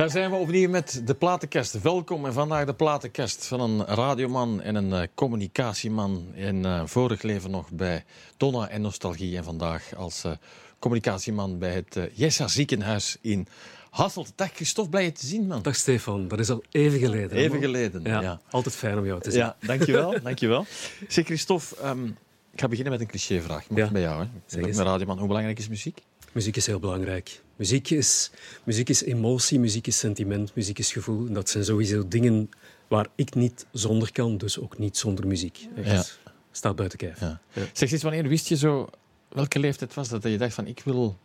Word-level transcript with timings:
Daar 0.00 0.10
zijn 0.10 0.30
we 0.30 0.36
opnieuw 0.36 0.68
met 0.68 1.02
de 1.04 1.14
platenkast. 1.14 1.82
Welkom 1.82 2.26
en 2.26 2.32
vandaag 2.32 2.64
de 2.64 2.74
platenkast 2.74 3.46
van 3.46 3.60
een 3.60 3.84
radioman 3.84 4.60
en 4.60 4.74
een 4.74 4.88
uh, 4.88 5.02
communicatieman. 5.14 6.26
In 6.34 6.56
uh, 6.64 6.82
vorig 6.84 7.22
leven 7.22 7.50
nog 7.50 7.70
bij 7.70 8.04
Donna 8.36 8.68
en 8.68 8.80
Nostalgie 8.80 9.36
en 9.36 9.44
vandaag 9.44 9.94
als 9.96 10.24
uh, 10.24 10.32
communicatieman 10.78 11.58
bij 11.58 11.72
het 11.72 11.96
uh, 11.96 12.04
Jessa 12.12 12.48
ziekenhuis 12.48 13.16
in 13.20 13.46
Hasselt. 13.90 14.32
Dag 14.34 14.52
Christophe, 14.52 14.90
blij 14.90 15.04
je 15.04 15.12
te 15.12 15.26
zien 15.26 15.46
man. 15.46 15.62
Dag 15.62 15.76
Stefan, 15.76 16.28
dat 16.28 16.38
is 16.38 16.50
al 16.50 16.62
even 16.70 16.98
geleden. 16.98 17.30
Even 17.30 17.50
man. 17.50 17.60
geleden, 17.60 18.02
ja, 18.04 18.20
ja, 18.20 18.40
Altijd 18.50 18.74
fijn 18.74 18.98
om 18.98 19.06
jou 19.06 19.20
te 19.20 19.30
zien. 19.30 19.40
Ja, 19.40 19.56
dankjewel, 19.60 20.14
dankjewel. 20.22 20.66
Zeg 21.08 21.24
Christophe, 21.24 21.86
um, 21.86 22.16
ik 22.52 22.60
ga 22.60 22.68
beginnen 22.68 22.92
met 22.92 23.00
een 23.00 23.08
clichévraag. 23.08 23.68
Mag 23.68 23.78
ja. 23.78 23.90
bij 23.90 24.02
jou, 24.02 24.24
hè? 24.24 24.58
Ik 24.58 24.76
ben 24.76 24.84
radioman. 24.84 25.18
Hoe 25.18 25.26
belangrijk 25.26 25.58
is 25.58 25.68
muziek? 25.68 26.02
Muziek 26.32 26.56
is 26.56 26.66
heel 26.66 26.78
belangrijk. 26.78 27.42
Muziek 27.56 27.90
is, 27.90 28.30
muziek 28.64 28.88
is 28.88 29.02
emotie, 29.02 29.58
muziek 29.58 29.86
is 29.86 29.98
sentiment, 29.98 30.54
muziek 30.54 30.78
is 30.78 30.92
gevoel. 30.92 31.26
En 31.26 31.32
dat 31.32 31.48
zijn 31.48 31.64
sowieso 31.64 32.08
dingen 32.08 32.50
waar 32.88 33.06
ik 33.14 33.34
niet 33.34 33.66
zonder 33.72 34.12
kan, 34.12 34.36
dus 34.36 34.58
ook 34.58 34.78
niet 34.78 34.96
zonder 34.96 35.26
muziek. 35.26 35.68
Echt, 35.76 36.18
ja. 36.24 36.30
Staat 36.50 36.76
buiten 36.76 36.98
kijf. 36.98 37.20
Ja. 37.20 37.40
Ja. 37.52 37.62
Zeg 37.72 37.92
eens, 37.92 38.02
wanneer 38.02 38.28
wist 38.28 38.48
je 38.48 38.56
zo, 38.56 38.88
welke 39.28 39.58
leeftijd 39.58 39.94
was 39.94 40.08
dat, 40.08 40.22
dat 40.22 40.32
je 40.32 40.38
dacht 40.38 40.54
van 40.54 40.66
ik 40.66 40.82
wil 40.84 41.18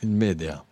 in 0.00 0.16
media? 0.16 0.64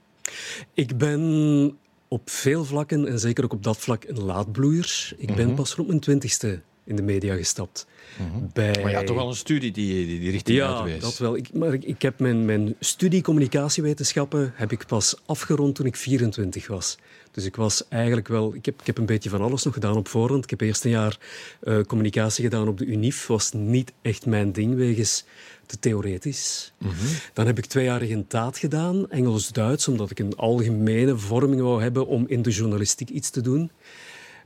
Ik 0.74 0.98
ben 0.98 1.78
op 2.08 2.30
veel 2.30 2.64
vlakken, 2.64 3.06
en 3.08 3.18
zeker 3.18 3.44
ook 3.44 3.52
op 3.52 3.62
dat 3.62 3.76
vlak, 3.76 4.04
een 4.04 4.20
laadbloeier. 4.20 5.12
Ik 5.16 5.26
ben 5.26 5.36
mm 5.36 5.44
-hmm. 5.44 5.54
pas 5.54 5.74
rond 5.74 5.88
mijn 5.88 6.00
twintigste 6.00 6.62
in 6.84 6.96
de 6.96 7.02
media 7.02 7.34
gestapt. 7.34 7.86
Mm 8.16 8.30
-hmm. 8.30 8.50
Bij... 8.52 8.78
Maar 8.82 8.90
ja, 8.90 9.02
toch 9.02 9.16
wel 9.16 9.28
een 9.28 9.36
studie 9.36 9.72
die 9.72 10.06
die, 10.06 10.20
die 10.20 10.30
richting 10.30 10.58
ja, 10.58 10.74
uitwees. 10.74 11.00
dat 11.00 11.18
wel. 11.18 11.36
Ik, 11.36 11.52
maar 11.52 11.74
ik, 11.74 11.84
ik, 11.84 12.02
heb 12.02 12.18
mijn, 12.18 12.44
mijn 12.44 12.74
studie 12.80 13.22
communicatiewetenschappen 13.22 14.52
heb 14.54 14.72
ik 14.72 14.86
pas 14.86 15.16
afgerond 15.26 15.74
toen 15.74 15.86
ik 15.86 15.96
24 15.96 16.66
was. 16.66 16.98
Dus 17.30 17.44
ik 17.44 17.56
was 17.56 17.88
eigenlijk 17.88 18.28
wel... 18.28 18.54
Ik 18.54 18.64
heb, 18.64 18.80
ik 18.80 18.86
heb 18.86 18.98
een 18.98 19.06
beetje 19.06 19.30
van 19.30 19.40
alles 19.40 19.62
nog 19.62 19.74
gedaan 19.74 19.96
op 19.96 20.08
voorhand. 20.08 20.44
Ik 20.44 20.50
heb 20.50 20.60
eerst 20.60 20.84
een 20.84 20.90
jaar 20.90 21.18
uh, 21.62 21.80
communicatie 21.80 22.44
gedaan 22.44 22.68
op 22.68 22.78
de 22.78 22.84
UNIF. 22.84 23.26
was 23.26 23.52
niet 23.52 23.92
echt 24.02 24.26
mijn 24.26 24.52
ding, 24.52 24.74
wegens 24.74 25.24
te 25.66 25.78
theoretisch. 25.78 26.72
Mm 26.78 26.88
-hmm. 26.88 27.08
Dan 27.32 27.46
heb 27.46 27.58
ik 27.58 27.66
twee 27.66 27.84
jaar 27.84 27.98
regentaat 27.98 28.58
gedaan, 28.58 29.10
Engels-Duits, 29.10 29.88
omdat 29.88 30.10
ik 30.10 30.18
een 30.18 30.36
algemene 30.36 31.16
vorming 31.16 31.60
wou 31.60 31.82
hebben 31.82 32.06
om 32.06 32.24
in 32.28 32.42
de 32.42 32.50
journalistiek 32.50 33.08
iets 33.08 33.30
te 33.30 33.40
doen. 33.40 33.70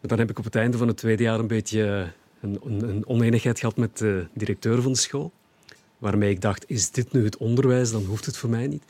Maar 0.01 0.11
dan 0.11 0.19
heb 0.19 0.31
ik 0.31 0.39
op 0.39 0.45
het 0.45 0.57
einde 0.57 0.77
van 0.77 0.89
het 0.89 0.97
tweede 0.97 1.23
jaar 1.23 1.39
een 1.39 1.47
beetje 1.47 2.13
een, 2.41 2.89
een 2.89 3.07
oneenigheid 3.07 3.59
gehad 3.59 3.77
met 3.77 3.99
de 3.99 4.27
directeur 4.33 4.83
van 4.83 4.93
de 4.93 4.99
school. 4.99 5.33
Waarmee 5.99 6.31
ik 6.31 6.41
dacht, 6.41 6.65
is 6.67 6.91
dit 6.91 7.13
nu 7.13 7.25
het 7.25 7.37
onderwijs? 7.37 7.91
Dan 7.91 8.05
hoeft 8.05 8.27
het 8.27 8.37
voor 8.37 8.51
mij 8.51 8.67
niet. 8.67 8.83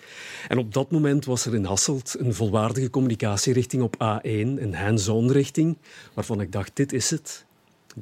En 0.49 0.59
op 0.59 0.75
dat 0.75 0.91
moment 0.91 1.25
was 1.25 1.47
er 1.47 1.55
in 1.55 1.65
Hasselt 1.65 2.17
een 2.19 2.35
volwaardige 2.35 2.91
communicatierichting 2.91 3.83
op 3.83 3.95
A1, 3.95 4.29
een 4.33 4.75
hands-on 4.75 5.33
richting, 5.33 5.77
waarvan 6.15 6.41
ik 6.41 6.53
dacht, 6.53 6.71
dit 6.75 6.93
is 6.93 7.11
het. 7.11 7.47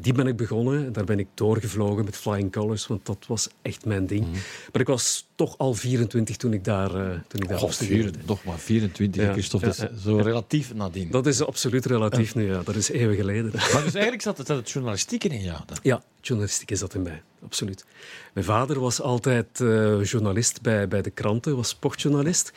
Die 0.00 0.12
ben 0.12 0.26
ik 0.26 0.36
begonnen 0.36 0.86
en 0.86 0.92
daar 0.92 1.04
ben 1.04 1.18
ik 1.18 1.26
doorgevlogen 1.34 2.04
met 2.04 2.16
Flying 2.16 2.52
Colors, 2.52 2.86
want 2.86 3.06
dat 3.06 3.24
was 3.26 3.48
echt 3.62 3.84
mijn 3.84 4.06
ding. 4.06 4.20
Mm 4.20 4.32
-hmm. 4.32 4.40
Maar 4.72 4.80
ik 4.80 4.86
was 4.86 5.26
toch 5.34 5.58
al 5.58 5.74
24 5.74 6.36
toen 6.36 6.52
ik 6.52 6.64
daar, 6.64 6.94
uh, 6.94 7.10
toen 7.28 7.42
ik 7.42 7.48
daar 7.48 7.68
vier, 7.68 8.10
Toch 8.24 8.44
maar 8.44 8.58
24, 8.58 9.22
ja, 9.22 9.32
Christophe. 9.32 9.66
Ja, 9.66 9.72
dat 9.72 9.90
is 9.96 10.02
zo 10.02 10.16
relatief 10.16 10.74
nadien. 10.74 11.10
Dat 11.10 11.26
is 11.26 11.42
absoluut 11.42 11.86
relatief 11.86 12.34
nu, 12.34 12.46
ja. 12.46 12.62
Dat 12.62 12.76
is 12.76 12.90
eeuwen 12.90 13.16
geleden. 13.16 13.50
Maar 13.72 13.84
dus 13.84 13.94
eigenlijk 13.94 14.22
zat 14.22 14.38
het, 14.38 14.48
het 14.48 14.70
journalistieke 14.70 15.28
in 15.28 15.40
jou 15.40 15.60
dan? 15.66 15.76
Ja, 15.82 16.02
journalistiek 16.20 16.70
is 16.70 16.80
dat 16.80 16.94
in 16.94 17.02
mij, 17.02 17.22
absoluut. 17.44 17.84
Mijn 18.32 18.46
vader 18.46 18.80
was 18.80 19.00
altijd 19.00 19.60
uh, 19.60 20.04
journalist 20.04 20.62
bij, 20.62 20.88
bij 20.88 21.02
de 21.02 21.10
kranten, 21.10 21.56
was 21.56 21.68
sportjournalist. 21.68 22.52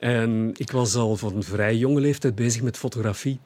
En 0.00 0.52
ik 0.56 0.70
was 0.70 0.94
al 0.94 1.16
van 1.16 1.42
vrij 1.42 1.76
jonge 1.76 2.00
leeftijd 2.00 2.34
bezig 2.34 2.62
met 2.62 2.76
fotografie. 2.76 3.38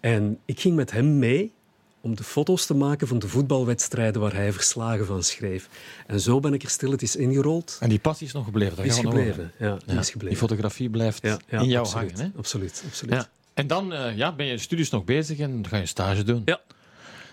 En 0.00 0.38
ik 0.44 0.60
ging 0.60 0.76
met 0.76 0.90
hem 0.90 1.18
mee 1.18 1.52
om 2.00 2.16
de 2.16 2.24
foto's 2.24 2.66
te 2.66 2.74
maken 2.74 3.08
van 3.08 3.18
de 3.18 3.28
voetbalwedstrijden 3.28 4.20
waar 4.20 4.34
hij 4.34 4.52
verslagen 4.52 5.06
van 5.06 5.22
schreef. 5.22 5.68
En 6.06 6.20
zo 6.20 6.40
ben 6.40 6.54
ik 6.54 6.62
er 6.62 6.70
stilletjes 6.70 7.16
ingerold. 7.16 7.76
En 7.80 7.88
die 7.88 7.98
passie 7.98 8.26
is 8.26 8.32
nog 8.32 8.44
gebleven? 8.44 8.76
Die 8.76 8.86
is 8.86 8.98
gebleven, 8.98 9.52
ja, 9.58 9.78
die 9.86 9.98
is 9.98 10.10
gebleven. 10.10 10.28
Die 10.28 10.36
fotografie 10.36 10.90
blijft 10.90 11.22
ja, 11.22 11.38
ja, 11.48 11.60
in 11.60 11.68
jou 11.68 11.84
absoluut, 11.84 12.12
hangen, 12.12 12.32
hè? 12.32 12.38
Absoluut, 12.38 12.82
absoluut. 12.86 13.28
En 13.54 13.66
dan 13.66 13.92
uh, 13.92 14.16
ja, 14.16 14.32
ben 14.32 14.46
je 14.46 14.58
studies 14.58 14.90
nog 14.90 15.04
bezig 15.04 15.38
en 15.38 15.66
ga 15.68 15.76
je 15.76 15.86
stage 15.86 16.22
doen. 16.22 16.42
Ja. 16.44 16.60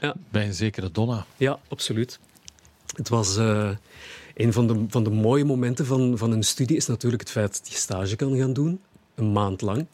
ja. 0.02 0.16
Bij 0.30 0.46
een 0.46 0.54
zekere 0.54 0.92
Donna. 0.92 1.26
Ja, 1.38 1.60
absoluut. 1.68 2.20
Het 2.96 3.10
was... 3.10 3.38
Uh, 3.38 3.70
een 4.36 4.54
van 4.54 4.68
de, 4.68 4.86
van 4.88 5.04
de 5.04 5.10
mooie 5.10 5.46
momenten 5.46 5.86
van, 5.86 6.18
van 6.18 6.32
een 6.32 6.44
studie 6.44 6.78
is 6.78 6.88
natuurlijk 6.88 7.22
het 7.22 7.32
feit 7.32 7.58
dat 7.58 7.72
je 7.72 7.78
stage 7.78 8.16
kan 8.16 8.38
gaan 8.38 8.54
doen. 8.54 8.80
Een 9.16 9.32
maand 9.32 9.62
lang. 9.62 9.86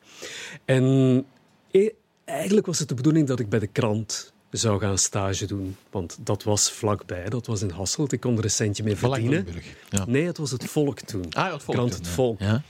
En 0.65 1.25
e 1.71 1.89
eigenlijk 2.25 2.65
was 2.65 2.79
het 2.79 2.87
de 2.87 2.93
bedoeling 2.93 3.27
dat 3.27 3.39
ik 3.39 3.49
bij 3.49 3.59
de 3.59 3.67
krant 3.67 4.30
zou 4.59 4.79
gaan 4.79 4.97
stage 4.97 5.45
doen. 5.45 5.75
Want 5.89 6.17
dat 6.19 6.43
was 6.43 6.71
vlakbij, 6.71 7.29
dat 7.29 7.45
was 7.45 7.61
in 7.61 7.69
Hasselt. 7.69 8.11
Ik 8.11 8.19
kon 8.19 8.37
er 8.37 8.43
een 8.43 8.51
centje 8.51 8.83
mee 8.83 8.95
verdienen. 8.95 9.47
Ja. 9.89 10.05
Nee, 10.07 10.25
het 10.25 10.37
was 10.37 10.51
het 10.51 10.65
Volk 10.65 10.99
toen. 10.99 11.25
Ah, 11.29 11.53
het 11.53 11.63
Volk 11.63 11.77
Krant 11.77 11.93
Het 11.93 12.05
ja. 12.05 12.11
Volk. 12.11 12.39
Ja. 12.39 12.61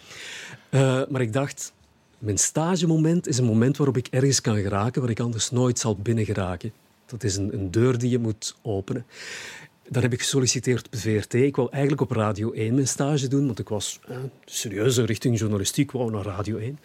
Uh, 0.70 1.02
maar 1.09 1.22
ik 1.22 1.34
dacht, 1.34 1.74
mijn 2.18 2.38
stagemoment 2.38 3.28
is 3.28 3.38
een 3.38 3.46
moment 3.46 3.78
waarop 3.78 3.97
ik 3.97 4.08
ergens 4.08 4.41
kan 4.41 4.56
geraken 4.56 5.02
waar 5.02 5.09
ik 5.09 5.20
anders 5.20 5.52
nooit 5.52 5.80
zal 5.80 5.96
binnengeraken. 5.96 6.72
Dat 7.06 7.24
is 7.24 7.36
een, 7.36 7.53
een 7.53 7.72
deur 7.72 7.97
die 7.97 8.09
je 8.09 8.20
moet 8.20 8.56
openen. 8.62 9.06
Daar 9.88 10.03
heb 10.03 10.14
ik 10.14 10.20
gesolliciteerd 10.22 10.86
op 10.86 10.91
de 10.91 10.97
VRT. 10.97 11.34
Ik 11.34 11.56
wou 11.56 11.70
eigenlijk 11.72 12.02
op 12.02 12.12
Radio 12.12 12.52
1 12.52 12.74
mijn 12.74 12.88
stage 12.88 13.28
doen, 13.28 13.46
want 13.46 13.59
ik 13.59 13.70
was 13.70 14.00
eh, 14.08 14.18
serieus 14.46 14.97
richting 14.97 15.40
journalistiek, 15.40 15.91
wou 15.91 16.12
naar 16.12 16.24
Radio 16.25 16.58
1. 16.58 16.80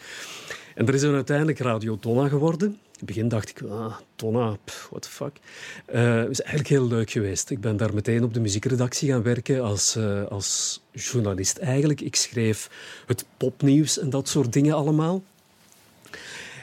En 0.74 0.86
er 0.86 0.94
is 0.94 1.00
dan 1.00 1.14
uiteindelijk 1.14 1.58
Radio 1.58 1.98
Donna 2.00 2.28
geworden. 2.28 2.78
In 2.96 3.02
het 3.06 3.14
begin 3.14 3.28
dacht 3.28 3.48
ik, 3.48 3.62
ah, 3.62 3.96
Donna, 4.16 4.56
pff, 4.64 4.88
what 4.90 5.02
the 5.02 5.08
fuck. 5.08 5.36
Het 5.86 6.30
is 6.30 6.40
eigenlijk 6.40 6.68
heel 6.68 6.86
leuk 6.86 7.10
geweest. 7.10 7.50
Ik 7.50 7.60
ben 7.60 7.76
daar 7.76 7.94
meteen 7.94 8.24
op 8.24 8.34
de 8.34 8.40
muziekredactie 8.40 9.10
gaan 9.10 9.22
werken 9.22 9.62
als, 9.62 9.96
uh, 9.96 10.26
als 10.26 10.80
journalist 10.92 11.56
eigenlijk. 11.56 12.00
Ik 12.00 12.16
schreef 12.16 12.70
het 13.06 13.24
popnieuws 13.36 13.98
en 13.98 14.10
dat 14.10 14.28
soort 14.28 14.52
dingen 14.52 14.74
allemaal. 14.74 15.22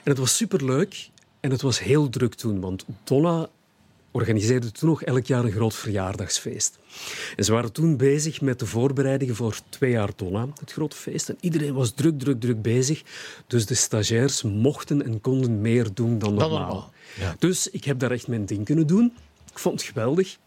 En 0.04 0.12
het 0.12 0.18
was 0.18 0.36
superleuk 0.36 1.10
en 1.40 1.52
het 1.52 1.62
was 1.62 1.80
heel 1.80 2.10
druk 2.10 2.34
toen, 2.34 2.60
want 2.60 2.86
Donna 3.04 3.50
organiseerde 4.14 4.72
toen 4.72 4.90
nog 4.90 5.04
elk 5.04 5.26
jaar 5.26 5.46
een 5.46 5.52
groot 5.52 5.76
verjaardagsfeest. 5.76 6.78
En 7.36 7.44
ze 7.44 7.52
waren 7.52 7.72
toen 7.72 7.98
bezig 7.98 8.42
met 8.42 8.60
de 8.60 8.66
voorbereidingen 8.66 9.36
voor 9.36 9.58
twee 9.70 9.92
jaar 9.92 10.10
Donna, 10.16 10.48
het 10.60 10.72
grote 10.72 10.96
feest. 10.96 11.30
En 11.30 11.38
iedereen 11.40 11.74
was 11.74 11.92
druk, 11.92 12.20
druk, 12.20 12.40
druk 12.40 12.62
bezig. 12.62 13.04
Dus 13.48 13.66
de 13.66 13.74
stagiairs 13.74 14.42
mochten 14.42 15.04
en 15.04 15.22
konden 15.22 15.62
meer 15.62 15.94
doen 15.94 16.20
dan 16.20 16.34
normaal. 16.34 16.50
Dan 16.50 16.60
normaal. 16.60 16.94
Ja. 17.20 17.36
Dus 17.40 17.70
ik 17.70 17.84
heb 17.84 18.00
daar 18.00 18.12
echt 18.12 18.28
mijn 18.28 18.46
ding 18.46 18.66
kunnen 18.66 18.88
doen. 18.88 19.14
Ik 19.52 19.60
vond 19.60 19.80
het 19.80 19.90
geweldig. 19.90 20.38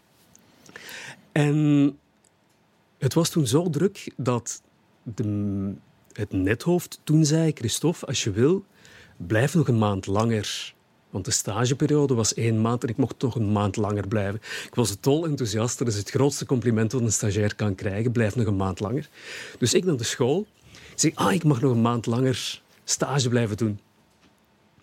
En 1.33 1.99
het 2.99 3.15
was 3.15 3.31
toen 3.31 3.47
zo 3.47 3.71
druk 3.71 4.13
dat 4.17 4.63
de, 5.03 5.73
het 6.13 6.33
nethoofd 6.33 7.01
toen 7.05 7.25
zei... 7.25 7.53
Christophe, 7.55 8.07
als 8.07 8.25
je 8.25 8.31
wil, 8.31 8.65
blijf 9.17 9.55
nog 9.55 9.69
een 9.69 9.79
maand 9.79 10.07
langer... 10.07 10.75
Want 11.17 11.29
de 11.29 11.35
stageperiode 11.35 12.15
was 12.15 12.35
één 12.35 12.61
maand 12.61 12.83
en 12.83 12.89
ik 12.89 12.97
mocht 12.97 13.23
nog 13.23 13.35
een 13.35 13.53
maand 13.53 13.77
langer 13.77 14.09
blijven. 14.09 14.41
Ik 14.67 14.75
was 14.75 15.01
dol 15.01 15.27
enthousiast. 15.27 15.79
Dat 15.79 15.89
is 15.89 15.97
het 15.97 16.11
grootste 16.11 16.47
compliment 16.47 16.91
dat 16.91 17.01
een 17.01 17.13
stagiair 17.13 17.55
kan 17.55 17.75
krijgen. 17.75 18.13
Blijf 18.13 18.37
nog 18.37 18.47
een 18.47 18.57
maand 18.57 18.81
langer. 18.81 19.09
Dus 19.59 19.75
ik 19.75 19.85
naar 19.85 19.97
de 19.97 20.05
school. 20.05 20.47
Ik 20.73 20.93
zeg, 20.95 21.15
ah, 21.15 21.33
ik 21.33 21.45
mag 21.45 21.61
nog 21.61 21.73
een 21.73 21.81
maand 21.81 22.07
langer 22.07 22.63
stage 22.85 23.29
blijven 23.29 23.57
doen. 23.57 23.81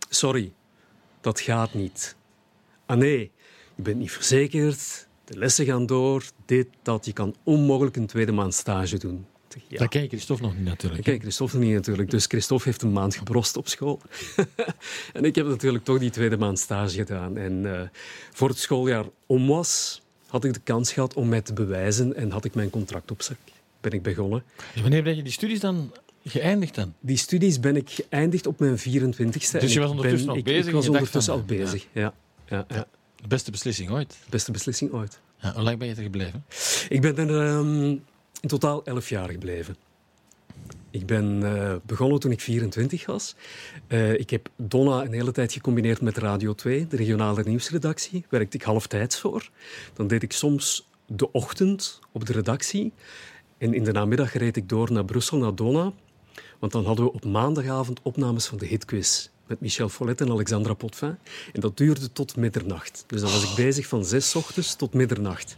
Sorry, 0.09 0.53
dat 1.21 1.39
gaat 1.39 1.73
niet. 1.73 2.15
Ah 2.85 2.97
nee, 2.97 3.31
je 3.75 3.81
bent 3.81 3.97
niet 3.97 4.11
verzekerd. 4.11 5.07
De 5.23 5.37
lessen 5.37 5.65
gaan 5.65 5.85
door. 5.85 6.23
Dit, 6.45 6.67
dat. 6.81 7.05
Je 7.05 7.13
kan 7.13 7.35
onmogelijk 7.43 7.95
een 7.95 8.07
tweede 8.07 8.31
maand 8.31 8.53
stage 8.53 8.97
doen. 8.97 9.25
Ja. 9.67 9.77
Dat 9.77 9.89
ken 9.89 10.07
Christophe 10.07 10.43
nog 10.43 10.55
niet 10.55 10.65
natuurlijk. 10.65 11.21
Christophe 11.21 11.57
nog 11.57 11.65
niet 11.65 11.73
natuurlijk. 11.73 12.09
Dus 12.09 12.25
Christophe 12.25 12.63
heeft 12.63 12.81
een 12.81 12.91
maand 12.91 13.15
gebrost 13.15 13.57
op 13.57 13.67
school. 13.67 14.01
en 15.13 15.25
ik 15.25 15.35
heb 15.35 15.45
natuurlijk 15.45 15.83
toch 15.83 15.99
die 15.99 16.09
tweede 16.09 16.37
maand 16.37 16.59
stage 16.59 16.95
gedaan. 16.95 17.37
En 17.37 17.63
uh, 17.63 17.81
voor 18.31 18.49
het 18.49 18.57
schooljaar 18.57 19.05
om 19.25 19.47
was, 19.47 20.01
had 20.27 20.43
ik 20.43 20.53
de 20.53 20.59
kans 20.63 20.93
gehad 20.93 21.13
om 21.13 21.29
mij 21.29 21.41
te 21.41 21.53
bewijzen 21.53 22.15
en 22.15 22.31
had 22.31 22.45
ik 22.45 22.53
mijn 22.53 22.69
contract 22.69 23.11
op 23.11 23.21
zak. 23.21 23.37
Ben 23.81 23.91
ik 23.91 24.01
begonnen. 24.01 24.43
Wanneer 24.81 25.03
ben 25.03 25.15
je 25.15 25.23
die 25.23 25.31
studies 25.31 25.59
dan 25.59 25.91
geëindigd 26.25 26.75
dan? 26.75 26.93
Die 26.99 27.17
studies 27.17 27.59
ben 27.59 27.75
ik 27.75 27.89
geëindigd 27.89 28.47
op 28.47 28.59
mijn 28.59 28.79
24ste. 28.79 29.59
Dus 29.59 29.73
je 29.73 29.79
was 29.79 29.89
ondertussen 29.89 30.29
al 30.29 30.37
ik, 30.37 30.43
bezig? 30.43 30.67
Ik 30.67 30.73
was 30.73 30.87
ondertussen 30.87 31.33
al 31.33 31.43
bezig, 31.43 31.87
ja. 31.91 32.13
ja, 32.45 32.65
ja. 32.67 32.87
De 33.15 33.27
beste 33.27 33.51
beslissing 33.51 33.91
ooit? 33.91 34.17
Beste 34.29 34.51
beslissing 34.51 34.91
ooit. 34.91 35.19
Ja, 35.37 35.53
hoe 35.53 35.63
lang 35.63 35.77
ben 35.77 35.87
je 35.87 35.95
er 35.95 36.03
gebleven? 36.03 36.45
Ik 36.89 37.01
ben 37.01 37.17
er 37.17 37.29
um, 37.29 38.03
in 38.43 38.49
totaal 38.49 38.85
elf 38.85 39.09
jaar 39.09 39.29
gebleven. 39.29 39.75
Ik 40.89 41.05
ben 41.05 41.41
uh, 41.43 41.75
begonnen 41.85 42.19
toen 42.19 42.31
ik 42.31 42.41
24 42.41 43.05
was. 43.05 43.35
Uh, 43.87 44.13
ik 44.13 44.29
heb 44.29 44.49
Donna 44.55 45.05
een 45.05 45.13
hele 45.13 45.31
tijd 45.31 45.53
gecombineerd 45.53 46.01
met 46.01 46.17
Radio 46.17 46.53
2, 46.53 46.87
de 46.87 46.95
regionale 46.95 47.43
nieuwsredactie. 47.43 48.25
Werkte 48.29 48.57
ik 48.57 48.63
halftijds 48.63 49.19
voor. 49.19 49.49
Dan 49.93 50.07
deed 50.07 50.23
ik 50.23 50.31
soms 50.31 50.89
de 51.05 51.31
ochtend 51.31 51.99
op 52.11 52.25
de 52.25 52.33
redactie. 52.33 52.93
En 53.57 53.73
in 53.73 53.83
de 53.83 53.91
namiddag 53.91 54.33
reed 54.33 54.57
ik 54.57 54.69
door 54.69 54.91
naar 54.91 55.05
Brussel, 55.05 55.37
naar 55.37 55.55
Donna. 55.55 55.93
Want 56.59 56.71
dan 56.71 56.85
hadden 56.85 57.05
we 57.05 57.11
op 57.11 57.25
maandagavond 57.25 57.99
opnames 58.01 58.45
van 58.45 58.57
de 58.57 58.65
hitquiz 58.65 59.29
met 59.47 59.59
Michel 59.59 59.89
Follet 59.89 60.21
en 60.21 60.29
Alexandra 60.29 60.73
Potvin. 60.73 61.17
En 61.53 61.61
dat 61.61 61.77
duurde 61.77 62.11
tot 62.11 62.35
middernacht. 62.35 63.03
Dus 63.07 63.21
dan 63.21 63.31
was 63.31 63.49
ik 63.49 63.55
bezig 63.55 63.87
van 63.87 64.05
zes 64.05 64.35
ochtends 64.35 64.75
tot 64.75 64.93
middernacht. 64.93 65.57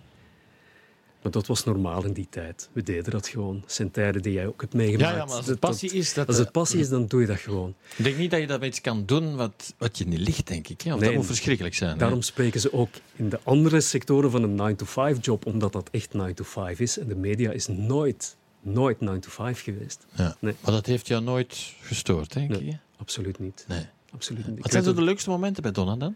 Maar 1.25 1.33
dat 1.33 1.48
was 1.48 1.63
normaal 1.63 2.04
in 2.06 2.13
die 2.13 2.27
tijd. 2.30 2.69
We 2.72 2.83
deden 2.83 3.12
dat 3.12 3.27
gewoon. 3.27 3.60
Het 3.62 3.72
zijn 3.72 3.92
tijden 3.92 4.22
die 4.22 4.33
jij 4.33 4.48
ook 4.48 4.62
hebt 4.62 4.74
meegemaakt. 4.74 5.12
Ja, 5.12 5.18
ja 5.18 5.25
maar 5.25 5.36
als 5.36 5.45
het 5.48 5.60
passie 5.60 5.92
is... 5.92 6.13
Dat, 6.13 6.27
als 6.27 6.38
het 6.38 6.51
passie 6.51 6.80
is, 6.80 6.89
dan 6.89 7.06
doe 7.07 7.22
je 7.22 7.27
dat 7.27 7.38
gewoon. 7.39 7.74
Ik 7.95 8.04
denk 8.04 8.18
niet 8.18 8.31
dat 8.31 8.39
je 8.39 8.48
dat 8.48 8.63
iets 8.63 8.81
kan 8.81 9.06
doen 9.06 9.36
wat, 9.36 9.74
wat 9.77 9.98
je 9.98 10.07
niet 10.07 10.19
ligt, 10.19 10.48
denk 10.48 10.68
ik. 10.68 10.81
Hè? 10.81 10.89
Nee, 10.89 11.00
dat 11.00 11.13
moet 11.13 11.25
verschrikkelijk 11.25 11.75
zijn. 11.75 11.92
hè? 11.92 11.98
Daarom 11.98 12.22
spreken 12.22 12.60
ze 12.60 12.74
ook 12.74 12.89
in 13.16 13.30
de 13.30 13.39
andere 13.44 13.81
sectoren 13.81 14.31
van 14.31 14.44
een 14.60 14.75
9-to-5-job, 14.75 15.45
omdat 15.45 15.74
dat 15.74 15.89
echt 15.92 16.10
9-to-5 16.18 16.77
is. 16.77 16.98
En 17.00 17.07
de 17.07 17.16
media 17.16 17.51
is 17.51 17.68
nooit, 17.68 18.36
nooit 18.62 18.98
9-to-5 18.98 19.33
geweest. 19.63 20.06
Ja. 20.16 20.36
Nee. 20.39 20.56
Maar 20.62 20.72
dat 20.74 20.86
heeft 20.86 21.07
jou 21.07 21.24
nooit 21.24 21.74
gestoord, 21.81 22.33
denk 22.33 22.50
Nee. 22.50 22.66
je? 22.66 22.77
Absoluut 22.98 23.39
niet. 23.39 23.66
Nee. 23.68 23.86
Absoluut 24.12 24.48
niet. 24.48 24.62
Wat 24.62 24.72
zijn 24.72 24.83
zo 24.83 24.94
de 24.94 25.01
leukste 25.01 25.30
momenten 25.30 25.63
bij 25.63 25.72
Donna 25.72 25.95
dan? 25.95 26.16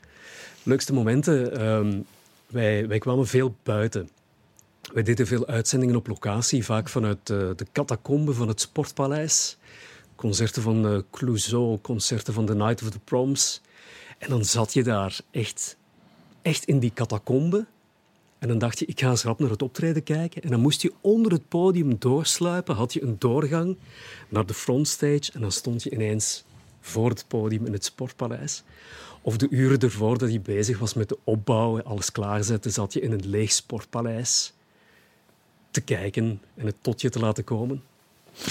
leukste 0.63 0.93
momenten. 0.93 1.57
ehm, 1.59 1.99
wij, 2.47 2.87
wij 2.87 2.99
kwamen 2.99 3.27
veel 3.27 3.55
buiten. 3.63 4.09
Wij 4.93 5.03
deden 5.03 5.27
veel 5.27 5.47
uitzendingen 5.47 5.95
op 5.95 6.07
locatie, 6.07 6.65
vaak 6.65 6.89
vanuit 6.89 7.29
eh, 7.29 7.37
de 7.55 7.65
catacombe 7.71 8.33
van 8.33 8.47
het 8.47 8.61
Sportpaleis. 8.61 9.57
Concerten 10.15 10.61
van 10.61 10.87
eh 10.87 10.99
Clouseau, 11.11 11.77
concerten 11.81 12.33
van 12.33 12.45
The 12.45 12.55
Night 12.55 12.81
of 12.81 12.89
the 12.89 12.99
Proms. 12.99 13.61
En 14.17 14.29
dan 14.29 14.45
zat 14.45 14.73
je 14.73 14.83
daar 14.83 15.19
echt, 15.31 15.77
echt 16.41 16.65
in 16.65 16.79
die 16.79 16.93
catacombe. 16.93 17.65
En 18.39 18.47
dan 18.47 18.57
dacht 18.57 18.79
je, 18.79 18.85
ik 18.85 18.99
ga 18.99 19.09
eens 19.09 19.23
rap 19.23 19.39
naar 19.39 19.49
het 19.49 19.61
optreden 19.61 20.03
kijken. 20.03 20.41
En 20.41 20.49
dan 20.49 20.59
moest 20.59 20.81
je 20.81 20.93
onder 21.01 21.31
het 21.31 21.47
podium 21.47 21.95
doorsluipen, 21.99 22.75
had 22.75 22.93
je 22.93 23.01
een 23.01 23.15
doorgang 23.19 23.77
naar 24.29 24.45
de 24.45 24.53
frontstage. 24.53 25.31
En 25.33 25.41
dan 25.41 25.51
stond 25.51 25.83
je 25.83 25.91
ineens 25.91 26.43
voor 26.79 27.09
het 27.09 27.25
podium 27.27 27.65
in 27.65 27.73
het 27.73 27.85
Sportpaleis. 27.85 28.63
Of 29.21 29.37
de 29.37 29.47
uren 29.49 29.79
ervoor 29.79 30.17
dat 30.17 30.29
hij 30.29 30.41
bezig 30.41 30.79
was 30.79 30.93
met 30.93 31.09
de 31.09 31.17
opbouw 31.23 31.81
alles 31.81 32.11
klaarzetten, 32.11 32.71
zat 32.71 32.93
je 32.93 32.99
in 32.99 33.11
een 33.11 33.29
leeg 33.29 33.51
sportpaleis 33.51 34.53
te 35.71 35.81
kijken 35.81 36.41
en 36.55 36.65
het 36.65 36.75
tot 36.81 37.01
je 37.01 37.09
te 37.09 37.19
laten 37.19 37.43
komen. 37.43 37.83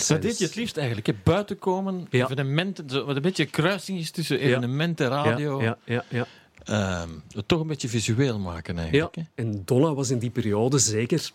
Dat 0.08 0.22
deed 0.22 0.38
je 0.38 0.44
het 0.44 0.54
liefst 0.54 0.76
eigenlijk. 0.76 1.06
Hè? 1.06 1.12
Buiten 1.22 1.58
komen, 1.58 2.06
Ja. 2.10 2.24
evenementen, 2.24 3.06
wat 3.06 3.16
een 3.16 3.22
beetje 3.22 3.46
kruising 3.46 3.98
is 3.98 4.10
tussen 4.10 4.38
evenementen, 4.38 5.08
radio. 5.08 5.62
Ja, 5.62 5.78
ja, 5.84 6.04
ja, 6.08 6.26
Ehm, 6.64 7.08
het 7.32 7.48
toch 7.48 7.60
een 7.60 7.66
beetje 7.66 7.88
visueel 7.88 8.38
maken 8.38 8.78
eigenlijk. 8.78 9.14
ja. 9.14 9.22
Hè? 9.34 9.42
En 9.42 9.62
Donna 9.64 9.94
was 9.94 10.10
in 10.10 10.18
die 10.18 10.30
periode 10.30 10.78
zeker 10.78 11.30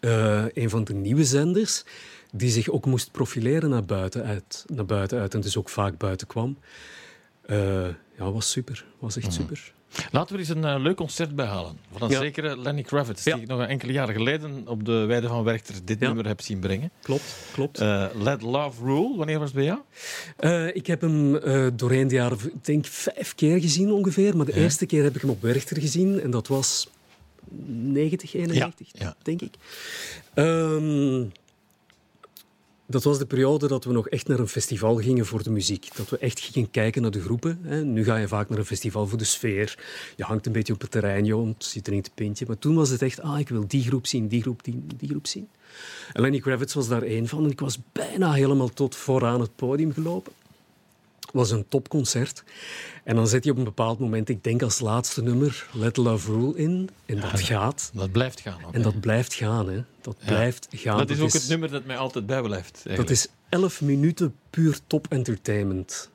eh, 0.00 0.44
een 0.54 0.70
van 0.70 0.84
de 0.84 0.94
nieuwe 0.94 1.24
zenders 1.24 1.84
die 2.32 2.50
zich 2.50 2.68
ook 2.68 2.86
moest 2.86 3.10
profileren 3.10 3.70
naar 3.70 3.84
buiten 3.84 4.24
uit. 4.24 4.64
Naar 4.66 4.84
buiten 4.86 5.20
uit 5.20 5.34
en 5.34 5.40
dus 5.40 5.56
ook 5.56 5.68
vaak 5.68 5.98
buiten 5.98 6.26
kwam. 6.26 6.58
Eh, 7.42 7.88
ja, 8.18 8.32
was 8.32 8.50
super. 8.50 8.84
Was 8.98 9.16
echt 9.16 9.32
super. 9.32 9.72
Laten 10.12 10.32
we 10.34 10.40
eens 10.40 10.48
een 10.48 10.64
eh, 10.64 10.74
leuk 10.78 10.96
concert 10.96 11.34
bijhalen. 11.36 11.78
Van 11.92 12.02
een 12.02 12.10
Ja. 12.10 12.18
zekere 12.20 12.58
Lenny 12.58 12.82
Kravitz, 12.82 13.24
Ja. 13.24 13.34
die 13.34 13.42
ik 13.42 13.48
nog 13.48 13.66
enkele 13.66 13.92
jaren 13.92 14.14
geleden 14.14 14.62
op 14.68 14.84
de 14.84 14.92
Weide 14.92 15.28
van 15.28 15.44
Werchter 15.44 15.74
dit 15.84 16.00
Ja. 16.00 16.06
nummer 16.06 16.26
heb 16.26 16.40
zien 16.40 16.58
brengen. 16.60 16.90
Klopt, 17.02 17.36
klopt. 17.52 17.78
Eh, 17.80 18.06
Let 18.14 18.42
Love 18.42 18.84
Rule, 18.84 19.16
wanneer 19.16 19.38
was 19.38 19.46
het 19.48 19.56
bij 19.56 19.64
jou? 19.64 19.78
Eh, 20.36 20.76
ik 20.76 20.86
heb 20.86 21.00
hem 21.00 21.36
eh, 21.36 21.66
doorheen 21.74 22.08
de 22.08 22.14
jaren, 22.14 22.38
ik 22.44 22.64
denk 22.64 22.86
vijf 22.86 23.34
keer 23.34 23.60
gezien 23.60 23.92
ongeveer. 23.92 24.36
Maar 24.36 24.46
de 24.46 24.54
Ja. 24.54 24.60
eerste 24.62 24.86
keer 24.86 25.02
heb 25.02 25.14
ik 25.14 25.20
hem 25.20 25.30
op 25.30 25.42
Werchter 25.42 25.80
gezien. 25.80 26.20
En 26.20 26.30
dat 26.30 26.46
was 26.48 26.88
90, 27.66 28.34
91, 28.34 28.88
Ja, 28.92 29.04
ja. 29.04 29.14
denk 29.22 29.40
ik. 29.42 29.54
Ehm, 30.34 31.24
dat 32.90 33.04
was 33.04 33.18
de 33.18 33.26
periode 33.26 33.68
dat 33.68 33.84
we 33.84 33.92
nog 33.92 34.08
echt 34.08 34.28
naar 34.28 34.38
een 34.38 34.48
festival 34.48 34.96
gingen 34.96 35.26
voor 35.26 35.42
de 35.42 35.50
muziek. 35.50 35.88
Dat 35.96 36.08
we 36.08 36.18
echt 36.18 36.40
gingen 36.40 36.70
kijken 36.70 37.02
naar 37.02 37.10
de 37.10 37.20
groepen. 37.20 37.60
Nu 37.92 38.04
ga 38.04 38.16
je 38.16 38.28
vaak 38.28 38.48
naar 38.48 38.58
een 38.58 38.64
festival 38.64 39.06
voor 39.06 39.18
de 39.18 39.24
sfeer. 39.24 39.78
Je 40.16 40.24
hangt 40.24 40.46
een 40.46 40.52
beetje 40.52 40.72
op 40.72 40.80
het 40.80 40.90
terrein, 40.90 41.24
joh, 41.24 41.48
je 41.58 41.82
drinkt 41.82 42.06
een 42.06 42.14
pintje. 42.14 42.44
Maar 42.46 42.58
toen 42.58 42.74
was 42.74 42.90
het 42.90 43.02
echt, 43.02 43.20
ah, 43.20 43.38
ik 43.38 43.48
wil 43.48 43.64
die 43.66 43.82
groep 43.82 44.06
zien, 44.06 44.28
die 44.28 44.42
groep, 44.42 44.64
die, 44.64 44.82
die 44.96 45.08
groep 45.08 45.26
zien. 45.26 45.48
En 46.12 46.22
Lenny 46.22 46.38
Kravitz 46.38 46.74
was 46.74 46.88
daar 46.88 47.02
één 47.02 47.28
van. 47.28 47.44
En 47.44 47.50
ik 47.50 47.60
was 47.60 47.78
bijna 47.92 48.32
helemaal 48.32 48.68
tot 48.68 48.96
vooraan 48.96 49.40
het 49.40 49.56
podium 49.56 49.92
gelopen. 49.92 50.32
Het 51.32 51.40
was 51.40 51.50
een 51.50 51.68
topconcert. 51.68 52.44
En 53.04 53.14
dan 53.16 53.26
zet 53.28 53.44
je 53.44 53.50
op 53.50 53.56
een 53.56 53.64
bepaald 53.64 53.98
moment, 53.98 54.28
ik 54.28 54.44
denk 54.44 54.62
als 54.62 54.80
laatste 54.80 55.22
nummer, 55.22 55.66
Let 55.72 55.96
Love 55.96 56.32
Rule 56.32 56.56
in. 56.56 56.90
En 57.06 57.20
dat 57.20 57.40
gaat. 57.40 57.90
Dat 57.94 58.12
blijft 58.12 58.40
gaan. 58.40 58.54
ook, 58.66 58.72
En 58.74 58.76
hè. 58.78 58.82
dat 58.82 59.00
blijft 59.00 59.34
gaan, 59.34 59.68
hè. 59.68 59.82
Dat 60.00 60.16
Ja. 60.18 60.26
blijft 60.26 60.68
gaan. 60.70 60.98
dat 60.98 61.10
is 61.10 61.20
ook 61.20 61.32
het 61.32 61.48
nummer 61.48 61.70
dat 61.70 61.84
mij 61.84 61.96
altijd 61.96 62.26
bijblijft. 62.26 62.82
Dat 62.96 63.10
is 63.10 63.28
11 63.48 63.80
minuten 63.80 64.34
puur 64.50 64.78
top 64.86 65.06
entertainment. 65.08 66.10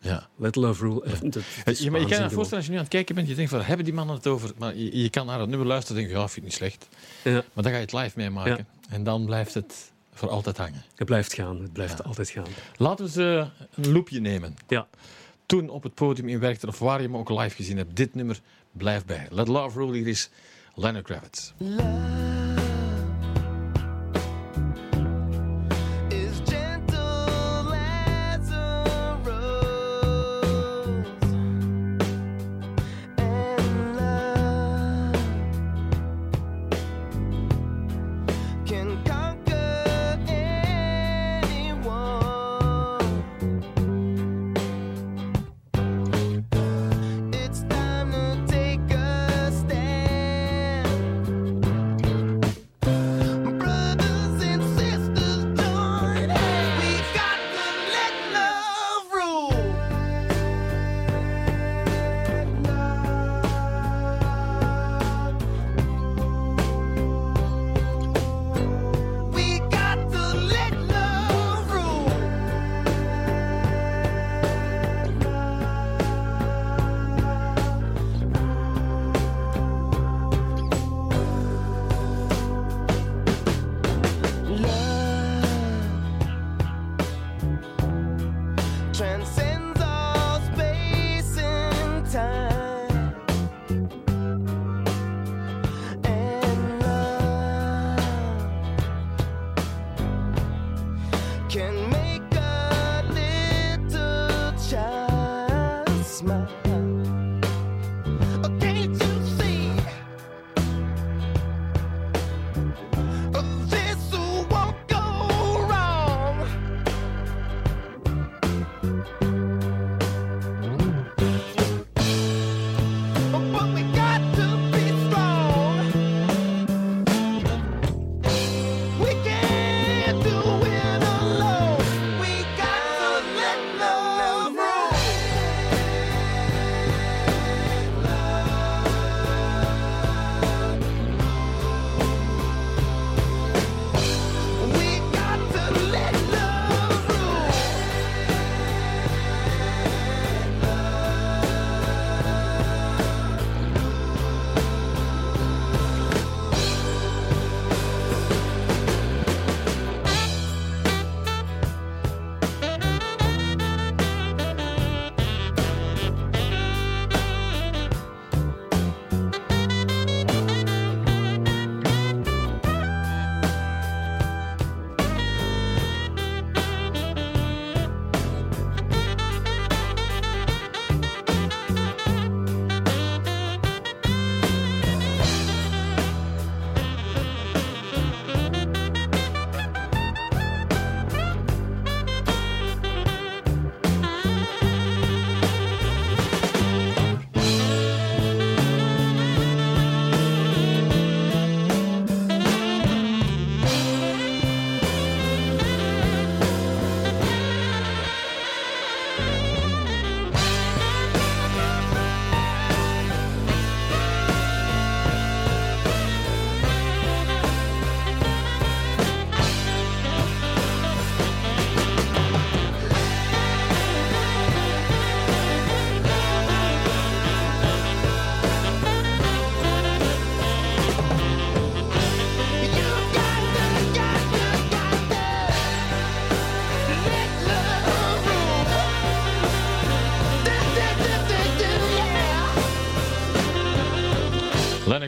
Ja. 0.00 0.28
Let 0.36 0.56
Love 0.56 0.84
Rule. 0.84 1.02
dat- 1.20 1.32
dat 1.32 1.42
is 1.64 1.78
Ja, 1.78 1.90
maar 1.90 2.00
je 2.00 2.06
kan 2.06 2.22
je 2.22 2.30
voorstellen 2.30 2.56
als 2.56 2.64
je 2.64 2.70
nu 2.70 2.76
aan 2.76 2.82
het 2.82 2.92
kijken 2.92 3.14
bent, 3.14 3.28
je 3.28 3.34
denkt 3.34 3.50
van, 3.50 3.60
hebben 3.62 3.84
die 3.84 3.94
mannen 3.94 4.16
het 4.16 4.26
over? 4.26 4.50
Maar 4.58 4.76
je, 4.76 5.02
je 5.02 5.10
kan 5.10 5.26
naar 5.26 5.40
het 5.40 5.48
nummer 5.48 5.66
luisteren 5.66 5.96
en 5.96 6.02
denken, 6.02 6.22
ja, 6.22 6.28
vind 6.28 6.36
ik 6.46 6.50
niet 6.50 6.52
slecht. 6.58 6.88
Maar 7.24 7.42
dan 7.54 7.64
ga 7.64 7.70
je 7.78 7.84
het 7.84 7.92
live 7.92 8.12
meemaken. 8.16 8.66
En 8.88 9.04
dan 9.04 9.24
blijft 9.26 9.54
het 9.54 9.92
voor 10.16 10.28
altijd 10.28 10.56
hangen. 10.56 10.84
het 10.94 11.06
blijft 11.06 11.34
gaan. 11.34 11.62
Het 11.62 11.72
blijft 11.72 12.04
altijd 12.04 12.28
gaan. 12.28 12.46
Laten 12.76 13.04
we 13.04 13.10
ze 13.10 13.46
een 13.74 13.92
loopje 13.92 14.20
nemen. 14.20 14.54
Ja. 14.68 14.86
Toen 15.46 15.68
op 15.68 15.82
het 15.82 15.94
podium 15.94 16.28
in 16.28 16.38
Werchter, 16.38 16.68
of 16.68 16.78
waar 16.78 17.00
je 17.00 17.06
hem 17.06 17.16
ook 17.16 17.30
live 17.30 17.56
gezien 17.56 17.76
hebt, 17.76 17.96
dit 17.96 18.14
nummer 18.14 18.40
blijft 18.72 19.06
bij. 19.06 19.26
Let 19.30 19.48
Love 19.48 19.78
Rule, 19.78 19.96
hier 19.96 20.06
is 20.06 20.30
Leonard 20.74 21.04
Kravitz. 21.04 21.52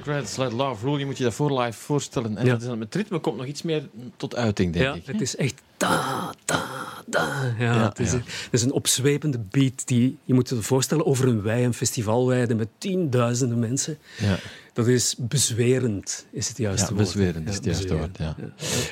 Democrats, 0.08 0.36
let 0.36 0.52
love 0.52 0.84
rule. 0.86 0.98
Je 0.98 1.06
moet 1.06 1.18
je 1.18 1.24
dat 1.24 1.34
voor 1.34 1.60
live 1.60 1.78
voorstellen. 1.78 2.36
En 2.36 2.44
Ja. 2.46 2.52
dat 2.56 2.62
is, 2.62 2.76
met 2.76 2.94
ritme 2.94 3.18
komt 3.18 3.36
nog 3.36 3.46
iets 3.46 3.62
meer 3.62 3.88
tot 4.16 4.34
uiting, 4.36 4.72
denk 4.72 4.84
Ja, 4.84 4.94
ik. 4.94 5.06
het 5.06 5.20
is 5.20 5.36
echt 5.36 5.54
da, 5.76 6.34
da, 6.44 6.64
da. 7.06 7.54
Ja, 7.58 7.74
Ja, 7.74 7.88
het, 7.88 7.98
is, 7.98 8.12
ja. 8.12 8.16
het 8.18 8.48
is 8.50 8.62
een 8.62 8.72
opzwepende 8.72 9.38
beat 9.38 9.86
die 9.86 10.16
je 10.24 10.34
moet 10.34 10.48
je 10.48 10.62
voorstellen 10.62 11.06
over 11.06 11.28
een 11.28 11.42
wei, 11.42 11.64
een 11.64 11.74
festivalweide 11.74 12.54
met 12.54 12.68
tienduizenden 12.78 13.58
mensen. 13.58 13.98
Ja. 14.18 14.38
Dat 14.72 14.86
is 14.86 15.14
bezwerend, 15.18 16.26
is 16.30 16.48
het 16.48 16.56
juiste 16.56 16.86
Ja, 16.88 16.92
woord. 16.94 17.04
bezwerend 17.04 17.48
is 17.48 17.54
het 17.54 17.64
juiste 17.64 17.96
woord, 17.96 18.18
ja. 18.18 18.36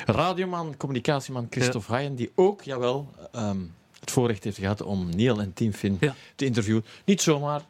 Radioman, 0.05 0.77
communicatieman 0.77 1.47
Christophe 1.49 1.91
Haaien, 1.91 2.15
die 2.15 2.31
ook, 2.35 2.61
jawel, 2.61 3.09
ehm, 3.31 3.57
het 3.99 4.11
voorrecht 4.11 4.43
heeft 4.43 4.57
gehad 4.57 4.81
om 4.81 5.09
Neil 5.15 5.41
en 5.41 5.53
Tim 5.53 5.73
Finn 5.73 5.99
te 6.35 6.45
interviewen. 6.45 6.85
Niet 7.05 7.21
zomaar, 7.21 7.61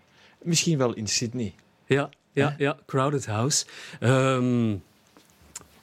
misschien 0.41 0.77
wel 0.77 0.93
in 0.93 1.07
Sydney. 1.07 1.53
Ja, 1.85 2.09
ja, 2.37 2.55
ja, 2.57 2.77
Crowded 2.85 3.25
House. 3.25 3.65
Ehm, 3.99 4.75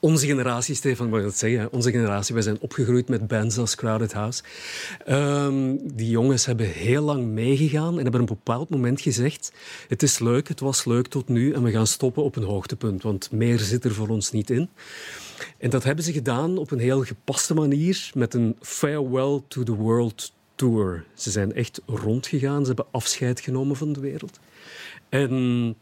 onze 0.05 0.27
generatie, 0.27 0.75
Stefan, 0.75 1.09
moet 1.09 1.19
ik 1.19 1.25
dat 1.25 1.37
zeggen? 1.37 1.61
hè? 1.61 1.67
Onze 1.67 1.91
generatie, 1.91 2.35
wij 2.35 2.43
zijn 2.43 2.61
opgegroeid 2.61 3.09
met 3.09 3.27
bands 3.27 3.59
als 3.59 3.75
Crowded 3.75 4.13
House. 4.13 4.43
Ehm, 5.05 5.77
die 5.83 6.11
jongens 6.11 6.47
hebben 6.47 6.67
heel 6.67 7.03
lang 7.03 7.25
meegegaan 7.25 7.99
en 7.99 8.03
hebben 8.03 8.21
op 8.23 8.29
een 8.29 8.35
bepaald 8.35 8.69
moment 8.69 9.01
gezegd: 9.01 9.53
Het 9.89 10.03
is 10.03 10.19
leuk, 10.19 10.49
het 10.49 10.61
was 10.61 10.85
leuk 10.85 11.07
tot 11.07 11.29
nu 11.29 11.53
en 11.53 11.63
we 11.63 11.71
gaan 11.71 11.87
stoppen 11.87 12.23
op 12.23 12.37
een 12.37 12.43
hoogtepunt, 12.43 13.03
want 13.03 13.31
meer 13.31 13.59
zit 13.59 13.85
er 13.85 13.95
voor 13.95 14.09
ons 14.09 14.31
niet 14.31 14.51
in. 14.51 14.69
En 15.59 15.71
dat 15.71 15.85
hebben 15.85 16.05
ze 16.05 16.13
gedaan 16.13 16.59
op 16.59 16.71
een 16.71 16.79
heel 16.79 17.05
gepaste 17.05 17.55
manier 17.55 18.11
met 18.15 18.35
een 18.35 18.57
Farewell 18.61 19.41
to 19.49 19.63
the 19.63 19.75
World 19.75 20.33
Tour. 20.55 21.05
Ze 21.15 21.31
zijn 21.31 21.55
echt 21.55 21.81
rondgegaan, 21.87 22.61
ze 22.61 22.67
hebben 22.67 22.87
afscheid 22.91 23.41
genomen 23.41 23.77
van 23.77 23.93
de 23.93 24.01
wereld. 24.01 24.39
En 25.09 25.77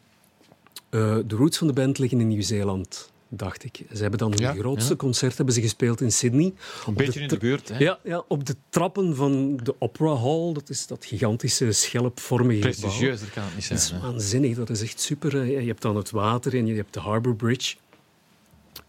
eh, 0.93 1.17
de 1.27 1.37
roots 1.37 1.59
van 1.59 1.67
de 1.67 1.73
band 1.73 1.99
liggen 1.99 2.21
in 2.21 2.29
Nieuw-Zeeland, 2.29 3.11
dacht 3.29 3.65
ik. 3.65 3.83
Ze 3.93 4.01
hebben 4.01 4.19
dan 4.19 4.31
hun 4.31 4.41
Ja, 4.41 4.53
grootste 4.53 4.91
ja. 4.91 4.97
concert 4.97 5.37
hebben 5.37 5.55
ze 5.55 5.61
gespeeld 5.61 6.01
in 6.01 6.13
Sydney. 6.13 6.53
Een 6.87 6.95
beetje 6.95 7.21
in 7.21 7.29
de 7.29 7.37
buurt, 7.37 7.69
hè? 7.69 7.79
Ja, 7.79 7.99
ja, 8.05 8.25
op 8.29 8.47
de 8.47 8.57
trappen 8.69 9.17
van 9.17 9.57
de 9.63 9.75
Opera 9.79 10.15
Hall. 10.17 10.53
Dat 10.53 10.69
is 10.69 10.87
dat 10.87 11.05
gigantische 11.05 11.73
schelpvormige 11.73 12.57
gebouw. 12.63 12.71
Prestigieuzer 12.71 13.31
kan 13.31 13.43
het 13.43 13.55
niet 13.55 13.69
Dat 13.69 13.81
zijn. 13.81 13.99
is 13.99 14.05
hè. 14.05 14.11
waanzinnig, 14.11 14.57
dat 14.57 14.71
is 14.71 14.83
echt 14.83 15.01
super. 15.01 15.45
Je 15.45 15.67
hebt 15.67 15.83
dan 15.83 15.97
het 15.97 16.11
water 16.11 16.55
en 16.57 16.67
je 16.67 16.75
hebt 16.75 16.95
de 16.95 17.01
Harbour 17.01 17.37
Bridge. 17.37 17.77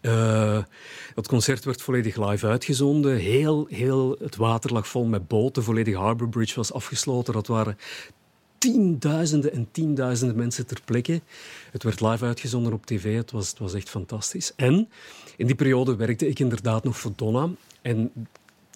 Eh, 0.00 0.62
dat 1.14 1.28
concert 1.28 1.64
werd 1.64 1.82
volledig 1.82 2.28
live 2.30 2.46
uitgezonden. 2.46 3.16
Heel, 3.16 3.66
heel, 3.70 4.16
het 4.20 4.36
water 4.36 4.72
lag 4.72 4.88
vol 4.88 5.04
met 5.04 5.28
boten. 5.28 5.62
Volledig 5.62 5.94
Harbour 5.94 6.30
Bridge 6.30 6.54
was 6.54 6.72
afgesloten. 6.72 7.32
Dat 7.32 7.46
waren 7.46 7.78
tienduizenden 8.72 9.52
en 9.52 9.68
tienduizenden 9.70 10.36
mensen 10.36 10.66
ter 10.66 10.80
plekke. 10.84 11.20
Het 11.70 11.82
werd 11.82 12.00
live 12.00 12.24
uitgezonden 12.24 12.72
op 12.72 12.86
tv. 12.86 13.16
Het 13.16 13.30
was, 13.30 13.48
het 13.48 13.58
was 13.58 13.74
echt 13.74 13.90
fantastisch. 13.90 14.52
En 14.56 14.88
in 15.36 15.46
die 15.46 15.54
periode 15.54 15.96
werkte 15.96 16.28
ik 16.28 16.38
inderdaad 16.38 16.84
nog 16.84 16.98
voor 16.98 17.12
Donna. 17.16 17.48
En 17.82 18.12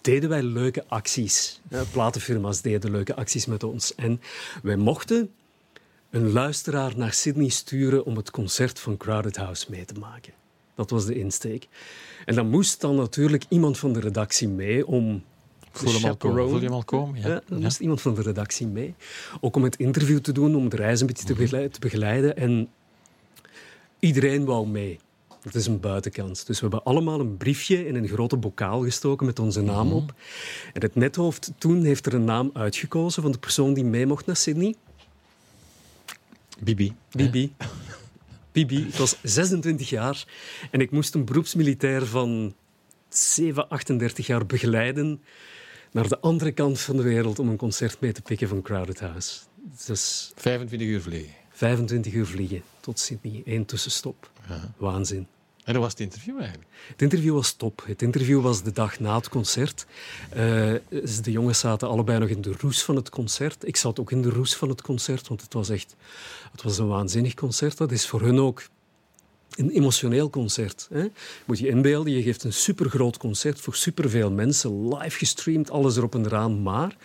deden 0.01 0.29
wij 0.29 0.43
leuke 0.43 0.83
acties. 0.87 1.61
Eh, 1.69 1.81
Platenfirma's 1.91 2.61
deden 2.61 2.91
leuke 2.91 3.15
acties 3.15 3.45
met 3.45 3.63
ons. 3.63 3.95
En 3.95 4.21
wij 4.63 4.75
mochten 4.77 5.29
een 6.09 6.31
luisteraar 6.31 6.97
naar 6.97 7.13
Sydney 7.13 7.49
sturen 7.49 8.05
om 8.05 8.15
het 8.15 8.31
concert 8.31 8.79
van 8.79 8.97
Crowded 8.97 9.37
House 9.37 9.65
mee 9.69 9.85
te 9.85 9.93
maken. 9.93 10.33
Dat 10.75 10.89
was 10.89 11.05
de 11.05 11.15
insteek. 11.15 11.67
En 12.25 12.35
dan 12.35 12.49
moest 12.49 12.81
dan 12.81 12.95
natuurlijk 12.95 13.43
iemand 13.47 13.77
van 13.77 13.93
de 13.93 13.99
redactie 13.99 14.47
mee 14.47 14.87
om 14.87 15.23
Voel 15.71 15.93
hem 15.93 16.05
al 16.05 16.15
komen. 16.17 16.19
chaperonen. 16.19 16.49
Voel 16.49 16.59
je 16.59 16.65
hem 16.65 16.73
al 16.75 16.83
komen? 16.83 17.21
Ja. 17.21 17.27
Ja, 17.27 17.41
dan 17.47 17.57
Ja. 17.57 17.63
moest 17.63 17.79
iemand 17.79 18.01
van 18.01 18.13
de 18.15 18.21
redactie 18.21 18.67
mee. 18.67 18.93
Ook 19.41 19.55
om 19.55 19.63
het 19.63 19.75
interview 19.75 20.19
te 20.19 20.31
doen, 20.31 20.55
om 20.55 20.69
de 20.69 20.75
reis 20.75 21.01
een 21.01 21.07
beetje 21.07 21.25
te 21.25 21.33
begeleiden. 21.33 21.71
Te 21.71 21.79
begeleiden. 21.79 22.37
En 22.37 22.69
iedereen 23.99 24.45
wou 24.45 24.67
mee. 24.67 24.99
Dat 25.43 25.55
is 25.55 25.65
een 25.67 25.79
buitenkans. 25.79 26.45
Dus 26.45 26.55
we 26.59 26.61
hebben 26.67 26.83
allemaal 26.83 27.19
een 27.19 27.37
briefje 27.37 27.87
in 27.87 27.95
een 27.95 28.07
grote 28.07 28.37
bokaal 28.37 28.81
gestoken 28.83 29.25
met 29.25 29.39
onze 29.39 29.61
naam 29.61 29.91
op. 29.91 30.13
En 30.73 30.81
het 30.81 30.95
nethoofd 30.95 31.51
toen 31.57 31.83
heeft 31.83 32.05
er 32.05 32.13
een 32.13 32.23
naam 32.23 32.49
uitgekozen 32.53 33.21
van 33.21 33.31
de 33.31 33.37
persoon 33.37 33.73
die 33.73 33.83
mee 33.83 34.05
mocht 34.05 34.25
naar 34.25 34.35
Sydney. 34.35 34.75
Bibi. 36.59 36.93
Bibi. 37.11 37.53
Bibi. 38.51 38.77
Ik 38.87 38.95
was 38.95 39.17
26 39.23 39.89
jaar 39.89 40.25
en 40.71 40.79
ik 40.81 40.91
moest 40.91 41.13
een 41.13 41.25
beroepsmilitair 41.25 42.05
van 42.05 42.53
7, 43.09 43.69
38 43.69 44.27
jaar 44.27 44.45
begeleiden 44.45 45.21
naar 45.91 46.07
de 46.07 46.19
andere 46.19 46.51
kant 46.51 46.79
van 46.79 46.97
de 46.97 47.03
wereld 47.03 47.39
om 47.39 47.49
een 47.49 47.57
concert 47.57 47.99
mee 47.99 48.11
te 48.11 48.21
pikken 48.21 48.47
van 48.47 48.61
Crowded 48.61 48.99
House. 48.99 49.39
Dus 49.85 50.31
25 50.35 50.87
uur 50.87 51.01
vliegen. 51.01 51.33
25 51.49 52.13
uur 52.13 52.25
vliegen 52.25 52.61
tot 52.79 52.99
Sydney. 52.99 53.41
Eén 53.45 53.65
tussenstop. 53.65 54.31
Ja. 54.47 54.73
Waanzin. 54.77 55.27
En 55.63 55.73
dat 55.73 55.83
was 55.83 55.91
het 55.91 56.01
interview 56.01 56.39
eigenlijk. 56.39 56.69
Het 56.87 57.01
interview 57.01 57.33
was 57.33 57.53
top. 57.53 57.83
Het 57.85 58.01
interview 58.01 58.41
was 58.41 58.63
de 58.63 58.71
dag 58.71 58.99
na 58.99 59.15
het 59.15 59.29
concert. 59.29 59.85
Eh, 60.29 60.73
de 61.21 61.31
jongens 61.31 61.59
zaten 61.59 61.87
allebei 61.87 62.19
nog 62.19 62.29
in 62.29 62.41
de 62.41 62.53
roes 62.57 62.83
van 62.83 62.95
het 62.95 63.09
concert. 63.09 63.67
Ik 63.67 63.75
zat 63.75 63.99
ook 63.99 64.11
in 64.11 64.21
de 64.21 64.29
roes 64.29 64.55
van 64.55 64.69
het 64.69 64.81
concert, 64.81 65.27
want 65.27 65.41
het 65.41 65.53
was 65.53 65.69
echt 65.69 65.95
het 66.51 66.61
was 66.61 66.77
een 66.77 66.87
waanzinnig 66.87 67.33
concert. 67.33 67.77
Dat 67.77 67.91
is 67.91 68.07
voor 68.07 68.21
hun 68.21 68.39
ook 68.39 68.63
een 69.59 69.69
emotioneel 69.69 70.29
concert. 70.29 70.87
Hè? 70.91 71.05
Moet 71.45 71.59
je 71.59 71.67
inbeelden, 71.67 72.13
je 72.13 72.21
geeft 72.21 72.43
een 72.43 72.53
supergroot 72.53 73.17
concert 73.17 73.59
voor 73.59 73.75
superveel 73.75 74.31
mensen, 74.31 74.97
live 74.97 75.17
gestreamd, 75.17 75.71
alles 75.71 75.97
erop 75.97 76.15
en 76.15 76.25
eraan. 76.25 76.61
Maar 76.61 76.97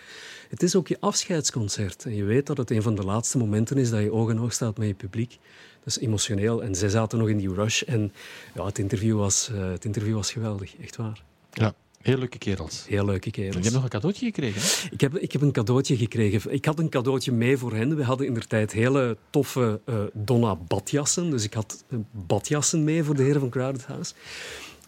het 0.49 0.63
is 0.63 0.75
ook 0.75 0.87
je 0.87 0.97
afscheidsconcert. 0.99 2.05
En 2.05 2.15
je 2.15 2.23
weet 2.23 2.45
dat 2.45 2.57
het 2.57 2.71
een 2.71 2.81
van 2.81 2.95
de 2.95 3.03
laatste 3.03 3.37
momenten 3.37 3.77
is 3.77 3.89
dat 3.89 4.01
je 4.01 4.11
oog 4.11 4.29
in 4.29 4.39
oog 4.39 4.53
staat 4.53 4.77
met 4.77 4.87
je 4.87 4.93
publiek. 4.93 5.37
Dat 5.83 5.95
is 5.95 5.99
emotioneel. 5.99 6.63
En 6.63 6.75
zij 6.75 6.89
zaten 6.89 7.17
nog 7.17 7.29
in 7.29 7.37
die 7.37 7.53
rush. 7.53 7.81
En 7.81 8.13
ja, 8.53 8.65
het, 8.65 8.79
interview 8.79 9.17
was, 9.17 9.49
eh, 9.53 9.69
het 9.69 9.85
interview 9.85 10.15
was 10.15 10.31
geweldig, 10.31 10.77
echt 10.77 10.95
waar. 10.95 11.23
Ja. 11.51 11.73
Heel 12.05 12.17
leuke 12.17 12.37
kerels. 12.37 12.85
Heel 12.87 13.05
leuke 13.05 13.25
Je 13.25 13.31
kerels. 13.31 13.55
hebt 13.55 13.73
nog 13.73 13.83
een 13.83 13.89
cadeautje 13.89 14.25
gekregen. 14.25 14.61
hè? 14.61 14.89
Ik 14.93 15.01
heb, 15.01 15.17
ik 15.17 15.31
heb 15.31 15.41
een 15.41 15.51
cadeautje 15.51 15.97
gekregen. 15.97 16.53
Ik 16.53 16.65
had 16.65 16.79
een 16.79 16.89
cadeautje 16.89 17.31
mee 17.31 17.57
voor 17.57 17.73
hen. 17.73 17.95
We 17.95 18.03
hadden 18.03 18.27
in 18.27 18.33
der 18.33 18.47
tijd 18.47 18.71
hele 18.71 19.17
toffe 19.29 19.81
eh, 19.85 19.95
Donna 20.13 20.55
badjassen. 20.55 21.29
Dus 21.29 21.43
ik 21.43 21.53
had 21.53 21.83
eh, 21.89 21.97
badjassen 22.11 22.83
mee 22.83 23.03
voor 23.03 23.15
de 23.15 23.23
heren 23.23 23.39
van 23.39 23.49
Crowded 23.49 23.85
House. 23.85 24.13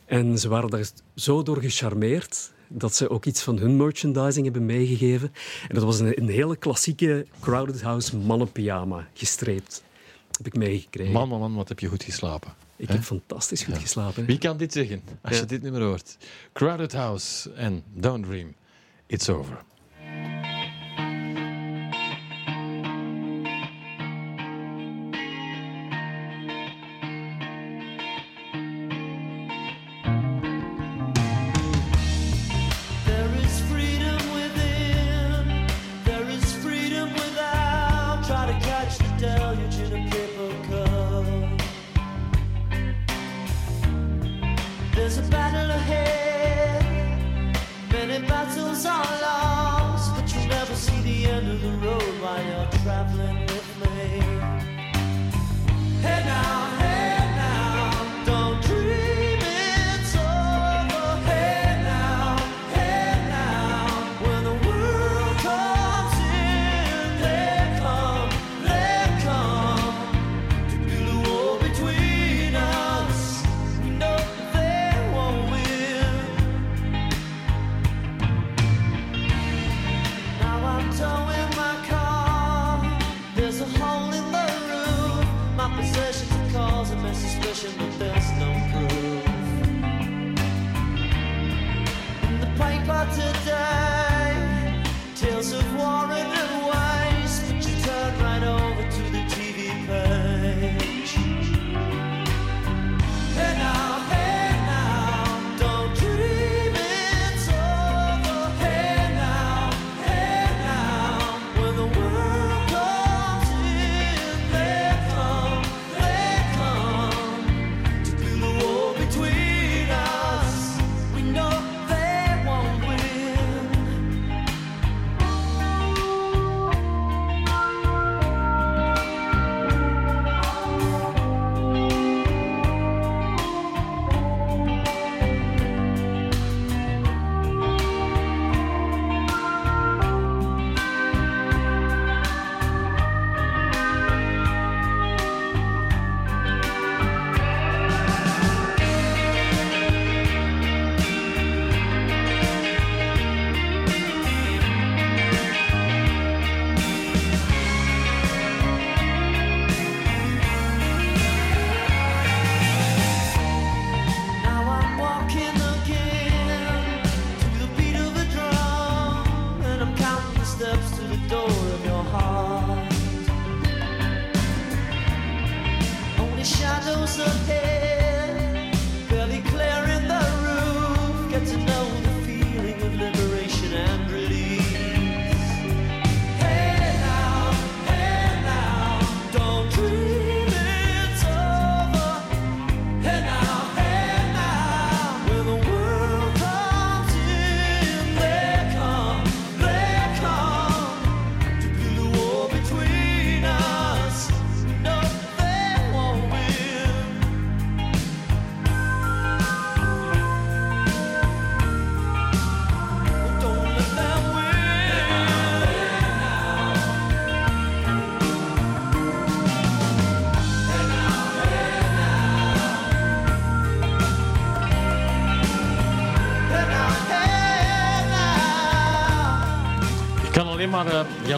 En 0.05 0.39
ze 0.39 0.47
waren 0.49 0.69
daar 0.69 0.89
zo 1.15 1.43
door 1.43 1.61
gecharmeerd 1.61 2.51
dat 2.67 2.95
ze 2.95 3.09
ook 3.09 3.25
iets 3.25 3.41
van 3.41 3.57
hun 3.57 3.77
merchandising 3.77 4.45
hebben 4.45 4.65
meegegeven. 4.65 5.31
En 5.67 5.75
dat 5.75 5.83
was 5.83 5.99
een, 5.99 6.21
een 6.21 6.29
hele 6.29 6.55
klassieke 6.57 7.25
Crowded 7.39 7.81
House 7.81 8.17
mannenpyjama, 8.17 9.07
gestreept. 9.13 9.83
Heb 10.37 10.45
ik 10.45 10.55
meegekregen. 10.55 11.13
Man, 11.13 11.27
man, 11.29 11.39
man, 11.39 11.55
wat 11.55 11.69
heb 11.69 11.79
je 11.79 11.87
goed 11.87 12.03
geslapen. 12.03 12.53
Ik 12.77 12.87
heb 12.89 13.03
fantastisch 13.03 13.63
goed 13.63 13.73
Ja. 13.73 13.79
geslapen. 13.79 14.21
hè. 14.21 14.27
Wie 14.27 14.37
kan 14.37 14.57
dit 14.57 14.73
zeggen 14.73 15.01
als 15.21 15.33
Ja. 15.35 15.39
je 15.39 15.45
dit 15.45 15.61
nummer 15.61 15.81
hoort? 15.81 16.17
Crowded 16.53 16.93
House 16.93 17.53
en 17.53 17.83
Don't 17.93 18.25
Dream. 18.25 18.53
It's 19.07 19.29
over. 19.29 19.57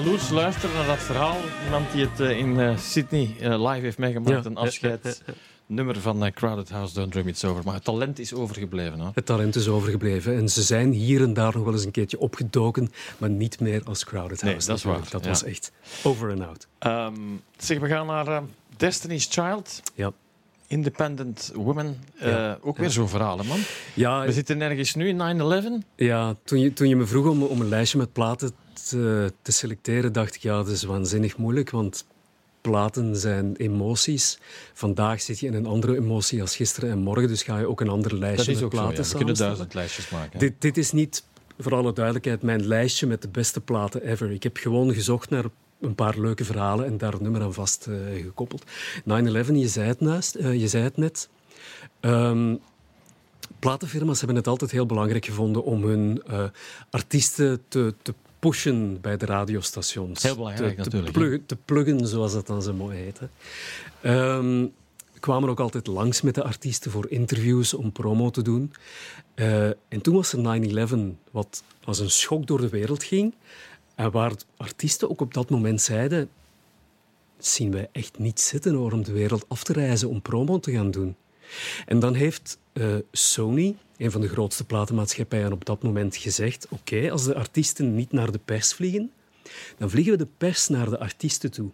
Jaloers 0.03 0.29
luisteren 0.29 0.75
naar 0.75 0.85
dat 0.85 0.97
verhaal. 0.97 1.37
Iemand 1.65 1.91
die 1.91 2.05
het 2.05 2.19
uh, 2.19 2.37
in 2.37 2.49
uh, 2.49 2.77
Sydney 2.77 3.35
live 3.39 3.79
heeft 3.79 3.97
meegemaakt. 3.97 4.45
Een 4.45 4.57
afscheidsnummer 4.57 5.99
van 5.99 6.31
Crowded 6.33 6.69
House, 6.69 6.93
Don't 6.93 7.11
Dream 7.11 7.27
It's 7.27 7.43
Over. 7.43 7.63
Maar 7.63 7.73
het 7.73 7.83
talent 7.83 8.19
is 8.19 8.33
overgebleven. 8.33 8.99
Hè? 8.99 9.09
Het 9.13 9.25
talent 9.25 9.55
is 9.55 9.67
overgebleven. 9.67 10.37
En 10.37 10.49
ze 10.49 10.61
zijn 10.61 10.91
hier 10.91 11.21
en 11.21 11.33
daar 11.33 11.53
nog 11.55 11.63
wel 11.63 11.73
eens 11.73 11.85
een 11.85 11.91
keertje 11.91 12.19
opgedoken. 12.19 12.91
Maar 13.17 13.29
niet 13.29 13.59
meer 13.59 13.81
als 13.83 14.05
Crowded 14.05 14.41
House. 14.41 14.57
Nee, 14.57 14.67
dat 14.67 14.77
is 14.77 14.83
waar. 14.83 15.07
Dat 15.09 15.25
was 15.25 15.43
echt 15.43 15.71
over 16.03 16.29
en 16.29 16.47
out. 16.47 16.67
Um, 16.79 17.41
zeg, 17.57 17.79
we 17.79 17.87
gaan 17.87 18.05
naar 18.05 18.43
Destiny's 18.77 19.27
Child. 19.31 19.81
Ja. 19.95 20.11
Independent 20.67 21.51
Women. 21.55 22.03
Ja, 22.19 22.49
uh, 22.49 22.67
ook 22.67 22.77
weer 22.77 22.89
zo'n 22.89 23.09
verhaal, 23.09 23.37
man. 23.37 23.59
Ja, 23.93 24.25
We 24.25 24.31
zitten 24.31 24.57
nergens 24.57 24.95
nu 24.95 25.07
in 25.07 25.81
9-11. 25.83 25.85
Ja, 25.95 26.35
toen 26.43 26.59
je, 26.59 26.73
toen 26.73 26.87
je 26.87 26.95
me 26.95 27.05
vroeg 27.05 27.27
om, 27.27 27.43
om 27.43 27.61
een 27.61 27.69
lijstje 27.69 27.97
met 27.97 28.13
platen 28.13 28.51
te, 28.87 29.33
te 29.41 29.51
selecteren, 29.51 30.13
dacht 30.13 30.35
ik, 30.35 30.41
ja, 30.41 30.55
dat 30.55 30.67
is 30.67 30.83
waanzinnig 30.83 31.37
moeilijk, 31.37 31.69
want 31.69 32.05
platen 32.61 33.15
zijn 33.15 33.55
emoties. 33.55 34.39
Vandaag 34.73 35.21
zit 35.21 35.39
je 35.39 35.47
in 35.47 35.53
een 35.53 35.65
andere 35.65 35.95
emotie 35.95 36.41
als 36.41 36.55
gisteren 36.55 36.89
en 36.89 36.97
morgen, 36.97 37.27
dus 37.27 37.43
ga 37.43 37.59
je 37.59 37.67
ook 37.67 37.81
een 37.81 37.89
ander 37.89 38.15
lijstje 38.15 38.59
met 38.59 38.69
platen 38.69 38.95
zo, 38.95 39.01
ja. 39.03 39.09
We 39.09 39.17
kunnen 39.17 39.35
duizend 39.35 39.73
lijstjes 39.73 40.09
maken. 40.09 40.39
Dit, 40.39 40.53
dit 40.59 40.77
is 40.77 40.91
niet, 40.91 41.23
voor 41.59 41.75
alle 41.75 41.93
duidelijkheid, 41.93 42.41
mijn 42.41 42.67
lijstje 42.67 43.07
met 43.07 43.21
de 43.21 43.27
beste 43.27 43.61
platen 43.61 44.03
ever. 44.03 44.31
Ik 44.31 44.43
heb 44.43 44.57
gewoon 44.57 44.93
gezocht 44.93 45.29
naar 45.29 45.45
een 45.81 45.95
paar 45.95 46.19
leuke 46.19 46.45
verhalen 46.45 46.85
en 46.85 46.97
daar 46.97 47.13
een 47.13 47.23
nummer 47.23 47.41
aan 47.41 47.53
vast 47.53 47.87
uh, 47.89 48.23
gekoppeld. 48.23 48.63
9-11, 48.63 48.65
je, 49.03 49.67
zei 49.67 49.87
het 49.87 49.99
naast, 49.99 50.35
uh, 50.35 50.59
je 50.59 50.67
zei 50.67 50.83
het 50.83 50.97
net. 50.97 51.29
Um, 52.01 52.59
platenfirma's 53.59 54.17
hebben 54.17 54.37
het 54.37 54.47
altijd 54.47 54.71
heel 54.71 54.85
belangrijk 54.85 55.25
gevonden 55.25 55.63
om 55.63 55.83
hun 55.83 56.21
uh, 56.29 56.43
artiesten 56.89 57.61
te, 57.67 57.93
te 58.01 58.13
pushen 58.39 59.01
bij 59.01 59.17
de 59.17 59.25
radiostations. 59.25 60.23
Heel 60.23 60.35
belangrijk 60.35 60.71
te, 60.71 60.77
natuurlijk. 60.77 61.13
Te 61.13 61.19
pluggen, 61.19 61.45
te 61.45 61.55
pluggen, 61.55 62.07
zoals 62.07 62.33
dat 62.33 62.47
dan 62.47 62.61
zo 62.61 62.73
mooi 62.73 62.97
heet. 62.97 63.19
Um, 64.03 64.73
kwamen 65.19 65.49
ook 65.49 65.59
altijd 65.59 65.87
langs 65.87 66.21
met 66.21 66.35
de 66.35 66.43
artiesten 66.43 66.91
voor 66.91 67.09
interviews 67.09 67.73
om 67.73 67.91
promo 67.91 68.29
te 68.29 68.41
doen. 68.41 68.73
Uh, 69.35 69.67
en 69.67 70.01
toen 70.01 70.15
was 70.15 70.33
er 70.33 70.87
9-11, 70.89 70.95
wat 71.31 71.63
als 71.83 71.99
een 71.99 72.11
schok 72.11 72.47
door 72.47 72.61
de 72.61 72.69
wereld 72.69 73.03
ging. 73.03 73.33
En 73.95 74.11
waar 74.11 74.31
artiesten 74.57 75.09
ook 75.09 75.21
op 75.21 75.33
dat 75.33 75.49
moment 75.49 75.81
zeiden, 75.81 76.29
zien 77.37 77.71
wij 77.71 77.89
echt 77.91 78.19
niet 78.19 78.39
zitten 78.39 78.73
hoor, 78.73 78.91
om 78.91 79.03
de 79.03 79.11
wereld 79.11 79.45
af 79.47 79.63
te 79.63 79.73
reizen 79.73 80.09
om 80.09 80.21
promo 80.21 80.59
te 80.59 80.71
gaan 80.71 80.91
doen. 80.91 81.15
En 81.85 81.99
dan 81.99 82.13
heeft 82.13 82.57
uh, 82.79 82.95
Sony, 83.11 83.75
een 83.97 84.11
van 84.11 84.21
de 84.21 84.27
grootste 84.27 84.63
platenmaatschappijen 84.63 85.51
op 85.51 85.65
dat 85.65 85.83
moment, 85.83 86.15
gezegd: 86.15 86.67
Oké, 86.69 87.11
als 87.11 87.23
de 87.23 87.35
artiesten 87.35 87.95
niet 87.95 88.11
naar 88.11 88.31
de 88.31 88.39
pers 88.45 88.73
vliegen, 88.73 89.11
dan 89.77 89.89
vliegen 89.89 90.11
we 90.11 90.17
de 90.17 90.27
pers 90.37 90.67
naar 90.67 90.89
de 90.89 90.99
artiesten 90.99 91.51
toe. 91.51 91.69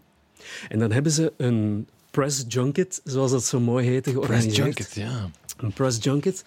En 0.69 0.79
dan 0.79 0.91
hebben 0.91 1.11
ze 1.11 1.33
een 1.37 1.87
press 2.11 2.45
junket, 2.47 3.01
zoals 3.03 3.31
dat 3.31 3.45
zo 3.45 3.59
mooi 3.59 3.87
heette, 3.87 4.11
georganiseerd. 4.11 4.73
Press 4.73 4.93
junket, 4.93 5.13
ja. 5.13 5.29
Een 5.57 5.73
press 5.73 5.97
junket. 6.01 6.43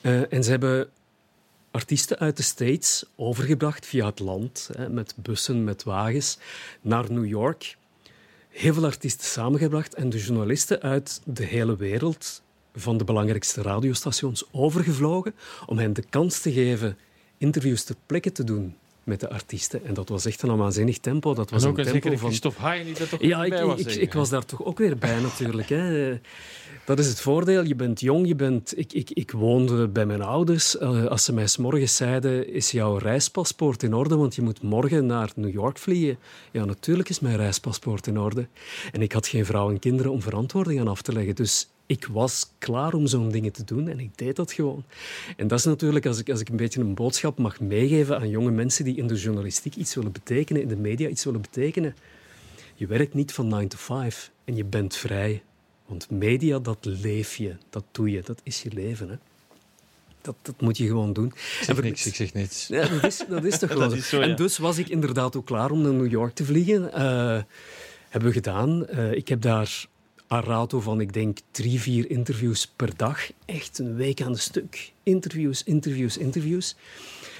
Uh, 0.00 0.32
en 0.32 0.44
ze 0.44 0.50
hebben 0.50 0.88
artiesten 1.70 2.18
uit 2.18 2.36
de 2.36 2.42
States 2.42 3.04
overgebracht 3.16 3.86
via 3.86 4.06
het 4.06 4.18
land, 4.18 4.70
hè, 4.76 4.88
met 4.88 5.14
bussen, 5.16 5.64
met 5.64 5.82
wagens, 5.82 6.38
naar 6.80 7.12
New 7.12 7.26
York. 7.26 7.76
Heel 8.48 8.74
veel 8.74 8.84
artiesten 8.84 9.26
samengebracht 9.26 9.94
en 9.94 10.10
de 10.10 10.18
journalisten 10.18 10.80
uit 10.80 11.20
de 11.24 11.44
hele 11.44 11.76
wereld 11.76 12.42
van 12.74 12.96
de 12.96 13.04
belangrijkste 13.04 13.62
radiostations 13.62 14.44
overgevlogen 14.50 15.34
om 15.66 15.78
hen 15.78 15.92
de 15.92 16.04
kans 16.10 16.40
te 16.40 16.52
geven 16.52 16.98
interviews 17.38 17.84
ter 17.84 17.96
plekke 18.06 18.32
te 18.32 18.44
doen 18.44 18.74
met 19.04 19.20
de 19.20 19.30
artiesten. 19.30 19.84
En 19.84 19.94
dat 19.94 20.08
was 20.08 20.24
echt 20.24 20.42
een 20.42 20.56
waanzinnig 20.56 20.98
tempo. 20.98 21.34
Dat 21.34 21.50
was 21.50 21.62
en 21.62 21.68
ook 21.68 21.78
een 21.78 21.84
tempo 21.84 22.00
zeker 22.00 22.18
van... 22.18 22.28
Christophe 22.28 22.60
Haaien 22.60 22.84
die 22.84 22.96
er 22.96 23.08
toch 23.08 23.22
ja, 23.22 23.48
bij 23.48 23.58
ik, 23.58 23.64
was. 23.64 23.80
ik, 23.80 23.94
ik 23.94 24.12
was 24.12 24.28
daar 24.28 24.44
toch 24.44 24.64
ook 24.64 24.78
weer 24.78 24.96
bij 24.96 25.20
natuurlijk. 25.20 25.68
Hè. 25.68 26.18
Dat 26.84 26.98
is 26.98 27.06
het 27.06 27.20
voordeel. 27.20 27.64
Je 27.64 27.74
bent 27.74 28.00
jong, 28.00 28.26
je 28.26 28.34
bent... 28.34 28.78
Ik, 28.78 28.92
ik, 28.92 29.10
ik 29.10 29.30
woonde 29.30 29.88
bij 29.88 30.06
mijn 30.06 30.22
ouders. 30.22 30.76
Uh, 30.76 31.04
als 31.04 31.24
ze 31.24 31.32
mij 31.32 31.46
s 31.46 31.56
morgens 31.56 31.96
zeiden, 31.96 32.52
is 32.52 32.70
jouw 32.70 32.96
reispaspoort 32.96 33.82
in 33.82 33.94
orde? 33.94 34.16
Want 34.16 34.34
je 34.34 34.42
moet 34.42 34.62
morgen 34.62 35.06
naar 35.06 35.32
New 35.36 35.52
York 35.52 35.78
vliegen. 35.78 36.18
Ja, 36.50 36.64
natuurlijk 36.64 37.08
is 37.08 37.20
mijn 37.20 37.36
reispaspoort 37.36 38.06
in 38.06 38.18
orde. 38.18 38.46
En 38.92 39.02
ik 39.02 39.12
had 39.12 39.26
geen 39.26 39.46
vrouw 39.46 39.70
en 39.70 39.78
kinderen 39.78 40.12
om 40.12 40.22
verantwoording 40.22 40.80
aan 40.80 40.88
af 40.88 41.02
te 41.02 41.12
leggen. 41.12 41.34
Dus 41.34 41.68
ik 41.86 42.06
was 42.06 42.50
klaar 42.58 42.94
om 42.94 43.06
zo'n 43.06 43.30
dingen 43.30 43.52
te 43.52 43.64
doen 43.64 43.88
en 43.88 44.00
ik 44.00 44.18
deed 44.18 44.36
dat 44.36 44.52
gewoon. 44.52 44.84
En 45.36 45.48
dat 45.48 45.58
is 45.58 45.64
natuurlijk, 45.64 46.06
als 46.06 46.18
ik, 46.18 46.30
als 46.30 46.40
ik 46.40 46.48
een 46.48 46.56
beetje 46.56 46.80
een 46.80 46.94
boodschap 46.94 47.38
mag 47.38 47.60
meegeven 47.60 48.18
aan 48.18 48.28
jonge 48.28 48.50
mensen 48.50 48.84
die 48.84 48.96
in 48.96 49.06
de 49.06 49.14
journalistiek 49.14 49.74
iets 49.76 49.94
willen 49.94 50.12
betekenen, 50.12 50.62
in 50.62 50.68
de 50.68 50.76
media 50.76 51.08
iets 51.08 51.24
willen 51.24 51.40
betekenen. 51.40 51.94
Je 52.74 52.86
werkt 52.86 53.14
niet 53.14 53.32
van 53.32 53.48
9 53.48 53.68
to 53.68 53.76
5 53.78 54.30
en 54.44 54.56
je 54.56 54.64
bent 54.64 54.96
vrij. 54.96 55.42
Want 55.86 56.10
media, 56.10 56.58
dat 56.58 56.78
leef 56.80 57.36
je, 57.36 57.56
dat 57.70 57.84
doe 57.90 58.10
je, 58.10 58.22
dat 58.24 58.40
is 58.42 58.62
je 58.62 58.70
leven. 58.72 59.08
Hè? 59.08 59.16
Dat, 60.20 60.36
dat 60.42 60.60
moet 60.60 60.76
je 60.76 60.86
gewoon 60.86 61.12
doen. 61.12 61.26
Ik 61.26 61.58
zeg 61.62 61.82
niks, 61.82 62.06
ik 62.06 62.14
zeg 62.14 62.32
niets. 62.32 62.66
Ja, 62.66 62.88
dat, 62.88 63.04
is, 63.04 63.24
dat 63.28 63.44
is 63.44 63.58
toch 63.58 63.70
ja. 64.10 64.20
En 64.20 64.36
dus 64.36 64.58
was 64.58 64.78
ik 64.78 64.88
inderdaad 64.88 65.36
ook 65.36 65.46
klaar 65.46 65.70
om 65.70 65.82
naar 65.82 65.92
New 65.92 66.10
York 66.10 66.34
te 66.34 66.44
vliegen. 66.44 66.82
Uh, 66.82 67.42
hebben 68.08 68.28
we 68.28 68.32
gedaan. 68.32 68.86
Uh, 68.90 69.12
ik 69.12 69.28
heb 69.28 69.40
daar 69.40 69.86
een 70.28 70.40
rato 70.42 70.80
van, 70.80 71.00
ik 71.00 71.12
denk, 71.12 71.38
drie, 71.50 71.80
vier 71.80 72.10
interviews 72.10 72.66
per 72.66 72.96
dag. 72.96 73.30
Echt 73.44 73.78
een 73.78 73.94
week 73.94 74.22
aan 74.22 74.30
een 74.30 74.38
stuk. 74.38 74.92
Interviews, 75.02 75.62
interviews, 75.62 76.16
interviews. 76.16 76.76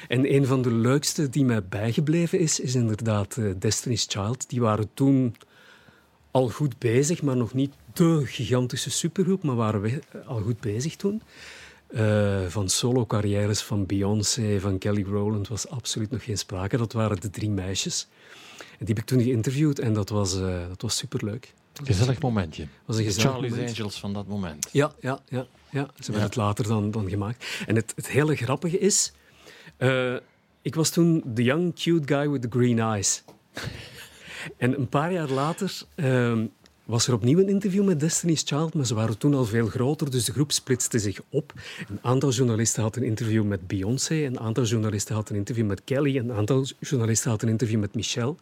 En 0.08 0.34
een 0.34 0.46
van 0.46 0.62
de 0.62 0.72
leukste 0.72 1.28
die 1.28 1.44
mij 1.44 1.64
bijgebleven 1.64 2.38
is, 2.38 2.60
is 2.60 2.74
inderdaad 2.74 3.36
uh, 3.36 3.52
Destiny's 3.58 4.06
Child. 4.08 4.48
Die 4.48 4.60
waren 4.60 4.88
toen 4.94 5.36
al 6.30 6.48
goed 6.48 6.78
bezig, 6.78 7.22
maar 7.22 7.36
nog 7.36 7.54
niet 7.54 7.72
de 7.92 8.22
gigantische 8.24 8.90
supergroep, 8.90 9.42
maar 9.42 9.56
waren 9.56 9.80
we 9.80 10.00
al 10.26 10.40
goed 10.40 10.60
bezig 10.60 10.96
toen. 10.96 11.22
Uh, 11.90 12.46
van 12.46 12.68
solo-carrières 12.68 13.62
van 13.62 13.86
Beyoncé, 13.86 14.60
van 14.60 14.78
Kelly 14.78 15.02
Rowland 15.02 15.48
was 15.48 15.68
absoluut 15.68 16.10
nog 16.10 16.24
geen 16.24 16.38
sprake. 16.38 16.76
Dat 16.76 16.92
waren 16.92 17.20
de 17.20 17.30
drie 17.30 17.50
meisjes. 17.50 18.08
En 18.58 18.84
die 18.84 18.94
heb 18.94 18.98
ik 18.98 19.04
toen 19.04 19.22
geïnterviewd 19.22 19.78
en 19.78 19.92
dat 19.92 20.08
was, 20.08 20.38
dat 20.68 20.82
was 20.82 20.96
superleuk. 20.96 21.52
Gezellig 21.82 22.20
momentje. 22.20 22.66
Was 22.84 22.96
een 22.96 23.04
gezellig 23.04 23.30
Charlie's 23.30 23.50
moment. 23.50 23.78
Angels 23.78 23.98
van 23.98 24.12
dat 24.12 24.26
moment. 24.26 24.68
Ja, 24.72 24.94
ja, 25.00 25.20
ja, 25.28 25.46
ja. 25.70 25.82
ze 25.96 26.02
hebben 26.02 26.20
Ja. 26.20 26.26
het 26.26 26.36
later 26.36 26.68
dan, 26.68 26.90
dan 26.90 27.08
gemaakt. 27.08 27.44
En 27.66 27.76
het, 27.76 27.92
het 27.96 28.08
hele 28.08 28.36
grappige 28.36 28.78
is, 28.78 29.12
uh, 29.78 30.14
ik 30.62 30.74
was 30.74 30.90
toen 30.90 31.24
the 31.34 31.42
young 31.42 31.74
cute 31.74 32.14
guy 32.14 32.28
with 32.30 32.42
the 32.42 32.48
green 32.50 32.78
eyes. 32.78 33.22
en 34.56 34.78
een 34.78 34.88
paar 34.88 35.12
jaar 35.12 35.28
later 35.28 35.82
uh, 35.96 36.38
was 36.84 37.06
er 37.06 37.14
opnieuw 37.14 37.38
een 37.38 37.48
interview 37.48 37.84
met 37.84 38.00
Destiny's 38.00 38.42
Child, 38.46 38.74
maar 38.74 38.86
ze 38.86 38.94
waren 38.94 39.18
toen 39.18 39.34
al 39.34 39.44
veel 39.44 39.66
groter, 39.66 40.10
dus 40.10 40.24
de 40.24 40.32
groep 40.32 40.52
splitste 40.52 40.98
zich 40.98 41.20
op. 41.28 41.52
Een 41.88 41.98
aantal 42.02 42.30
journalisten 42.30 42.82
had 42.82 42.96
een 42.96 43.02
interview 43.02 43.44
met 43.44 43.66
Beyoncé, 43.66 44.14
een 44.14 44.40
aantal 44.40 44.64
journalisten 44.64 45.14
had 45.14 45.30
een 45.30 45.36
interview 45.36 45.66
met 45.66 45.84
Kelly, 45.84 46.18
een 46.18 46.32
aantal 46.32 46.64
journalisten 46.80 47.30
had 47.30 47.42
een 47.42 47.48
interview 47.48 47.80
met 47.80 47.94
Michelle. 47.94 48.34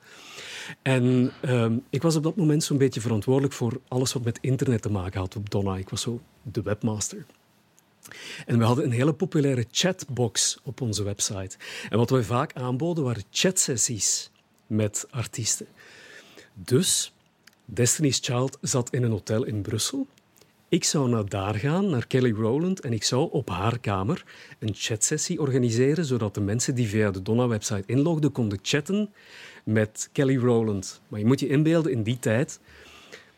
En 0.82 1.32
um, 1.44 1.84
ik 1.90 2.02
was 2.02 2.16
op 2.16 2.22
dat 2.22 2.36
moment 2.36 2.64
zo'n 2.64 2.78
beetje 2.78 3.00
verantwoordelijk 3.00 3.54
voor 3.54 3.80
alles 3.88 4.12
wat 4.12 4.24
met 4.24 4.38
internet 4.40 4.82
te 4.82 4.90
maken 4.90 5.20
had 5.20 5.36
op 5.36 5.50
Donna. 5.50 5.76
Ik 5.76 5.88
was 5.88 6.00
zo 6.00 6.20
de 6.42 6.62
webmaster. 6.62 7.24
En 8.46 8.58
we 8.58 8.64
hadden 8.64 8.84
een 8.84 8.92
hele 8.92 9.12
populaire 9.12 9.66
chatbox 9.70 10.58
op 10.62 10.80
onze 10.80 11.02
website. 11.02 11.56
En 11.88 11.98
wat 11.98 12.10
wij 12.10 12.22
vaak 12.22 12.52
aanboden 12.52 13.04
waren 13.04 13.24
chatsessies 13.30 14.30
met 14.66 15.06
artiesten. 15.10 15.66
Dus 16.54 17.12
Destiny's 17.64 18.18
Child 18.22 18.58
zat 18.60 18.90
in 18.90 19.02
een 19.02 19.10
hotel 19.10 19.44
in 19.44 19.62
Brussel. 19.62 20.06
Ik 20.68 20.84
zou 20.84 21.08
naar 21.08 21.28
daar 21.28 21.54
gaan, 21.54 21.90
naar 21.90 22.06
Kelly 22.06 22.30
Rowland, 22.30 22.80
en 22.80 22.92
ik 22.92 23.04
zou 23.04 23.30
op 23.30 23.48
haar 23.48 23.78
kamer 23.78 24.24
een 24.58 24.74
chatsessie 24.74 25.40
organiseren, 25.40 26.04
zodat 26.04 26.34
de 26.34 26.40
mensen 26.40 26.74
die 26.74 26.88
via 26.88 27.10
de 27.10 27.22
Donna-website 27.22 27.82
inlogden 27.86 28.32
konden 28.32 28.58
chatten 28.62 29.10
met 29.64 30.08
Kelly 30.12 30.36
Rowland. 30.36 31.00
Maar 31.08 31.20
je 31.20 31.26
moet 31.26 31.40
je 31.40 31.48
inbeelden, 31.48 31.92
in 31.92 32.02
die 32.02 32.18
tijd 32.18 32.60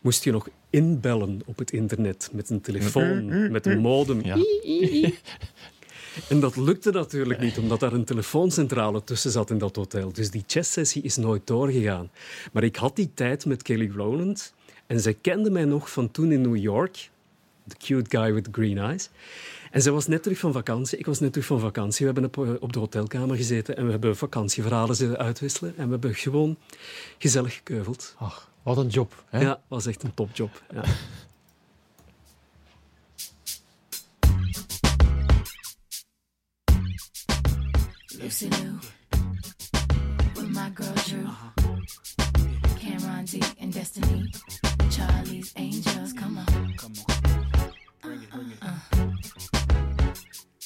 moest 0.00 0.24
je 0.24 0.32
nog 0.32 0.48
inbellen 0.70 1.40
op 1.44 1.58
het 1.58 1.72
internet 1.72 2.30
met 2.32 2.50
een 2.50 2.60
telefoon, 2.60 3.50
met 3.52 3.66
een 3.66 3.78
modem. 3.78 4.24
Ja. 4.24 4.36
En 6.28 6.40
dat 6.40 6.56
lukte 6.56 6.90
natuurlijk 6.90 7.40
niet, 7.40 7.58
omdat 7.58 7.80
daar 7.80 7.92
een 7.92 8.04
telefooncentrale 8.04 9.04
tussen 9.04 9.30
zat 9.30 9.50
in 9.50 9.58
dat 9.58 9.76
hotel. 9.76 10.12
Dus 10.12 10.30
die 10.30 10.44
chatsessie 10.46 11.02
is 11.02 11.16
nooit 11.16 11.46
doorgegaan. 11.46 12.10
Maar 12.52 12.62
ik 12.62 12.76
had 12.76 12.96
die 12.96 13.10
tijd 13.14 13.46
met 13.46 13.62
Kelly 13.62 13.90
Rowland 13.96 14.54
en 14.86 15.00
zij 15.00 15.16
kende 15.20 15.50
mij 15.50 15.64
nog 15.64 15.90
van 15.90 16.10
toen 16.10 16.32
in 16.32 16.40
New 16.40 16.56
York. 16.56 17.10
The 17.68 17.76
cute 17.76 18.18
guy 18.18 18.32
with 18.32 18.44
the 18.44 18.50
green 18.52 18.78
eyes. 18.78 19.10
En 19.74 19.82
zij 19.82 19.92
was 19.92 20.06
net 20.06 20.22
terug 20.22 20.38
van 20.38 20.52
vakantie. 20.52 20.98
Ik 20.98 21.06
was 21.06 21.20
net 21.20 21.32
terug 21.32 21.46
van 21.46 21.60
vakantie. 21.60 22.06
We 22.06 22.12
hebben 22.12 22.24
op, 22.24 22.62
op 22.62 22.72
de 22.72 22.78
hotelkamer 22.78 23.36
gezeten 23.36 23.76
en 23.76 23.84
we 23.84 23.90
hebben 23.90 24.16
vakantieverhalen 24.16 24.96
zitten 24.96 25.18
uitwisselen. 25.18 25.76
En 25.76 25.84
we 25.84 25.90
hebben 25.90 26.14
gewoon 26.14 26.56
gezellig 27.18 27.54
gekeuveld. 27.54 28.14
Ach, 28.18 28.50
wat 28.62 28.76
een 28.76 28.88
job. 28.88 29.24
Hè? 29.28 29.40
Ja, 29.40 29.60
was 29.68 29.86
echt 29.86 30.02
een 30.02 30.14
topjob. 30.14 30.62
Ja. 30.72 30.84
Lucy 38.18 38.48
Lou, 38.48 38.78
with 40.34 40.48
my 40.48 40.70
girl 40.74 40.94
Drew. 40.94 41.28
Cameron 42.78 43.24
D 43.24 43.38
and 43.60 43.72
Destiny. 43.72 44.30
Charlie's 44.88 45.52
Angels, 45.54 46.12
come 46.12 46.38
on. 46.38 46.74
Come 46.76 46.94
on. 47.06 47.14
Bring 48.00 48.22
it, 48.22 48.30
bring 48.30 48.50
it. 48.50 49.53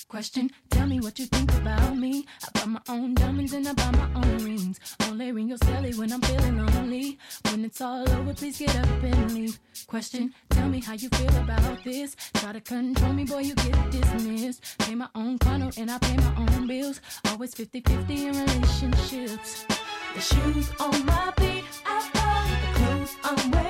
Question, 0.08 0.50
tell 0.70 0.86
me 0.86 1.00
what 1.00 1.18
you 1.18 1.26
think 1.26 1.52
about 1.56 1.94
me. 1.94 2.24
I 2.42 2.58
buy 2.58 2.64
my 2.64 2.80
own 2.88 3.12
diamonds 3.12 3.52
and 3.52 3.68
I 3.68 3.74
buy 3.74 3.90
my 3.90 4.08
own 4.14 4.38
rings. 4.38 4.80
Only 5.06 5.32
ring 5.32 5.48
your 5.48 5.58
celly 5.58 5.98
when 5.98 6.10
I'm 6.10 6.22
feeling 6.22 6.64
lonely. 6.64 7.18
When 7.50 7.62
it's 7.66 7.82
all 7.82 8.08
over, 8.08 8.32
please 8.32 8.58
get 8.58 8.74
up 8.74 9.02
and 9.02 9.34
leave. 9.34 9.58
Question, 9.86 10.32
tell 10.48 10.66
me 10.66 10.80
how 10.80 10.94
you 10.94 11.10
feel 11.10 11.36
about 11.36 11.84
this. 11.84 12.16
Try 12.32 12.52
to 12.52 12.60
control 12.62 13.12
me, 13.12 13.24
boy, 13.24 13.40
you 13.40 13.54
get 13.54 13.90
dismissed. 13.90 14.78
Pay 14.78 14.94
my 14.94 15.08
own 15.14 15.38
condo 15.38 15.70
and 15.76 15.90
I 15.90 15.98
pay 15.98 16.16
my 16.16 16.34
own 16.38 16.66
bills. 16.66 17.02
Always 17.26 17.54
50 17.54 17.82
50 17.82 18.26
in 18.28 18.32
relationships. 18.32 19.66
The 20.14 20.20
shoes 20.22 20.70
on 20.80 21.04
my 21.04 21.32
feet, 21.36 21.64
I 21.84 22.08
bought. 22.14 22.48
The 22.62 22.78
clothes 22.80 23.16
I'm 23.24 23.50
wearing, 23.50 23.67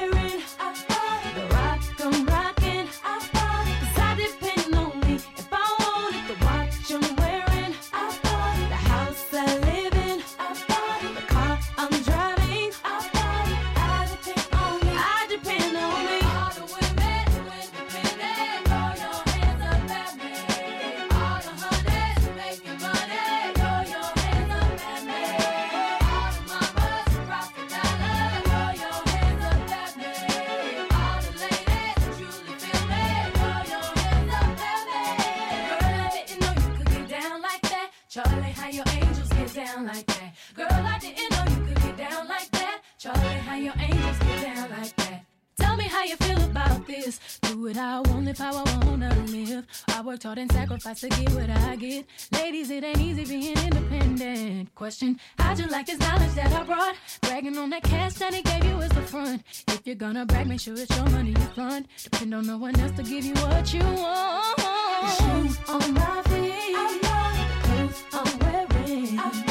Charlie, 38.09 38.53
how 38.53 38.68
your 38.71 38.85
angels 38.90 39.29
get 39.29 39.53
down 39.53 39.87
like 39.87 40.07
that. 40.07 40.35
Girl, 40.55 40.66
I 40.71 40.99
didn't 40.99 41.31
know 41.31 41.44
you 41.51 41.66
could 41.66 41.83
get 41.83 41.97
down 41.99 42.27
like 42.27 42.51
that. 42.53 42.81
Charlie, 42.97 43.21
how 43.21 43.57
your 43.57 43.75
angels 43.79 44.18
get 44.21 44.42
down 44.42 44.71
like 44.71 44.97
that. 44.97 45.25
Tell 45.59 45.77
me 45.77 45.85
how 45.85 46.05
you 46.05 46.16
feel 46.16 46.42
about 46.44 46.87
this. 46.87 47.21
Do 47.42 47.61
what 47.64 47.77
I 47.77 48.01
want, 48.01 48.25
live 48.25 48.38
how 48.38 48.64
I 48.64 48.87
wanna 48.87 49.14
live. 49.27 49.66
I 49.88 50.01
worked 50.01 50.23
hard 50.23 50.38
and 50.38 50.51
sacrificed 50.51 51.03
to 51.03 51.11
get 51.11 51.31
what 51.33 51.51
I 51.51 51.77
get. 51.77 52.07
Ladies, 52.33 52.71
it 52.71 52.83
ain't 52.83 52.99
easy 52.99 53.27
being 53.27 53.59
independent. 53.59 54.75
Question, 54.75 55.21
how'd 55.38 55.59
you 55.59 55.66
like 55.66 55.85
this 55.85 55.99
knowledge 55.99 56.33
that 56.33 56.51
I 56.51 56.62
brought? 56.64 56.97
Bragging 57.21 57.59
on 57.59 57.68
that 57.71 57.83
cash 57.83 58.14
that 58.14 58.33
he 58.33 58.40
gave 58.40 58.64
you 58.64 58.79
is 58.79 58.88
the 58.88 59.03
front. 59.03 59.42
If 59.68 59.83
you're 59.85 59.97
gonna 59.97 60.25
brag, 60.25 60.47
make 60.47 60.61
sure 60.61 60.73
it's 60.73 60.97
your 60.97 61.11
money 61.11 61.33
you 61.33 61.47
fund. 61.55 61.87
Depend 62.05 62.35
on 62.35 62.47
no 62.47 62.57
one 62.57 62.81
else 62.81 62.92
to 62.92 63.03
give 63.03 63.27
you 63.27 63.35
what 63.35 63.75
you 63.75 63.81
want. 63.81 64.59
Shoes 65.18 65.59
on 65.68 65.92
my 65.92 66.23
feet. 66.23 67.08
I'm 68.12 68.38
wearing. 68.40 69.18
I 69.18 69.47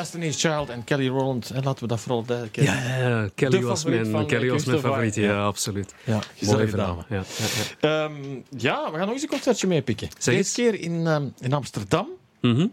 Destiny's 0.00 0.40
Child 0.40 0.68
en 0.68 0.84
Kelly 0.84 1.08
Rowland. 1.08 1.50
En 1.50 1.62
laten 1.64 1.82
we 1.82 1.88
dat 1.88 2.00
vooral 2.00 2.24
duidelijk 2.24 2.56
Ja, 2.56 2.74
ja, 2.74 3.08
ja. 3.08 3.28
Kelly, 3.34 3.58
De 3.58 3.66
was 3.66 3.84
mijn, 3.84 4.26
Kelly 4.26 4.46
eh, 4.46 4.52
was 4.52 4.64
mijn 4.64 4.78
favoriet. 4.80 5.14
Ja, 5.14 5.22
Ja. 5.22 5.44
absoluut. 5.44 5.94
Ja, 6.04 6.18
Mooie 6.40 6.66
dame. 6.70 7.04
Ja, 7.08 7.16
ja, 7.16 7.22
ja. 7.80 8.04
Ehm, 8.04 8.14
ja, 8.56 8.90
we 8.90 8.96
gaan 8.96 9.04
nog 9.04 9.12
eens 9.12 9.22
een 9.22 9.28
concertje 9.28 9.66
meepikken. 9.66 10.08
Deze 10.24 10.54
keer 10.54 10.80
in, 10.80 11.06
ehm, 11.06 11.24
in 11.40 11.52
Amsterdam. 11.52 12.08
Mhm. 12.40 12.66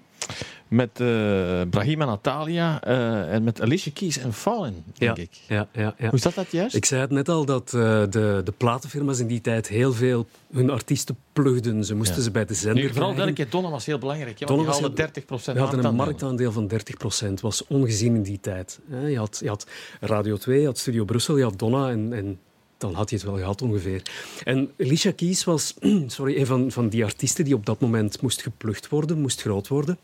Met 0.67 0.89
eh 0.99 1.61
Brahim 1.69 2.01
en 2.01 2.07
Natalia. 2.07 2.83
eh, 2.83 3.33
en 3.33 3.43
met 3.43 3.61
Alicia 3.61 3.91
Keys 3.95 4.17
en 4.17 4.33
Fallen, 4.33 4.83
denk 4.97 5.17
Ja, 5.17 5.23
ik. 5.23 5.29
ja, 5.47 5.67
ja, 5.71 5.95
ja. 5.97 6.09
Hoe 6.09 6.19
zat 6.19 6.33
dat 6.35 6.51
juist? 6.51 6.75
Ik 6.75 6.85
zei 6.85 7.01
het 7.01 7.09
net 7.09 7.29
al, 7.29 7.45
dat 7.45 7.73
eh, 7.73 7.81
de, 8.09 8.41
de 8.43 8.53
platenfirma's 8.57 9.19
in 9.19 9.27
die 9.27 9.41
tijd 9.41 9.67
heel 9.67 9.93
veel 9.93 10.27
hun 10.53 10.69
artiesten 10.69 11.17
plugden. 11.33 11.83
Ze 11.85 11.95
moesten 11.95 12.17
Ja. 12.17 12.21
ze 12.23 12.31
bij 12.31 12.45
de 12.45 12.51
nu, 12.51 12.55
zender 12.55 12.73
vooral 12.73 12.91
krijgen. 12.93 13.15
duidelijkheid, 13.15 13.51
Donna 13.51 13.69
was 13.69 13.85
heel 13.85 13.97
belangrijk. 13.97 14.47
Donna 14.47 14.63
was 14.63 14.79
heel- 14.79 14.93
30% 14.93 15.53
We 15.57 15.59
hadden 15.63 15.85
een 15.85 15.95
marktaandeel. 15.95 16.51
van 16.51 16.67
30%. 16.67 17.41
was 17.41 17.67
ongezien 17.67 18.15
in 18.15 18.23
die 18.23 18.39
tijd. 18.39 18.79
Je 19.07 19.17
had, 19.17 19.39
je 19.43 19.47
had 19.49 19.67
Radio 19.99 20.37
2, 20.37 20.59
je 20.59 20.65
had 20.65 20.77
Studio 20.77 21.05
Brussel, 21.05 21.37
je 21.37 21.43
had 21.43 21.59
Donna 21.59 21.89
en, 21.89 22.13
en 22.13 22.39
dan 22.77 22.93
had 22.93 23.09
je 23.09 23.15
het 23.15 23.25
wel 23.25 23.37
gehad 23.37 23.61
ongeveer. 23.61 24.01
En 24.43 24.71
Alicia 24.79 25.11
Keys 25.11 25.43
was 25.43 25.73
sorry, 26.07 26.37
een 26.37 26.45
van, 26.45 26.71
van 26.71 26.89
die 26.89 27.03
artiesten 27.03 27.45
die 27.45 27.55
op 27.55 27.65
dat 27.65 27.79
moment 27.79 28.21
moest 28.21 28.41
geplukt 28.41 28.89
worden, 28.89 29.21
moest 29.21 29.41
groot 29.41 29.67
worden. 29.67 29.97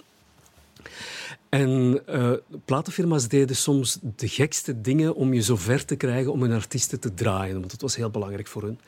En 1.50 2.02
eh, 2.06 2.32
platenfirma's 2.66 3.28
deden 3.28 3.56
soms 3.56 4.00
de 4.16 4.28
gekste 4.28 4.82
dingen 4.82 5.16
om 5.16 5.34
je 5.34 5.42
zo 5.42 5.56
ver 5.56 5.86
te 5.86 5.96
krijgen 5.96 6.32
om 6.32 6.42
hun 6.42 6.52
artiesten 6.52 7.00
te 7.00 7.14
draaien, 7.14 7.60
want 7.60 7.72
dat 7.72 7.82
was 7.82 7.96
heel 7.96 8.10
belangrijk 8.10 8.48
voor 8.48 8.62
hun. 8.62 8.80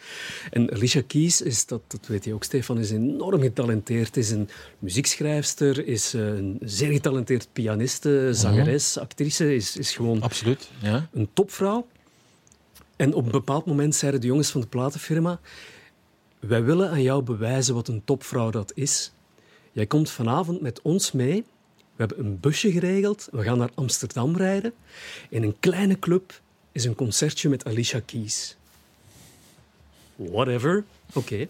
En 0.52 0.72
Alicia 0.72 1.02
Keys 1.08 1.42
is, 1.42 1.66
dat, 1.66 1.82
dat 1.88 2.08
weet 2.08 2.26
je 2.26 2.34
ook, 2.34 2.44
Stefan, 2.44 2.80
is 2.80 2.92
enorm 2.92 3.42
getalenteerd, 3.42 4.18
is 4.18 4.30
een 4.30 4.50
muziekschrijfster, 4.80 5.88
is 5.88 6.14
eh, 6.14 6.22
een 6.22 6.58
zeer 6.62 6.92
getalenteerd 6.92 7.48
pianiste, 7.54 8.30
zangeres, 8.32 8.98
actrice, 8.98 9.56
is, 9.56 9.78
is 9.78 9.96
gewoon 9.96 10.22
Absoluut, 10.22 10.70
ja. 10.82 11.10
een 11.14 11.30
topvrouw. 11.34 11.88
En 12.96 13.14
op 13.14 13.26
een 13.26 13.32
bepaald 13.32 13.66
moment 13.66 13.96
zeiden 13.96 14.22
de 14.22 14.28
jongens 14.28 14.50
van 14.50 14.62
de 14.62 14.68
platenfirma: 14.68 15.40
Wij 16.40 16.64
willen 16.64 16.90
aan 16.90 17.02
jou 17.02 17.24
bewijzen 17.24 17.74
wat 17.74 17.88
een 17.88 18.04
topvrouw 18.06 18.50
dat 18.50 18.72
is. 18.76 19.12
Jij 19.72 19.86
komt 19.86 20.10
vanavond 20.10 20.62
met 20.62 20.82
ons 20.82 21.12
mee. 21.12 21.46
We 21.76 22.06
hebben 22.06 22.20
een 22.20 22.40
busje 22.40 22.72
geregeld. 22.72 23.28
We 23.32 23.44
gaan 23.44 23.58
naar 23.58 23.72
Amsterdam 23.76 24.38
rijden. 24.38 24.74
In 25.30 25.44
een 25.44 25.56
kleine 25.60 26.00
club 26.00 26.42
is 26.72 26.86
een 26.86 26.96
concertje 26.96 27.50
met 27.50 27.66
Alicia 27.66 28.02
Keys. 28.06 28.58
Whatever. 30.16 30.84
Oké. 31.14 31.48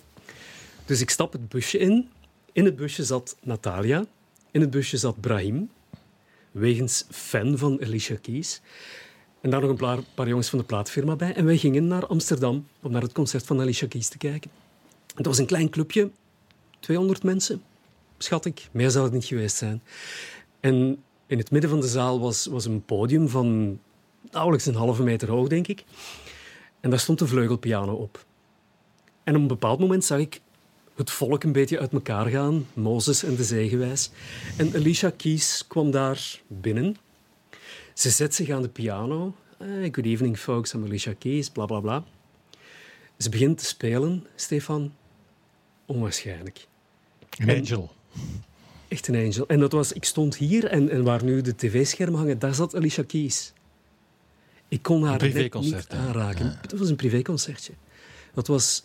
Dus 0.85 1.01
ik 1.01 1.09
stap 1.09 1.31
het 1.31 1.49
busje 1.49 1.77
in. 1.77 2.09
In 2.51 2.65
het 2.65 2.75
busje 2.75 3.03
zat 3.03 3.35
Natalia. 3.41 4.05
In 4.51 4.61
het 4.61 4.69
busje 4.69 4.97
zat 4.97 5.19
Brahim. 5.19 5.69
Wegens 6.51 7.05
fan 7.11 7.57
van 7.57 7.81
Alicia 7.81 8.17
Keys. 8.21 8.61
En 9.45 9.51
daar 9.51 9.61
nog 9.61 9.69
een 9.69 10.03
paar, 10.15 10.27
jongens 10.27 10.49
van 10.49 10.59
de 10.59 10.65
plaatfirma 10.65 11.15
bij. 11.15 11.33
En 11.33 11.45
wij 11.45 11.57
gingen 11.57 11.87
naar 11.87 12.07
Amsterdam 12.07 12.67
om 12.81 12.91
naar 12.91 13.01
het 13.01 13.11
concert 13.11 13.45
van 13.45 13.59
Alicia 13.59 13.87
Keys 13.87 14.07
te 14.07 14.17
kijken. 14.17 14.51
Het 15.15 15.25
was 15.25 15.37
een 15.37 15.45
klein 15.45 15.69
clubje, 15.69 16.09
200 16.79 17.23
mensen, 17.23 17.63
schat 18.17 18.45
ik. 18.45 18.69
Meer 18.71 18.89
zou 18.89 19.03
het 19.03 19.13
niet 19.13 19.25
geweest 19.25 19.55
zijn. 19.55 19.83
En 20.59 21.03
in 21.27 21.37
het 21.37 21.51
midden 21.51 21.69
van 21.69 21.79
de 21.79 21.87
zaal 21.87 22.19
was, 22.19 22.45
was 22.45 22.65
een 22.65 22.85
podium 22.85 23.29
van 23.29 23.79
nauwelijks 24.31 24.65
een 24.65 24.75
halve 24.75 25.03
meter 25.03 25.29
hoog, 25.29 25.47
denk 25.47 25.67
ik. 25.67 25.83
En 26.79 26.89
daar 26.89 26.99
stond 26.99 27.21
een 27.21 27.27
vleugelpiano 27.27 27.93
op. 27.93 28.25
En 29.23 29.35
op 29.35 29.41
een 29.41 29.47
bepaald 29.47 29.79
moment 29.79 30.05
zag 30.05 30.19
ik 30.19 30.41
het 30.95 31.11
volk 31.11 31.43
een 31.43 31.51
beetje 31.51 31.79
uit 31.79 31.93
elkaar 31.93 32.25
gaan. 32.25 32.67
Mozes 32.73 33.23
en 33.23 33.35
de 33.35 33.43
zegenwijs. 33.43 34.09
En 34.57 34.75
Alicia 34.75 35.09
Keys 35.09 35.65
kwam 35.67 35.91
daar 35.91 36.41
binnen. 36.47 36.95
Ze 37.95 38.09
zet 38.09 38.35
zich 38.35 38.49
aan 38.49 38.61
de 38.61 38.69
piano. 38.69 39.35
Eh, 39.57 39.67
good 39.67 40.05
evening, 40.05 40.37
folks. 40.39 40.73
I'm 40.73 40.83
Alicia 40.83 41.13
Keys. 41.19 41.49
Bla, 41.49 41.65
bla, 41.65 41.79
bla. 41.79 42.03
Ze 43.17 43.29
begint 43.29 43.57
te 43.57 43.65
spelen, 43.65 44.25
Stefan. 44.35 44.93
Onwaarschijnlijk. 45.85 46.67
Een 47.37 47.49
En- 47.49 47.57
angel. 47.57 47.93
Echt 48.87 49.07
een 49.07 49.15
angel. 49.15 49.47
En 49.47 49.59
dat 49.59 49.71
was, 49.71 49.91
ik 49.91 50.03
stond 50.03 50.35
hier 50.35 50.65
en, 50.65 50.89
en 50.89 51.03
waar 51.03 51.23
nu 51.23 51.41
de 51.41 51.55
tv-schermen 51.55 52.19
hangen, 52.19 52.39
daar 52.39 52.55
zat 52.55 52.75
Alicia 52.75 53.03
Keys. 53.03 53.53
Ik 54.67 54.81
kon 54.81 55.03
haar 55.03 55.21
net 55.21 55.53
niet 55.53 55.87
aanraken. 55.89 56.57
Het 56.61 56.77
was 56.77 56.89
een 56.89 56.95
privéconcertje. 56.95 57.73
Dat 58.33 58.47
was 58.47 58.83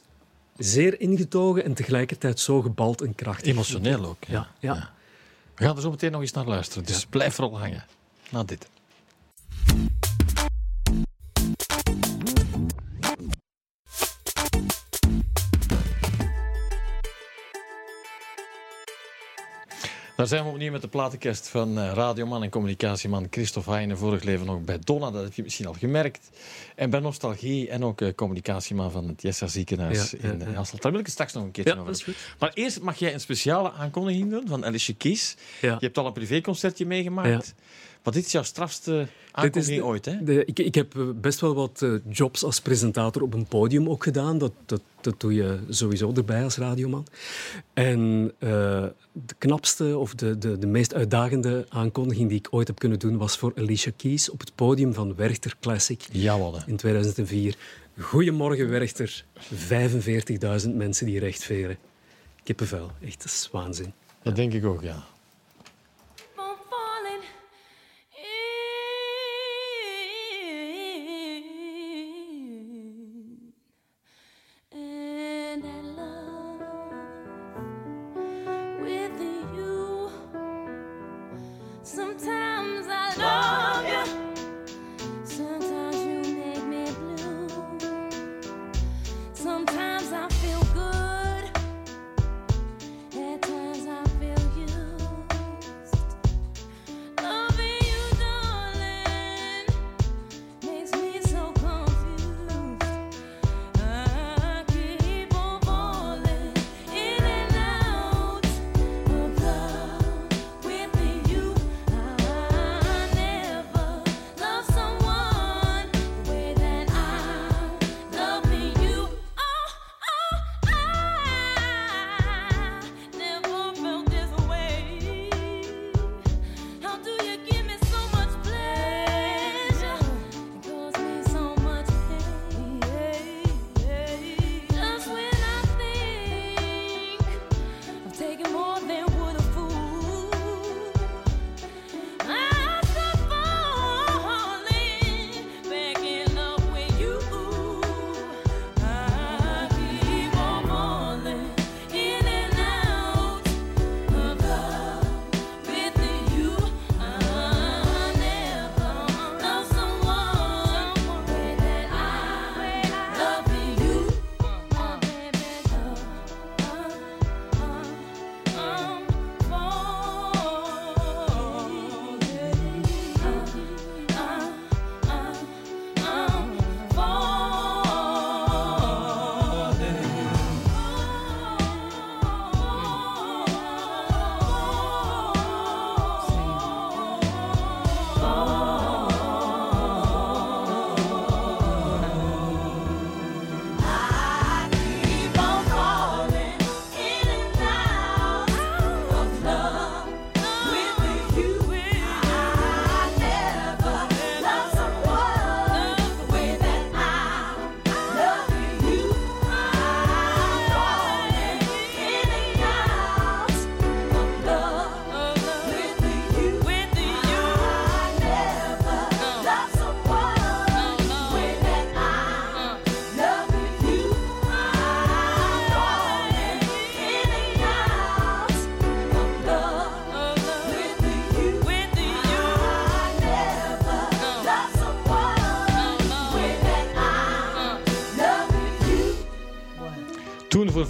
zeer 0.57 1.01
ingetogen 1.01 1.65
en 1.65 1.75
tegelijkertijd 1.75 2.41
zo 2.41 2.61
gebald 2.63 3.01
en 3.03 3.15
krachtig. 3.15 3.47
Emotioneel 3.53 4.05
ook. 4.05 4.25
Ja, 4.25 4.51
ja. 4.59 4.93
We 5.55 5.65
gaan 5.65 5.77
er 5.77 5.83
zo 5.83 5.91
meteen 5.91 6.13
nog 6.13 6.21
eens 6.21 6.33
naar 6.33 6.47
luisteren, 6.47 6.85
dus 6.85 7.07
blijf 7.07 7.35
vooral 7.35 7.59
hangen. 7.59 7.85
Na 8.31 8.45
dit. 8.45 8.69
Daar 20.21 20.29
zijn 20.29 20.45
we 20.45 20.51
opnieuw 20.51 20.73
met 20.73 20.83
de 20.83 20.89
platenkast 20.89 21.49
van 21.49 21.79
eh, 21.79 21.93
radioman 21.95 22.43
en 22.43 22.51
communicatieman 22.51 23.27
Christophe 23.31 23.71
Heijnen. 23.71 23.99
Vorig 23.99 24.23
leven 24.23 24.47
nog 24.47 24.61
bij 24.61 24.79
Donna, 24.85 25.11
dat 25.11 25.23
heb 25.23 25.35
je 25.35 25.43
misschien 25.43 25.67
al 25.67 25.73
gemerkt. 25.73 26.31
En 26.75 26.91
bij 26.91 27.01
Nostalgie 27.01 27.69
en 27.69 27.85
ook 27.85 28.01
eh, 28.01 28.15
communicatieman 28.15 28.91
van 28.91 29.09
het 29.09 29.23
Jessa 29.23 29.47
ziekenhuis 29.47 30.11
Ja, 30.11 30.19
ja, 30.23 30.31
in 30.31 30.43
eh. 30.43 30.57
Hasselt. 30.57 30.83
Daar 30.83 30.91
wil 30.91 31.01
ik 31.01 31.07
het 31.07 31.15
straks 31.15 31.33
nog 31.33 31.45
een 31.45 31.51
keertje 31.51 31.75
Ja, 31.75 31.81
over 31.81 31.97
hebben. 31.97 32.15
Maar 32.39 32.51
eerst 32.55 32.81
mag 32.81 32.99
jij 32.99 33.15
een 33.15 33.21
speciale 33.21 33.73
aankondiging 33.73 34.31
doen 34.31 34.49
van 34.49 34.65
Alicia 34.65 34.95
Keys. 34.99 35.37
Ja. 35.61 35.73
Je 35.73 35.85
hebt 35.85 35.99
al 35.99 36.07
een 36.07 36.13
privéconcertje 36.13 36.87
meegemaakt. 36.87 37.55
Maar 38.03 38.13
dit 38.13 38.27
is 38.27 38.33
jouw 38.33 38.43
strafste 38.43 39.07
aankondiging 39.33 39.83
ooit, 39.83 40.05
hè? 40.05 40.25
De, 40.25 40.45
ik, 40.45 40.59
ik 40.59 40.75
heb 40.75 40.97
eh, 40.97 41.03
best 41.15 41.41
wel 41.41 41.55
wat 41.55 41.83
eh, 41.83 41.93
jobs 42.09 42.45
als 42.45 42.61
presentator 42.61 43.23
op 43.23 43.35
een 43.35 43.47
podium 43.47 43.89
ook 43.89 44.03
gedaan. 44.03 44.39
Dat, 44.39 44.53
dat, 44.67 44.81
dat 45.01 45.21
doe 45.21 45.35
je 45.35 45.59
sowieso 45.69 46.13
erbij 46.15 46.45
als 46.45 46.57
radioman. 46.57 47.07
En 47.73 48.33
eh, 48.39 48.49
de 49.13 49.35
knapste 49.39 49.99
of 49.99 50.15
de, 50.15 50.39
de, 50.39 50.59
de 50.59 50.67
meest 50.67 50.95
uitdagende 50.95 51.67
aankondiging 51.69 52.29
die 52.29 52.39
ik 52.39 52.49
ooit 52.51 52.67
heb 52.67 52.79
kunnen 52.79 52.99
doen 52.99 53.17
was 53.17 53.39
voor 53.39 53.53
Alicia 53.57 53.93
Keys 53.97 54.31
op 54.31 54.41
het 54.41 54.55
podium 54.55 54.95
van 54.95 55.15
Werchter 55.15 55.57
Classic 55.61 56.09
Jawel, 56.13 56.59
in 56.67 56.77
2004. 56.77 57.57
Goedemorgen 57.99 58.69
Werchter. 58.69 59.25
45.000 60.65 60.75
mensen 60.75 61.07
die 61.07 61.19
recht 61.19 61.45
veren. 61.45 61.79
Kippenvel. 62.43 62.91
Echt, 63.05 63.19
dat 63.19 63.33
is 63.33 63.49
waanzin. 63.53 63.93
Dat 64.23 64.37
denk 64.37 64.53
ik 64.53 64.65
ook, 64.65 64.83
ja. 64.83 65.05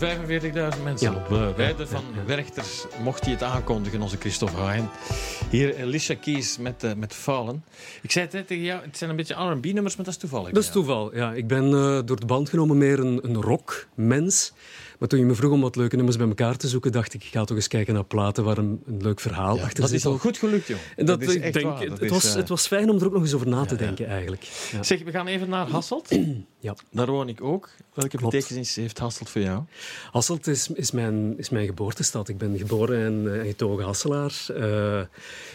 45.000 0.00 0.82
mensen 0.84 1.12
Ja. 1.12 1.16
op 1.16 1.30
uh, 1.30 1.48
rijden 1.56 1.88
van. 1.88 2.04
Werchters 2.26 2.84
mocht 3.02 3.22
hij 3.24 3.32
het 3.32 3.42
aankondigen, 3.42 4.02
onze 4.02 4.16
Christophe 4.16 4.56
Haaien. 4.56 4.88
Hier 5.50 5.76
Alicia 5.80 6.14
Keys 6.20 6.58
met, 6.58 6.84
eh, 6.84 6.90
met 6.96 7.14
Falen. 7.14 7.64
Ik 8.02 8.10
zei 8.10 8.24
het 8.24 8.34
net 8.34 8.46
tegen 8.46 8.64
jou, 8.64 8.82
het 8.84 8.96
zijn 8.96 9.10
een 9.10 9.16
beetje 9.16 9.34
R&B-nummers, 9.34 9.96
maar 9.96 10.04
dat 10.04 10.14
is 10.14 10.20
toevallig. 10.20 10.50
Dat 10.52 10.62
is 10.62 10.70
toeval. 10.70 11.14
Ja, 11.16 11.32
ik 11.32 11.46
ben 11.46 11.64
eh, 11.64 11.98
door 12.04 12.20
de 12.20 12.26
band 12.26 12.48
genomen 12.48 12.78
meer 12.78 12.98
een, 12.98 13.20
een 13.22 13.42
rockmens. 13.42 14.52
Maar 15.00 15.08
toen 15.08 15.18
je 15.18 15.24
me 15.24 15.34
vroeg 15.34 15.52
om 15.52 15.60
wat 15.60 15.76
leuke 15.76 15.96
nummers 15.96 16.16
bij 16.16 16.28
elkaar 16.28 16.56
te 16.56 16.68
zoeken, 16.68 16.92
dacht 16.92 17.14
ik, 17.14 17.24
ik 17.24 17.30
ga 17.32 17.44
toch 17.44 17.56
eens 17.56 17.68
kijken 17.68 17.94
naar 17.94 18.04
platen 18.04 18.44
waar 18.44 18.58
een, 18.58 18.82
een 18.86 19.02
leuk 19.02 19.20
verhaal 19.20 19.56
Ja, 19.56 19.62
achter 19.62 19.80
dat 19.80 19.88
zit. 19.90 19.98
is 19.98 20.06
al 20.06 20.18
goed 20.18 20.38
gelukt, 20.38 20.66
joh. 20.66 20.78
En 20.96 21.06
dat, 21.06 21.22
is 21.22 21.34
ik 21.34 21.42
echt 21.42 21.52
denk, 21.54 21.66
waar. 21.66 21.80
het, 21.80 21.88
Dat 21.88 21.98
het 21.98 22.06
is, 22.10 22.10
was, 22.10 22.30
eh, 22.30 22.34
het 22.34 22.48
was 22.48 22.66
fijn 22.66 22.90
om 22.90 22.98
er 22.98 23.06
ook 23.06 23.12
nog 23.12 23.22
eens 23.22 23.34
over 23.34 23.48
na 23.48 23.64
te 23.64 23.74
Ja, 23.74 23.80
ja. 23.80 23.86
denken, 23.86 24.06
eigenlijk. 24.06 24.42
Ja. 24.72 24.82
Zeg, 24.82 25.02
we 25.02 25.10
gaan 25.10 25.26
even 25.26 25.48
naar 25.48 25.68
Hasselt. 25.68 26.08
Ja. 26.62 26.74
Daar 26.90 27.06
woon 27.10 27.28
ik 27.28 27.42
ook. 27.42 27.68
Welke 27.94 28.16
Klopt. 28.16 28.32
betekenis 28.34 28.74
heeft 28.76 28.98
Hasselt 28.98 29.28
voor 29.30 29.40
jou? 29.40 29.62
Hasselt 30.10 30.46
is, 30.46 30.68
is, 30.68 30.90
mijn, 30.90 31.34
is 31.38 31.50
mijn 31.50 31.66
geboortestad. 31.66 32.28
Ik 32.28 32.38
ben 32.38 32.58
geboren 32.58 33.04
en 33.04 33.40
eh, 33.40 33.46
getogen 33.46 33.84
Hasselaar. 33.84 34.46
Eh, 34.56 35.00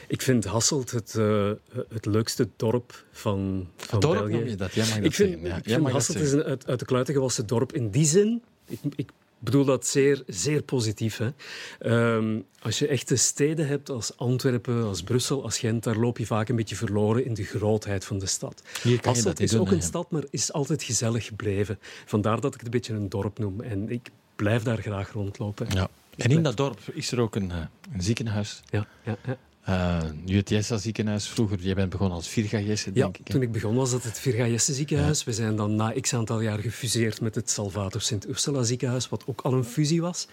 ik 0.08 0.22
vind 0.22 0.46
Hasselt 0.46 0.92
het, 0.92 1.16
eh, 1.16 1.52
het 1.94 2.06
leukste 2.06 2.50
dorp 2.56 3.06
van, 3.12 3.68
van 3.78 4.00
Dorp 4.00 4.18
België. 4.18 4.32
noem 4.34 4.46
je 4.48 4.56
dat? 4.56 4.74
Jij 4.74 4.86
mag 4.86 4.96
dat 4.96 5.06
Ik 5.06 5.14
vind, 5.14 5.30
zeggen. 5.30 5.48
Ja, 5.50 5.56
ik 5.58 5.64
vind 5.64 5.84
dat 5.84 5.92
Hasselt 5.92 6.20
is 6.20 6.32
een 6.32 6.44
uit, 6.44 6.68
uit 6.68 6.80
de 6.80 6.86
kluiten 6.86 7.14
gewassen 7.14 7.48
dorp 7.48 7.74
in 7.74 7.90
die 7.90 8.06
zin. 8.06 8.44
Ik, 8.68 8.80
ik 8.96 9.10
bedoel 9.46 9.66
dat 9.66 9.88
zeer, 9.88 10.24
zeer 10.28 10.62
positief. 10.62 11.18
Hè. 11.18 11.30
Ehm, 11.80 12.40
als 12.62 12.80
je 12.80 12.88
echte 12.88 13.16
steden 13.16 13.68
hebt 13.68 13.90
als 13.90 14.18
Antwerpen, 14.18 14.84
als 14.84 15.04
Brussel, 15.04 15.44
als 15.44 15.58
Gent, 15.58 15.84
daar 15.84 15.98
loop 15.98 16.18
je 16.18 16.26
vaak 16.26 16.50
een 16.50 16.56
beetje 16.56 16.76
verloren 16.76 17.26
in 17.26 17.34
de 17.34 17.44
grootheid 17.44 18.06
van 18.06 18.20
de 18.20 18.26
stad. 18.26 18.62
Hasselt 19.02 19.40
is 19.40 19.52
doen, 19.52 19.60
ook 19.60 19.72
een 19.72 19.82
stad, 19.82 20.12
maar 20.12 20.24
is 20.30 20.54
altijd 20.54 20.84
gezellig 20.84 21.26
gebleven. 21.26 21.80
Vandaar 22.06 22.40
dat 22.40 22.54
ik 22.54 22.60
het 22.60 22.66
een 22.66 22.72
beetje 22.72 22.94
een 22.94 23.10
dorp 23.10 23.40
noem. 23.40 23.62
En 23.62 23.90
ik 23.90 24.10
blijf 24.36 24.64
daar 24.64 24.78
graag 24.78 25.12
rondlopen. 25.12 25.68
Ja. 25.70 25.90
En 26.18 26.32
in 26.32 26.44
dat 26.44 26.58
dorp 26.58 26.80
is 26.94 27.12
er 27.12 27.20
ook 27.20 27.36
een, 27.36 27.52
eh, 27.52 27.58
een 27.94 28.02
ziekenhuis. 28.02 28.62
Ja, 28.70 28.88
ja, 29.04 29.18
ja. 29.26 29.38
Uh, 29.70 30.02
Jessa 30.44 30.78
ziekenhuis 30.78 31.28
vroeger. 31.28 31.60
Jij 31.60 31.74
bent 31.76 31.90
begonnen 31.90 32.16
als 32.18 32.28
Virga 32.28 32.60
Jesse, 32.60 32.90
Ja, 32.94 33.02
denk 33.04 33.18
ik. 33.18 33.28
hè? 33.28 33.34
toen 33.34 33.42
ik 33.42 33.52
begon 33.52 33.76
was 33.76 33.92
dat 33.92 34.04
het 34.04 34.20
Virga 34.20 34.48
Jesse 34.48 34.74
ziekenhuis. 34.74 35.24
We 35.24 35.34
zijn 35.34 35.56
dan 35.56 35.76
na 35.76 35.94
x 36.02 36.14
aantal 36.14 36.42
jaar 36.42 36.60
gefuseerd 36.60 37.22
met 37.22 37.36
het 37.36 37.50
Salvator 37.50 38.02
Sint 38.02 38.28
Ursula 38.28 38.64
ziekenhuis, 38.64 39.10
wat 39.10 39.24
ook 39.26 39.42
al 39.42 39.54
een 39.54 39.64
fusie 39.64 40.02
was. 40.02 40.28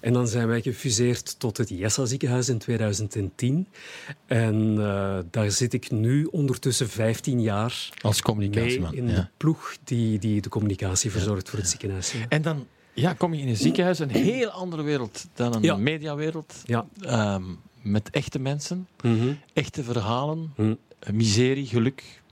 En 0.00 0.12
dan 0.12 0.28
zijn 0.28 0.46
wij 0.48 0.62
gefuseerd 0.62 1.38
tot 1.38 1.56
het 1.56 1.68
Jessa 1.68 2.04
ziekenhuis 2.04 2.48
in 2.48 2.58
2010. 2.58 3.66
En 4.26 4.76
eh, 4.78 5.18
daar 5.30 5.50
zit 5.50 5.72
ik 5.72 5.90
nu 5.90 6.24
ondertussen 6.24 6.88
15 6.88 7.40
jaar 7.40 7.88
Als 8.00 8.22
communicatieman. 8.22 8.94
in 8.94 9.06
de 9.06 9.12
ja. 9.12 9.30
ploeg 9.36 9.76
die, 9.84 10.18
die 10.18 10.40
de 10.40 10.48
communicatie 10.48 11.10
verzorgt 11.10 11.48
voor 11.50 11.58
het 11.58 11.68
ziekenhuis. 11.68 12.14
En 12.28 12.42
dan 12.42 12.66
ja, 12.94 13.12
kom 13.12 13.34
je 13.34 13.40
in 13.42 13.48
een 13.48 13.56
ziekenhuis, 13.56 13.98
een 13.98 14.10
heel 14.10 14.48
andere 14.48 14.82
wereld 14.82 15.26
dan 15.34 15.54
een 15.54 15.62
Ja. 15.62 15.76
mediawereld. 15.76 16.54
Ja. 16.64 16.86
Ehm, 17.00 17.42
met 17.90 18.10
echte 18.10 18.38
mensen, 18.38 18.88
Mhm. 19.02 19.32
echte 19.52 19.82
verhalen, 19.84 20.52
Hm. 20.56 20.74
miserie, 21.12 21.66
geluk. 21.66 22.22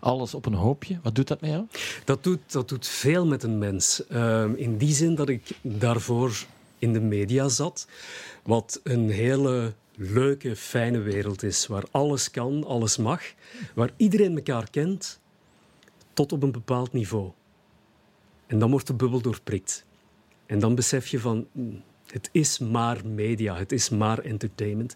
Alles 0.00 0.34
op 0.34 0.46
een 0.46 0.54
hoopje. 0.54 0.98
Wat 1.02 1.14
doet 1.14 1.28
dat 1.28 1.40
met 1.40 1.50
jou? 1.50 1.64
Dat 2.04 2.22
doet, 2.24 2.52
dat 2.52 2.68
doet 2.68 2.86
veel 2.86 3.26
met 3.26 3.42
een 3.42 3.58
mens. 3.58 4.06
Ehm, 4.06 4.54
in 4.54 4.76
die 4.76 4.94
zin 4.94 5.14
dat 5.14 5.28
ik 5.28 5.50
daarvoor 5.62 6.44
in 6.78 6.92
de 6.92 7.00
media 7.00 7.48
zat, 7.48 7.86
wat 8.42 8.80
een 8.82 9.10
hele 9.10 9.72
leuke, 9.96 10.56
fijne 10.56 10.98
wereld 10.98 11.42
is, 11.42 11.66
waar 11.66 11.84
alles 11.90 12.30
kan, 12.30 12.64
alles 12.66 12.96
mag, 12.96 13.22
waar 13.74 13.90
iedereen 13.96 14.36
elkaar 14.36 14.70
kent, 14.70 15.20
tot 16.12 16.32
op 16.32 16.42
een 16.42 16.52
bepaald 16.52 16.92
niveau. 16.92 17.30
En 18.46 18.58
dan 18.58 18.70
wordt 18.70 18.86
de 18.86 18.94
bubbel 18.94 19.20
doorprikt. 19.20 19.84
En 20.46 20.58
dan 20.58 20.74
besef 20.74 21.06
je 21.06 21.20
van, 21.20 21.46
mm, 21.52 21.82
het 22.14 22.28
is 22.32 22.58
maar 22.58 23.06
media, 23.06 23.56
het 23.56 23.72
is 23.72 23.88
maar 23.88 24.18
entertainment. 24.18 24.94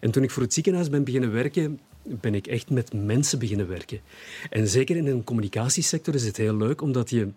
En 0.00 0.10
toen 0.10 0.22
ik 0.22 0.30
voor 0.30 0.42
het 0.42 0.54
ziekenhuis 0.54 0.90
ben 0.90 1.04
beginnen 1.04 1.32
werken, 1.32 1.80
ben 2.02 2.34
ik 2.34 2.46
echt 2.46 2.70
met 2.70 2.92
mensen 2.92 3.38
beginnen 3.38 3.68
werken. 3.68 4.00
En 4.50 4.68
zeker 4.68 4.96
in 4.96 5.06
een 5.06 5.24
communicatiesector 5.24 6.14
is 6.14 6.24
het 6.24 6.36
heel 6.36 6.56
leuk, 6.56 6.82
omdat 6.82 7.10
je 7.10 7.28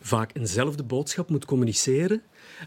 vaak 0.00 0.30
eenzelfde 0.34 0.82
boodschap 0.82 1.28
moet 1.28 1.44
communiceren. 1.44 2.22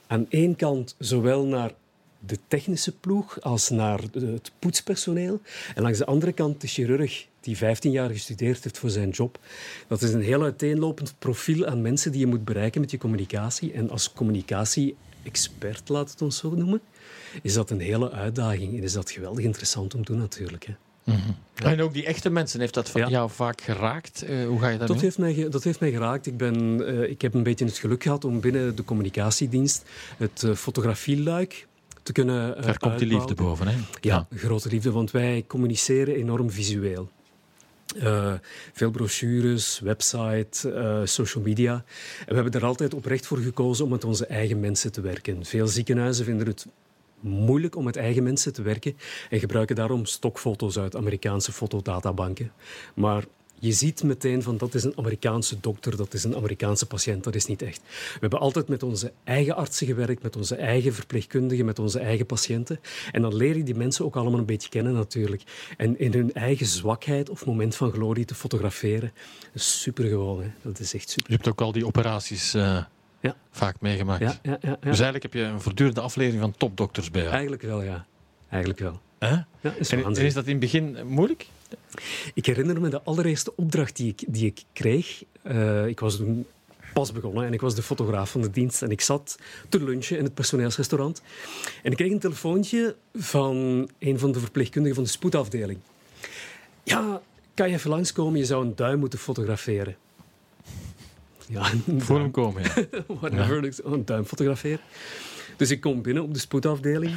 Aan 0.07 0.26
één 0.30 0.55
kant 0.55 0.95
zowel 0.97 1.45
naar 1.45 1.74
de 2.20 2.38
technische 2.47 2.97
ploeg 2.97 3.41
als 3.41 3.70
naar 3.70 3.99
het 4.11 4.51
poetspersoneel. 4.59 5.41
En 5.76 5.82
langs 5.82 5.97
de 5.97 6.05
andere 6.05 6.32
kant 6.32 6.61
de 6.61 6.67
chirurg 6.67 7.28
die 7.39 7.57
15 7.57 7.91
jaar 7.91 8.09
gestudeerd 8.09 8.63
heeft 8.63 8.78
voor 8.78 8.89
zijn 8.89 9.09
job. 9.09 9.39
Dat 9.88 10.01
is 10.01 10.13
een 10.13 10.22
heel 10.22 10.43
uiteenlopend 10.43 11.15
profiel 11.20 11.65
aan 11.65 11.82
mensen 11.82 12.11
die 12.11 12.20
je 12.20 12.28
moet 12.28 12.45
bereiken 12.45 12.82
met 12.82 12.91
je 12.91 12.97
communicatie. 12.97 13.72
En 13.72 13.89
als 13.89 14.13
communicatie-expert, 15.24 15.89
laat 15.89 16.11
het 16.11 16.22
ons 16.22 16.38
zo 16.38 16.49
noemen, 16.49 16.82
is 17.41 17.53
dat 17.53 17.70
een 17.70 17.80
hele 17.80 18.11
uitdaging. 18.11 18.78
En 18.78 18.84
is 18.84 18.93
dat 18.93 19.11
geweldig 19.11 19.43
interessant 19.43 19.95
om 19.95 20.03
te 20.05 20.11
doen 20.11 20.22
natuurlijk. 20.22 20.65
Hè. 20.65 20.74
En 21.55 21.82
ook 21.82 21.93
die 21.93 22.05
echte 22.05 22.30
mensen, 22.30 22.59
heeft 22.59 22.74
dat 22.74 22.89
van 22.89 23.01
Ja. 23.01 23.07
jou 23.09 23.30
vaak 23.30 23.61
geraakt? 23.61 24.22
Eh, 24.24 24.45
hoe 24.47 24.59
ga 24.59 24.67
je 24.70 24.78
Dat 24.78 24.88
daarmee? 24.88 25.05
heeft, 25.05 25.17
mij, 25.17 25.49
dat 25.49 25.63
heeft 25.63 25.80
mij 25.80 25.91
geraakt. 25.91 26.26
Ik, 26.26 26.38
ben, 26.38 26.86
eh, 26.88 27.09
ik 27.09 27.22
heb 27.22 27.34
een 27.34 27.43
beetje 27.43 27.65
het 27.65 27.78
geluk 27.78 28.03
gehad 28.03 28.26
om 28.26 28.39
binnen 28.39 28.76
de 28.76 28.84
communicatiedienst 28.84 29.84
het 30.17 30.43
eh, 30.43 30.53
fotografieluik 30.53 31.67
te 32.03 32.11
kunnen 32.11 32.61
Daar 32.61 32.78
komt 32.78 32.99
die 32.99 33.07
liefde 33.07 33.34
boven, 33.36 33.67
hè? 33.67 33.76
Ja, 34.01 34.28
grote 34.36 34.70
liefde, 34.70 34.91
want 34.91 35.11
wij 35.11 35.43
communiceren 35.47 36.15
enorm 36.15 36.51
visueel. 36.51 37.09
Eh, 37.98 38.34
veel 38.74 38.92
brochures, 38.92 39.80
website, 39.80 40.72
eh, 40.72 41.02
social 41.04 41.44
media. 41.44 41.84
We 42.28 42.34
hebben 42.34 42.54
er 42.54 42.66
altijd 42.66 42.94
oprecht 42.94 43.28
voor 43.28 43.38
gekozen 43.38 43.86
om 43.86 43.92
met 43.92 44.04
onze 44.04 44.26
eigen 44.26 44.60
mensen 44.60 44.92
te 44.92 45.02
werken. 45.02 45.46
Veel 45.46 45.68
ziekenhuizen 45.68 46.26
vinden 46.26 46.48
het 46.48 46.66
moeilijk 47.20 47.76
om 47.76 47.84
met 47.84 47.96
eigen 47.96 48.24
mensen 48.24 48.54
te 48.54 48.62
werken 48.62 48.98
en 49.30 49.40
gebruiken 49.40 49.76
daarom 49.76 50.06
stokfoto's 50.06 50.78
uit 50.78 50.96
Amerikaanse 50.96 51.52
fotodatabanken. 51.52 52.52
Maar 52.96 53.24
je 53.60 53.72
ziet 53.72 54.03
meteen 54.03 54.43
van 54.43 54.57
dat 54.57 54.74
is 54.74 54.84
een 54.84 54.93
Amerikaanse 54.95 55.60
dokter, 55.60 55.97
dat 55.97 56.14
is 56.14 56.24
een 56.24 56.36
Amerikaanse 56.36 56.86
patiënt, 56.86 57.24
dat 57.24 57.36
is 57.36 57.45
niet 57.45 57.62
echt. 57.62 57.82
We 57.88 58.18
hebben 58.20 58.39
altijd 58.39 58.68
met 58.68 58.84
onze 58.84 59.12
eigen 59.24 59.55
artsen 59.55 59.88
gewerkt, 59.88 60.24
met 60.24 60.36
onze 60.36 60.55
eigen 60.55 60.93
verpleegkundigen, 60.93 61.66
met 61.66 61.80
onze 61.80 61.99
eigen 61.99 62.26
patiënten. 62.26 62.80
En 63.12 63.22
dan 63.22 63.36
leer 63.36 63.57
je 63.57 63.64
die 63.64 63.76
mensen 63.76 64.05
ook 64.05 64.16
allemaal 64.16 64.39
een 64.39 64.45
beetje 64.45 64.70
kennen 64.70 64.93
natuurlijk. 64.93 65.43
En 65.78 65.99
in 65.99 66.14
hun 66.14 66.34
eigen 66.34 66.66
zwakheid 66.66 67.30
of 67.30 67.45
moment 67.45 67.76
van 67.76 67.91
glorie 67.91 68.26
te 68.26 68.36
fotograferen, 68.36 69.12
is 69.53 69.82
super 69.82 70.05
gewoon. 70.05 70.41
Hè? 70.41 70.47
Dat 70.62 70.80
is 70.80 70.93
echt 70.93 71.10
super. 71.10 71.30
Je 71.32 71.36
hebt 71.36 71.47
ook 71.47 71.62
al 71.62 71.72
die 71.72 71.86
operaties 71.86 72.53
eh, 72.53 72.84
Ja. 73.22 73.36
vaak 73.51 73.76
meegemaakt. 73.82 74.22
Ja, 74.22 74.39
ja, 74.41 74.51
ja, 74.51 74.57
ja. 74.62 74.76
Dus 74.76 74.99
eigenlijk 74.99 75.24
heb 75.24 75.34
je 75.34 75.41
een 75.41 75.62
voortdurende 75.62 76.01
aflevering 76.01 76.41
van 76.41 76.53
topdokters 76.57 77.12
bij 77.12 77.22
jou. 77.22 77.34
Eigenlijk 77.34 77.62
wel, 77.62 77.82
ja. 77.84 78.05
Eigenlijk 78.49 78.82
wel. 78.82 78.99
Ja, 79.20 79.47
is 79.78 79.91
En, 79.91 80.16
is 80.16 80.34
dat 80.34 80.43
in 80.45 80.51
het 80.51 80.60
begin 80.60 80.97
moeilijk? 81.07 81.47
Ik 82.34 82.45
herinner 82.45 82.82
me 82.82 82.89
de 82.89 83.01
allereerste 83.01 83.55
opdracht 83.55 83.95
die 83.95 84.07
ik, 84.07 84.24
die 84.28 84.45
ik 84.45 84.63
kreeg. 84.74 85.24
Eh, 85.41 85.88
ik 85.88 85.99
was 85.99 86.17
toen 86.17 86.45
pas 86.93 87.11
begonnen 87.11 87.45
en 87.45 87.53
ik 87.53 87.61
was 87.61 87.76
de 87.76 87.82
fotograaf 87.82 88.32
van 88.32 88.41
de 88.41 88.49
dienst. 88.49 88.82
En 88.82 88.89
ik 88.89 89.01
zat 89.01 89.38
te 89.70 89.84
lunchen 89.84 90.17
in 90.17 90.24
het 90.24 90.34
personeelsrestaurant. 90.34 91.22
En 91.84 91.91
ik 91.91 91.97
kreeg 91.97 92.11
een 92.11 92.20
telefoontje 92.20 92.95
van 93.13 93.89
een 93.99 94.20
van 94.20 94.32
de 94.32 94.39
verpleegkundigen 94.39 94.95
van 94.95 95.03
de 95.03 95.09
spoedafdeling. 95.09 95.80
Ja, 96.84 97.22
kan 97.53 97.70
je 97.70 97.76
even 97.76 97.89
langskomen? 97.89 98.39
Je 98.39 98.45
zou 98.45 98.65
een 98.65 98.76
duim 98.76 98.99
moeten 98.99 99.20
fotograferen. 99.20 99.95
Ja, 101.47 101.72
Voor 101.97 102.20
hem 102.20 102.32
komen, 102.32 102.63
ja. 102.63 103.03
whatever. 103.20 103.74
Een 103.84 104.05
duim 104.05 104.26
fotograferen. 104.26 104.80
Dus 105.57 105.72
ik 105.72 105.82
kom 105.82 106.01
binnen 106.01 106.24
op 106.24 106.34
de 106.34 106.39
spoedafdeling. 106.39 107.15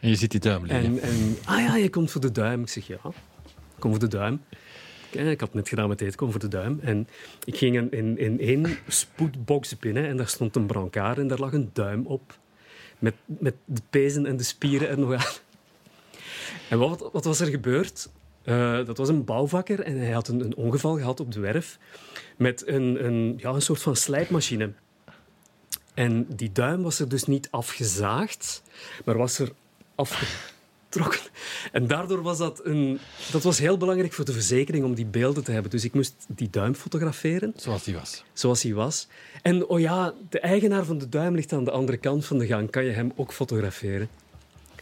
En 0.00 0.08
je 0.08 0.16
ziet 0.16 0.30
die 0.30 0.40
duim 0.40 0.66
liggen. 0.66 0.84
En, 0.84 1.00
en, 1.00 1.36
ah 1.44 1.58
ja, 1.58 1.76
je 1.76 1.90
komt 1.90 2.10
voor 2.10 2.20
de 2.20 2.32
duim. 2.32 2.60
Ik 2.62 2.68
zeg 2.68 2.86
ja, 2.86 2.98
kom 3.84 3.92
voor 3.92 4.08
de 4.10 4.16
duim. 4.16 4.40
Eh, 5.10 5.30
Ik 5.30 5.40
had 5.40 5.54
net 5.54 5.68
gedaan 5.68 5.88
met 5.88 6.00
eten, 6.00 6.16
kom 6.16 6.30
voor 6.30 6.40
de 6.40 6.48
duim. 6.48 6.80
En 6.82 7.08
ik 7.44 7.56
ging 7.56 7.76
in, 7.76 7.92
in, 7.92 8.18
in 8.18 8.40
één 8.40 8.78
spoedbox 8.88 9.78
binnen 9.78 10.06
en 10.06 10.16
daar 10.16 10.28
stond 10.28 10.56
een 10.56 10.66
brancard 10.66 11.18
en 11.18 11.26
daar 11.26 11.38
lag 11.38 11.52
een 11.52 11.70
duim 11.72 12.06
op. 12.06 12.38
Met, 12.98 13.14
met 13.24 13.54
de 13.64 13.80
pezen 13.90 14.26
en 14.26 14.36
de 14.36 14.42
spieren 14.42 14.88
er 14.88 14.98
nog 14.98 15.12
aan. 15.12 15.32
En 16.70 16.78
wat, 16.78 17.10
wat 17.12 17.24
was 17.24 17.40
er 17.40 17.46
gebeurd? 17.46 18.08
Eh, 18.42 18.84
dat 18.84 18.96
was 18.96 19.08
een 19.08 19.24
bouwvakker 19.24 19.80
en 19.80 19.98
hij 19.98 20.10
had 20.10 20.28
een, 20.28 20.40
een 20.40 20.56
ongeval 20.56 20.96
gehad 20.96 21.20
op 21.20 21.32
de 21.32 21.40
werf 21.40 21.78
met 22.36 22.66
een, 22.66 23.04
een, 23.04 23.34
ja, 23.36 23.50
een 23.50 23.62
soort 23.62 23.82
van 23.82 23.96
slijpmachine. 23.96 24.72
En 25.94 26.26
die 26.36 26.52
duim 26.52 26.82
was 26.82 27.00
er 27.00 27.08
dus 27.08 27.24
niet 27.24 27.48
afgezaagd, 27.50 28.62
maar 29.04 29.16
was 29.18 29.38
er 29.38 29.52
En 31.72 31.86
daardoor 31.86 32.22
was 32.22 32.38
dat 32.38 32.60
een... 32.64 32.98
Dat 33.32 33.42
was 33.42 33.58
heel 33.58 33.76
belangrijk 33.76 34.12
voor 34.12 34.24
de 34.24 34.32
verzekering 34.32 34.84
om 34.84 34.94
die 34.94 35.06
beelden 35.06 35.44
te 35.44 35.50
hebben. 35.52 35.70
Dus 35.70 35.84
ik 35.84 35.94
moest 35.94 36.14
die 36.28 36.50
duim 36.50 36.74
fotograferen, 36.74 37.52
Zoals 37.56 37.84
die 37.84 37.94
was. 37.94 38.24
zoals 38.32 38.62
hij 38.62 38.74
was. 38.74 39.08
En 39.42 39.66
oh 39.66 39.80
ja, 39.80 40.14
de 40.28 40.40
eigenaar 40.40 40.84
van 40.84 40.98
de 40.98 41.08
duim 41.08 41.34
ligt 41.34 41.52
aan 41.52 41.64
de 41.64 41.70
andere 41.70 41.98
kant 41.98 42.24
van 42.24 42.38
de 42.38 42.46
gang. 42.46 42.70
Kan 42.70 42.84
je 42.84 42.90
hem 42.90 43.12
ook 43.16 43.32
fotograferen? 43.32 44.08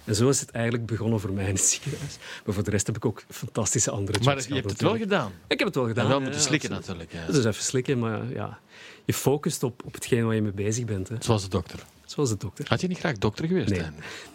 En 0.04 0.14
zo 0.14 0.28
is 0.28 0.40
het 0.40 0.50
eigenlijk 0.50 0.86
begonnen 0.86 1.20
voor 1.20 1.32
mij 1.32 1.44
in 1.48 1.54
het 1.54 1.64
ziekenhuis. 1.64 2.16
Maar 2.44 2.54
voor 2.54 2.64
de 2.64 2.70
rest 2.70 2.86
heb 2.86 2.96
ik 2.96 3.04
ook 3.04 3.24
fantastische 3.28 3.90
andere 3.90 4.12
jobs 4.12 4.26
Maar 4.26 4.48
je 4.48 4.54
hebt 4.54 4.70
het 4.70 4.80
wel 4.80 4.96
gedaan. 4.96 5.32
Ik 5.46 5.58
heb 5.58 5.66
het 5.66 5.76
wel 5.76 5.86
gedaan. 5.86 6.04
En 6.04 6.10
wel 6.10 6.20
moeten 6.20 6.40
ja, 6.40 6.46
slikken 6.46 6.72
absoluut. 6.72 6.98
natuurlijk. 6.98 7.26
Ja. 7.26 7.32
Dus 7.32 7.44
even 7.44 7.64
slikken, 7.64 7.98
maar 7.98 8.32
ja, 8.32 8.58
je 9.04 9.14
focust 9.14 9.62
op, 9.62 9.82
op 9.84 9.94
hetgeen 9.94 10.24
waar 10.24 10.34
je 10.34 10.42
mee 10.42 10.52
bezig 10.52 10.84
bent. 10.84 11.08
Hè. 11.08 11.16
Zoals 11.18 11.42
de 11.42 11.48
dokter. 11.48 11.78
Zoals 12.12 12.28
de 12.30 12.36
dokter. 12.36 12.64
Had 12.68 12.80
je 12.80 12.88
niet 12.88 12.98
graag 12.98 13.18
dokter 13.18 13.46
geweest? 13.46 13.70
Nee. 13.80 13.80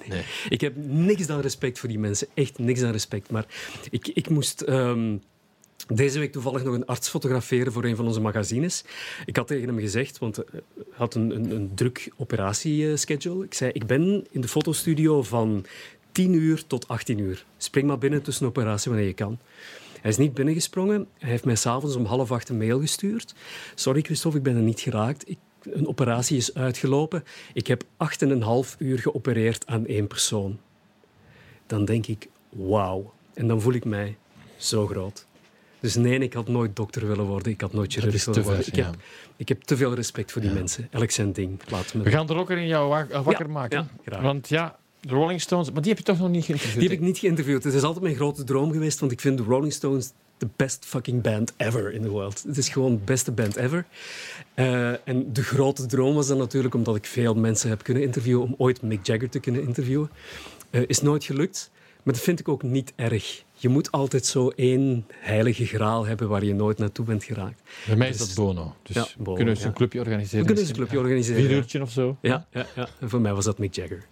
nee. 0.10 0.24
Ik 0.50 0.62
heb 0.62 0.74
niks 0.86 1.28
dan 1.28 1.40
respect 1.40 1.80
voor 1.80 1.90
die 1.90 2.00
mensen. 2.00 2.28
Echt 2.34 2.58
niks 2.60 2.80
dan 2.80 2.92
respect. 2.92 3.32
Maar 3.32 3.46
ik, 3.90 4.08
ik 4.08 4.30
moest... 4.30 4.62
ehm, 4.62 5.18
Deze 5.94 6.20
week 6.20 6.32
toevallig 6.32 6.64
nog 6.64 6.74
een 6.74 6.86
arts 6.86 7.10
fotograferen 7.10 7.72
voor 7.74 7.84
een 7.84 7.96
van 7.96 8.06
onze 8.08 8.20
magazines. 8.22 8.84
Ik 9.26 9.36
had 9.36 9.48
tegen 9.48 9.68
hem 9.68 9.80
gezegd, 9.80 10.18
want 10.18 10.36
hij 10.36 10.46
had 10.92 11.16
een, 11.16 11.36
een, 11.36 11.52
een 11.52 11.72
druk 11.76 12.12
operatieschedule. 12.18 13.46
Ik 13.46 13.54
zei, 13.54 13.72
ik 13.72 13.86
ben 13.86 14.26
in 14.32 14.42
de 14.42 14.48
fotostudio 14.48 15.24
van 15.24 15.66
10 16.12 16.34
uur 16.34 16.64
tot 16.68 16.88
18 16.88 17.18
uur. 17.20 17.46
Spring 17.58 17.88
maar 17.88 17.98
binnen 17.98 18.22
tussen 18.22 18.46
operatie 18.48 18.90
wanneer 18.92 19.08
je 19.10 19.14
kan. 19.14 19.38
Hij 20.02 20.12
is 20.12 20.18
niet 20.18 20.34
binnengesprongen. 20.34 21.08
Hij 21.18 21.30
heeft 21.30 21.46
mij 21.46 21.56
s'avonds 21.56 21.96
om 21.96 22.06
half 22.06 22.32
acht 22.32 22.50
een 22.50 22.58
mail 22.58 22.80
gestuurd. 22.80 23.34
Sorry 23.76 24.02
Christophe, 24.02 24.38
ik 24.38 24.44
ben 24.44 24.56
er 24.56 24.62
niet 24.62 24.80
geraakt. 24.80 25.30
Ik, 25.30 25.38
een 25.62 25.88
operatie 25.88 26.38
is 26.38 26.54
uitgelopen. 26.54 27.24
Ik 27.54 27.68
heb 27.68 27.84
8,5 27.84 28.78
uur 28.78 29.00
geopereerd 29.00 29.68
aan 29.68 29.86
één 29.86 30.08
persoon. 30.08 30.60
Dan 31.68 31.86
denk 31.86 32.08
ik, 32.08 32.28
wauw. 32.50 33.14
En 33.34 33.48
dan 33.48 33.62
voel 33.62 33.74
ik 33.74 33.86
mij 33.86 34.18
zo 34.58 34.88
groot. 34.88 35.26
Dus 35.80 35.96
nee, 35.96 36.20
ik 36.20 36.34
had 36.34 36.48
nooit 36.48 36.76
dokter 36.76 37.08
willen 37.08 37.26
worden. 37.26 37.52
Ik 37.52 37.62
had 37.62 37.74
nooit 37.74 37.94
chirurg 37.94 38.26
willen 38.26 38.44
worden. 38.44 38.64
ver, 38.64 38.74
Ik 38.74 38.80
heb, 38.80 38.94
ja. 38.94 39.00
ik 39.36 39.48
heb 39.48 39.62
te 39.62 39.78
veel 39.78 39.94
respect 39.94 40.32
voor 40.32 40.42
die 40.42 40.52
mensen. 40.52 40.88
Elk 40.92 41.12
zijn 41.12 41.32
ding. 41.34 41.60
Laat 41.70 41.94
me 41.94 42.04
We 42.04 42.10
gaan 42.10 42.30
er 42.30 42.36
ook 42.36 42.50
in 42.50 42.68
jou 42.68 43.08
eh, 43.10 43.24
wakker 43.24 43.46
Ja, 43.46 43.52
maken. 43.52 43.90
graag. 44.06 44.22
Want 44.22 44.50
ja, 44.50 44.80
de 45.00 45.10
Rolling 45.10 45.42
Stones... 45.42 45.72
Maar 45.72 45.82
die 45.82 45.90
heb 45.90 45.98
je 45.98 46.06
toch 46.06 46.20
nog 46.20 46.30
niet 46.30 46.46
geïnterviewd? 46.46 46.80
Die 46.80 46.90
heb 46.90 46.98
ik 47.00 47.04
niet 47.06 47.18
geïnterviewd. 47.18 47.64
Het 47.64 47.74
is 47.74 47.84
altijd 47.84 48.04
mijn 48.04 48.16
grote 48.16 48.44
droom 48.44 48.72
geweest, 48.72 49.00
want 49.00 49.12
ik 49.12 49.20
vind 49.22 49.38
de 49.38 49.44
Rolling 49.44 49.74
Stones 49.74 50.12
de 50.38 50.48
best 50.56 50.86
fucking 50.86 51.22
band 51.22 51.54
ever 51.58 51.92
in 51.94 52.02
the 52.02 52.10
world. 52.10 52.44
Het 52.48 52.58
is 52.58 52.70
gewoon 52.70 52.92
de 52.92 53.02
beste 53.04 53.32
band 53.32 53.56
ever. 53.56 53.86
Eh, 54.54 55.08
en 55.08 55.34
de 55.34 55.44
grote 55.44 55.86
droom 55.86 56.16
was 56.16 56.28
dan 56.28 56.38
natuurlijk, 56.38 56.74
omdat 56.76 56.96
ik 56.96 57.06
veel 57.06 57.34
mensen 57.36 57.70
heb 57.70 57.84
kunnen 57.84 58.04
interviewen, 58.04 58.44
om 58.44 58.56
ooit 58.58 58.82
Mick 58.82 59.06
Jagger 59.06 59.30
te 59.30 59.40
kunnen 59.40 59.62
interviewen. 59.64 60.10
Eh, 60.70 60.82
is 60.88 61.02
nooit 61.02 61.24
gelukt, 61.24 61.72
maar 62.04 62.14
dat 62.14 62.24
vind 62.24 62.40
ik 62.40 62.48
ook 62.48 62.64
niet 62.64 62.94
erg. 62.96 63.44
Je 63.60 63.70
moet 63.70 63.92
altijd 63.92 64.26
zo 64.26 64.50
één 64.50 65.06
heilige 65.10 65.66
graal 65.66 66.06
hebben 66.06 66.30
waar 66.30 66.44
je 66.44 66.54
nooit 66.54 66.78
naartoe 66.78 67.06
bent 67.06 67.24
geraakt. 67.24 67.62
Bij 67.86 67.96
mij 67.96 68.10
is 68.10 68.18
Dus- 68.18 68.28
dat 68.28 68.46
Bono. 68.46 68.76
Dus 68.84 68.96
Ja, 68.96 69.08
Bono, 69.18 69.24
kunnen 69.24 69.46
we 69.46 69.50
eens 69.50 69.60
ja. 69.60 69.68
een 69.68 69.74
clubje 69.74 70.00
organiseren. 70.00 70.40
We 70.40 70.46
kunnen 70.46 70.64
eens 70.64 70.70
een 70.72 70.78
clubje 70.80 70.98
organiseren. 71.00 71.42
Vier 71.42 71.50
ja. 71.50 71.56
uurtje 71.56 71.82
of 71.82 71.92
zo. 71.92 72.18
Ja, 72.22 72.48
ja, 72.52 72.66
ja. 72.76 72.88
En 73.00 73.10
voor 73.10 73.22
mij 73.22 73.34
was 73.34 73.46
dat 73.46 73.58
Mick 73.58 73.76
Jagger. 73.76 74.06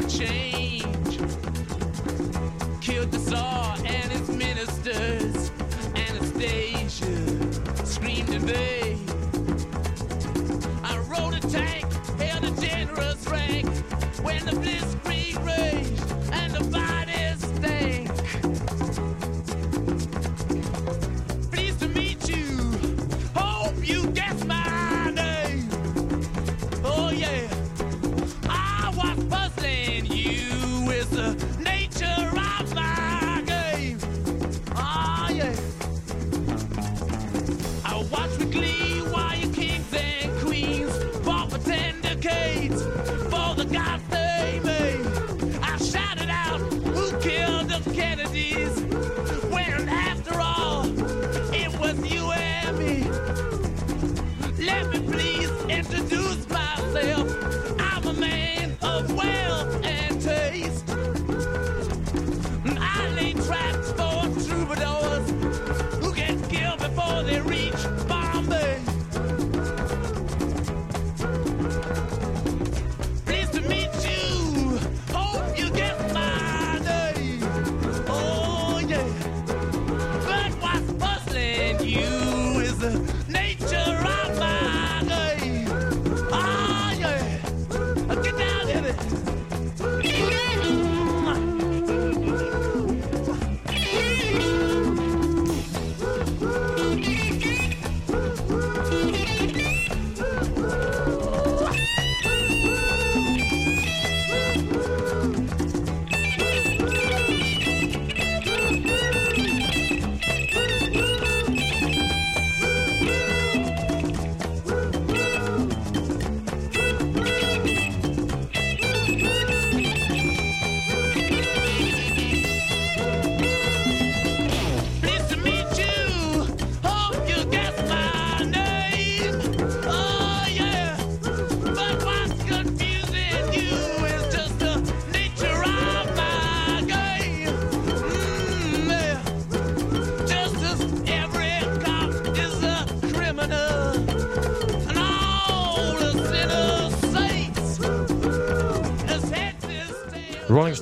Time 0.00 0.80
for 0.80 1.03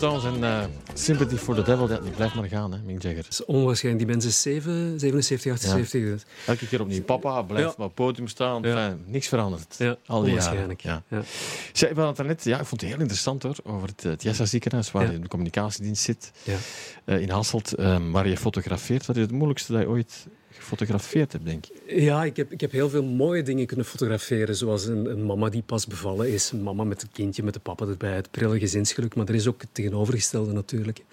Stones 0.02 0.24
en 0.24 0.44
eh, 0.44 0.64
Sympathy 0.94 1.36
for 1.36 1.54
the 1.54 1.62
Devil, 1.62 1.86
die 1.86 2.10
blijft 2.10 2.34
maar 2.34 2.48
gaan, 2.48 2.72
hè, 2.72 2.78
Mick 2.84 3.02
Jagger. 3.02 3.22
Dat 3.22 3.30
is 3.32 3.44
onwaarschijnlijk. 3.44 4.04
Die 4.04 4.12
mensen 4.14 4.30
is 4.30 4.42
zeven- 4.42 5.00
77, 5.00 5.52
78. 5.52 6.00
dus- 6.02 6.22
Elke 6.46 6.66
keer 6.68 6.80
opnieuw. 6.80 7.02
Papa 7.02 7.42
blijft 7.42 7.68
Ja. 7.68 7.74
maar 7.76 7.86
op 7.86 7.96
het 7.96 8.06
podium 8.06 8.28
staan. 8.28 8.62
Ja. 8.62 8.96
Niks 9.06 9.28
veranderd. 9.28 9.74
Ja, 9.78 9.86
Al 9.88 9.96
die 9.96 10.06
jaren. 10.06 10.28
onwaarschijnlijk. 10.28 10.80
Ja. 10.80 11.02
Ja. 11.08 11.22
Zeg, 11.72 11.92
we 11.92 12.00
hadden 12.00 12.26
het 12.26 12.36
net, 12.36 12.44
ja, 12.44 12.60
ik 12.60 12.66
vond 12.66 12.80
het 12.80 12.90
heel 12.90 12.98
interessant 13.00 13.42
hoor, 13.42 13.56
over 13.62 13.88
het, 13.88 14.02
het 14.02 14.22
Jessa 14.22 14.44
ziekenhuis, 14.44 14.90
waar 14.90 15.06
je 15.06 15.12
in 15.14 15.20
de 15.20 15.28
communicatiedienst 15.28 16.02
zit, 16.02 16.30
Ja. 16.42 16.56
eh, 17.04 17.20
in 17.20 17.30
Hasselt, 17.30 17.74
ehm, 17.74 18.10
waar 18.10 18.28
je 18.28 18.36
fotografeert. 18.36 19.06
Wat 19.06 19.16
is 19.16 19.22
het 19.22 19.32
moeilijkste 19.32 19.72
dat 19.72 19.80
je 19.80 19.88
ooit 19.88 20.26
gefotografeerd 20.54 21.32
hebt, 21.32 21.44
denk 21.44 21.66
ik? 21.66 22.00
Ja, 22.00 22.24
ik 22.24 22.36
heb, 22.36 22.52
ik 22.52 22.60
heb 22.60 22.72
heel 22.72 22.88
veel 22.88 23.02
mooie 23.02 23.42
dingen 23.42 23.66
kunnen 23.66 23.86
fotograferen. 23.86 24.56
Zoals 24.56 24.86
een, 24.86 25.06
een 25.06 25.24
mama 25.24 25.48
die 25.48 25.62
pas 25.62 25.86
bevallen 25.86 26.32
is. 26.32 26.50
Een 26.50 26.62
mama 26.62 26.84
met 26.84 27.02
een 27.02 27.10
kindje, 27.12 27.42
met 27.42 27.54
de 27.54 27.60
papa 27.60 27.86
erbij. 27.86 28.14
Het 28.14 28.30
prille 28.30 28.58
gezinsgeluk. 28.58 29.14
Maar 29.14 29.28
er 29.28 29.34
is 29.34 29.46
ook 29.46 29.60
het 29.60 29.74
tegenovergestelde 29.74 30.52
natuurlijk. 30.52 31.04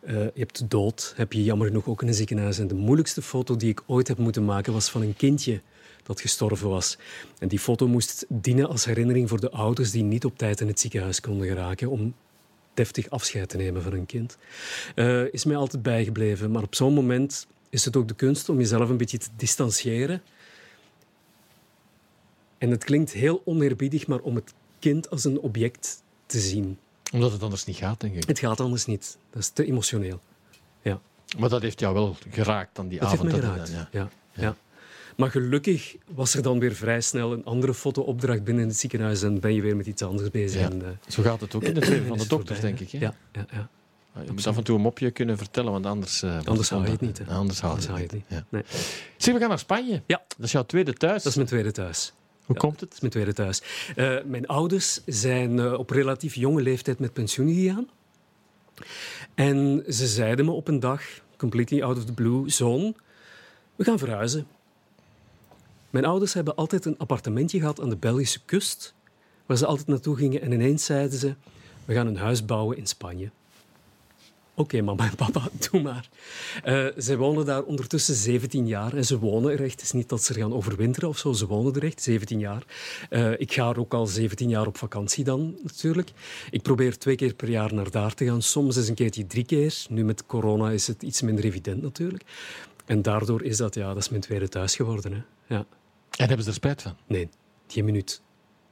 Eh, 0.00 0.14
je 0.14 0.30
hebt 0.34 0.58
de 0.58 0.68
dood. 0.68 1.12
Heb 1.16 1.32
je 1.32 1.44
jammer 1.44 1.66
genoeg 1.66 1.86
ook 1.86 2.02
in 2.02 2.08
een 2.08 2.14
ziekenhuis. 2.14 2.58
En 2.58 2.68
de 2.68 2.74
moeilijkste 2.74 3.22
foto 3.22 3.56
die 3.56 3.70
ik 3.70 3.82
ooit 3.86 4.08
heb 4.08 4.18
moeten 4.18 4.44
maken 4.44 4.72
was 4.72 4.90
van 4.90 5.02
een 5.02 5.16
kindje 5.16 5.60
dat 6.02 6.20
gestorven 6.20 6.68
was. 6.68 6.98
En 7.38 7.48
die 7.48 7.58
foto 7.58 7.88
moest 7.88 8.26
dienen 8.28 8.68
als 8.68 8.84
herinnering 8.84 9.28
voor 9.28 9.40
de 9.40 9.50
ouders 9.50 9.90
die 9.90 10.02
niet 10.02 10.24
op 10.24 10.38
tijd 10.38 10.60
in 10.60 10.66
het 10.66 10.80
ziekenhuis 10.80 11.20
konden 11.20 11.46
geraken. 11.46 11.90
Om 11.90 12.14
deftig 12.74 13.10
afscheid 13.10 13.48
te 13.48 13.56
nemen 13.56 13.82
van 13.82 13.92
een 13.92 14.06
kind. 14.06 14.36
Eh, 14.94 15.32
is 15.32 15.44
mij 15.44 15.56
altijd 15.56 15.82
bijgebleven. 15.82 16.50
Maar 16.50 16.62
op 16.62 16.74
zo'n 16.74 16.94
moment 16.94 17.46
is 17.72 17.84
het 17.84 17.96
ook 17.96 18.08
de 18.08 18.14
kunst 18.14 18.48
om 18.48 18.58
jezelf 18.58 18.88
een 18.88 18.96
beetje 18.96 19.18
te 19.18 19.28
distancieren. 19.36 20.22
En 22.58 22.70
het 22.70 22.84
klinkt 22.84 23.12
heel 23.12 23.42
oneerbiedig, 23.44 24.06
maar 24.06 24.18
om 24.20 24.34
het 24.34 24.54
kind 24.78 25.10
als 25.10 25.24
een 25.24 25.40
object 25.40 26.02
te 26.26 26.40
zien. 26.40 26.78
Omdat 27.12 27.32
het 27.32 27.42
anders 27.42 27.64
niet 27.64 27.76
gaat, 27.76 28.00
denk 28.00 28.14
ik. 28.14 28.24
Het 28.28 28.38
gaat 28.38 28.60
anders 28.60 28.86
niet. 28.86 29.18
Dat 29.30 29.42
is 29.42 29.48
te 29.48 29.64
emotioneel. 29.66 30.20
Ja, 30.82 31.00
Maar 31.38 31.48
dat 31.48 31.62
heeft 31.62 31.80
jou 31.80 31.94
wel 31.94 32.16
geraakt 32.30 32.76
dan 32.76 32.88
die 32.88 32.98
dat 32.98 33.08
avond. 33.08 33.30
geraakt. 33.32 33.66
dan- 33.66 33.76
ja. 33.76 33.88
Ja. 33.92 34.08
Ja. 34.32 34.56
Maar 35.16 35.30
gelukkig 35.30 35.96
was 36.08 36.34
er 36.34 36.42
dan 36.42 36.58
weer 36.58 36.74
vrij 36.74 37.00
snel 37.00 37.32
een 37.32 37.44
andere 37.44 37.74
fotoopdracht 37.74 38.44
binnen 38.44 38.68
het 38.68 38.76
ziekenhuis 38.78 39.22
en 39.22 39.40
ben 39.40 39.54
je 39.54 39.60
weer 39.62 39.76
met 39.76 39.86
iets 39.86 40.02
anders 40.02 40.30
bezig. 40.30 40.60
Ja. 40.60 40.70
En, 40.70 40.82
eh, 40.84 40.88
Zo 41.08 41.22
gaat 41.22 41.40
het 41.40 41.54
ook 41.54 41.62
in 41.62 41.74
het 41.74 41.88
leven 41.88 42.06
van 42.06 42.18
de 42.18 42.26
dokters, 42.26 42.60
denk 42.60 42.80
ik. 42.80 42.90
hè. 42.90 42.98
Ja, 42.98 43.14
ja, 43.32 43.46
ja. 43.52 43.68
Je 44.24 44.32
moet 44.32 44.46
af 44.46 44.56
en 44.56 44.64
toe 44.64 44.76
een 44.76 44.82
mopje 44.82 45.10
kunnen 45.10 45.38
vertellen, 45.38 45.72
want 45.72 45.86
anders... 45.86 46.22
eh, 46.22 46.38
Anders 46.44 46.70
haal 46.70 46.84
je 46.84 46.90
het 46.90 47.00
niet, 47.00 47.18
hè. 47.18 47.24
Anders 47.24 47.60
haal 47.60 47.76
je 47.80 47.88
het 47.92 48.12
niet. 48.12 48.24
Ja. 48.28 48.44
Nee. 48.48 48.62
Zeg, 49.16 49.34
we 49.34 49.40
gaan 49.40 49.48
naar 49.48 49.58
Spanje. 49.58 50.02
Ja. 50.06 50.22
Dat 50.28 50.46
is 50.46 50.52
jouw 50.52 50.62
tweede 50.66 50.92
thuis. 50.92 51.22
Dat 51.22 51.26
is 51.30 51.34
mijn 51.36 51.48
tweede 51.48 51.70
thuis. 51.70 52.12
Hoe 52.44 52.54
Ja, 52.54 52.60
komt 52.60 52.72
het? 52.80 52.88
Dat 52.88 52.92
is 52.92 53.00
mijn 53.00 53.12
tweede 53.12 53.32
thuis. 53.32 53.62
Eh, 53.96 54.16
mijn 54.24 54.46
ouders 54.46 55.00
zijn 55.06 55.58
eh, 55.58 55.72
op 55.78 55.90
relatief 55.90 56.34
jonge 56.34 56.62
leeftijd 56.62 56.98
met 56.98 57.12
pensioen 57.12 57.54
gegaan. 57.54 57.88
En 59.34 59.84
ze 59.88 60.06
zeiden 60.06 60.44
me 60.44 60.50
op 60.50 60.68
een 60.68 60.80
dag, 60.80 61.02
completely 61.36 61.82
out 61.82 61.96
of 61.96 62.04
the 62.04 62.12
blue, 62.12 62.50
zoon, 62.50 62.96
we 63.76 63.84
gaan 63.84 63.98
verhuizen. 63.98 64.46
Mijn 65.90 66.04
ouders 66.04 66.32
hebben 66.34 66.54
altijd 66.56 66.84
een 66.84 66.98
appartementje 66.98 67.58
gehad 67.58 67.80
aan 67.80 67.88
de 67.88 67.96
Belgische 67.96 68.40
kust, 68.44 68.94
waar 69.46 69.56
ze 69.56 69.66
altijd 69.66 69.86
naartoe 69.88 70.16
gingen. 70.16 70.40
En 70.42 70.52
ineens 70.52 70.84
zeiden 70.84 71.18
ze, 71.18 71.34
we 71.84 71.94
gaan 71.94 72.06
een 72.06 72.16
huis 72.16 72.44
bouwen 72.44 72.76
in 72.76 72.86
Spanje. 72.86 73.30
Oké, 74.62 74.80
mama 74.80 75.04
en 75.04 75.16
papa, 75.16 75.48
doe 75.70 75.82
maar. 75.82 76.08
Eh, 76.62 76.86
zij 76.96 77.16
wonen 77.16 77.46
daar 77.46 77.62
ondertussen 77.62 78.14
17 78.14 78.66
jaar 78.66 78.94
en 78.94 79.04
ze 79.04 79.18
wonen 79.18 79.52
er 79.52 79.62
echt. 79.62 79.70
Het 79.70 79.82
is 79.82 79.92
niet 79.92 80.08
dat 80.08 80.22
ze 80.22 80.34
er 80.34 80.40
gaan 80.40 80.52
overwinteren 80.52 81.08
of 81.08 81.18
zo, 81.18 81.32
ze 81.32 81.46
wonen 81.46 81.74
er 81.74 81.84
echt 81.84 82.02
17 82.02 82.38
jaar. 82.38 82.62
Eh, 83.10 83.40
ik 83.40 83.52
ga 83.52 83.68
er 83.68 83.78
ook 83.78 83.94
al 83.94 84.06
17 84.06 84.48
jaar 84.48 84.66
op 84.66 84.78
vakantie 84.78 85.24
dan, 85.24 85.54
natuurlijk. 85.62 86.10
Ik 86.50 86.62
probeer 86.62 86.98
twee 86.98 87.16
keer 87.16 87.34
per 87.34 87.48
jaar 87.48 87.74
naar 87.74 87.90
daar 87.90 88.14
te 88.14 88.24
gaan. 88.24 88.42
Soms 88.42 88.76
is 88.76 88.88
een 88.88 88.94
keertje 88.94 89.26
drie 89.26 89.44
keer. 89.44 89.84
Nu 89.88 90.04
met 90.04 90.26
corona 90.26 90.70
is 90.70 90.86
het 90.86 91.02
iets 91.02 91.22
minder 91.22 91.44
evident, 91.44 91.82
natuurlijk. 91.82 92.22
En 92.84 93.02
daardoor 93.02 93.42
is 93.42 93.56
dat, 93.56 93.74
ja, 93.74 93.88
dat 93.88 94.02
is 94.02 94.08
mijn 94.08 94.22
tweede 94.22 94.48
thuis 94.48 94.76
geworden. 94.76 95.12
Hè. 95.12 95.22
Ja. 95.54 95.66
En 96.10 96.26
hebben 96.26 96.42
ze 96.42 96.48
er 96.48 96.56
spijt 96.56 96.82
van? 96.82 96.96
Nee, 97.06 97.28
geen 97.66 97.84
minuut. 97.84 98.22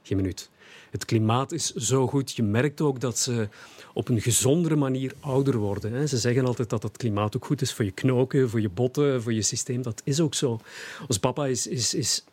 Geen 0.03 0.17
minuut. 0.17 0.49
Het 0.91 1.05
klimaat 1.05 1.51
is 1.51 1.73
zo 1.73 2.07
goed. 2.07 2.31
Je 2.31 2.43
merkt 2.43 2.81
ook 2.81 2.99
dat 2.99 3.17
ze 3.17 3.49
op 3.93 4.09
een 4.09 4.21
gezondere 4.21 4.75
manier 4.75 5.13
ouder 5.19 5.57
worden. 5.57 5.93
hè. 5.93 6.07
Ze 6.07 6.17
zeggen 6.17 6.45
altijd 6.45 6.69
dat 6.69 6.83
het 6.83 6.97
klimaat 6.97 7.35
ook 7.35 7.45
goed 7.45 7.61
is 7.61 7.73
voor 7.73 7.85
je 7.85 7.91
knoken, 7.91 8.49
voor 8.49 8.61
je 8.61 8.69
botten, 8.69 9.21
voor 9.21 9.33
je 9.33 9.41
systeem. 9.41 9.81
Dat 9.81 10.01
is 10.05 10.19
ook 10.19 10.33
zo. 10.33 10.59
Ons 11.07 11.17
papa 11.17 11.47
is, 11.47 11.67
is, 11.67 11.93
is, 11.93 12.23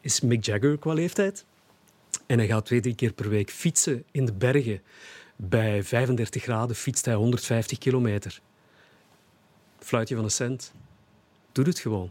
is 0.00 0.20
Mick 0.20 0.44
Jagger 0.44 0.78
qua 0.78 0.92
leeftijd. 0.92 1.44
En 2.26 2.38
hij 2.38 2.46
gaat 2.46 2.66
twee, 2.66 2.80
drie 2.80 2.94
keer 2.94 3.12
per 3.12 3.28
week 3.28 3.50
fietsen 3.50 4.04
in 4.10 4.24
de 4.24 4.32
bergen. 4.32 4.82
Bij 5.36 5.82
35 5.82 6.42
graden 6.42 6.76
fietst 6.76 7.04
hij 7.04 7.14
150 7.14 7.78
kilometer. 7.78 8.40
Fluitje 9.78 10.14
van 10.14 10.24
een 10.24 10.30
cent. 10.30 10.72
Doe 11.52 11.64
het 11.64 11.78
gewoon. 11.78 12.10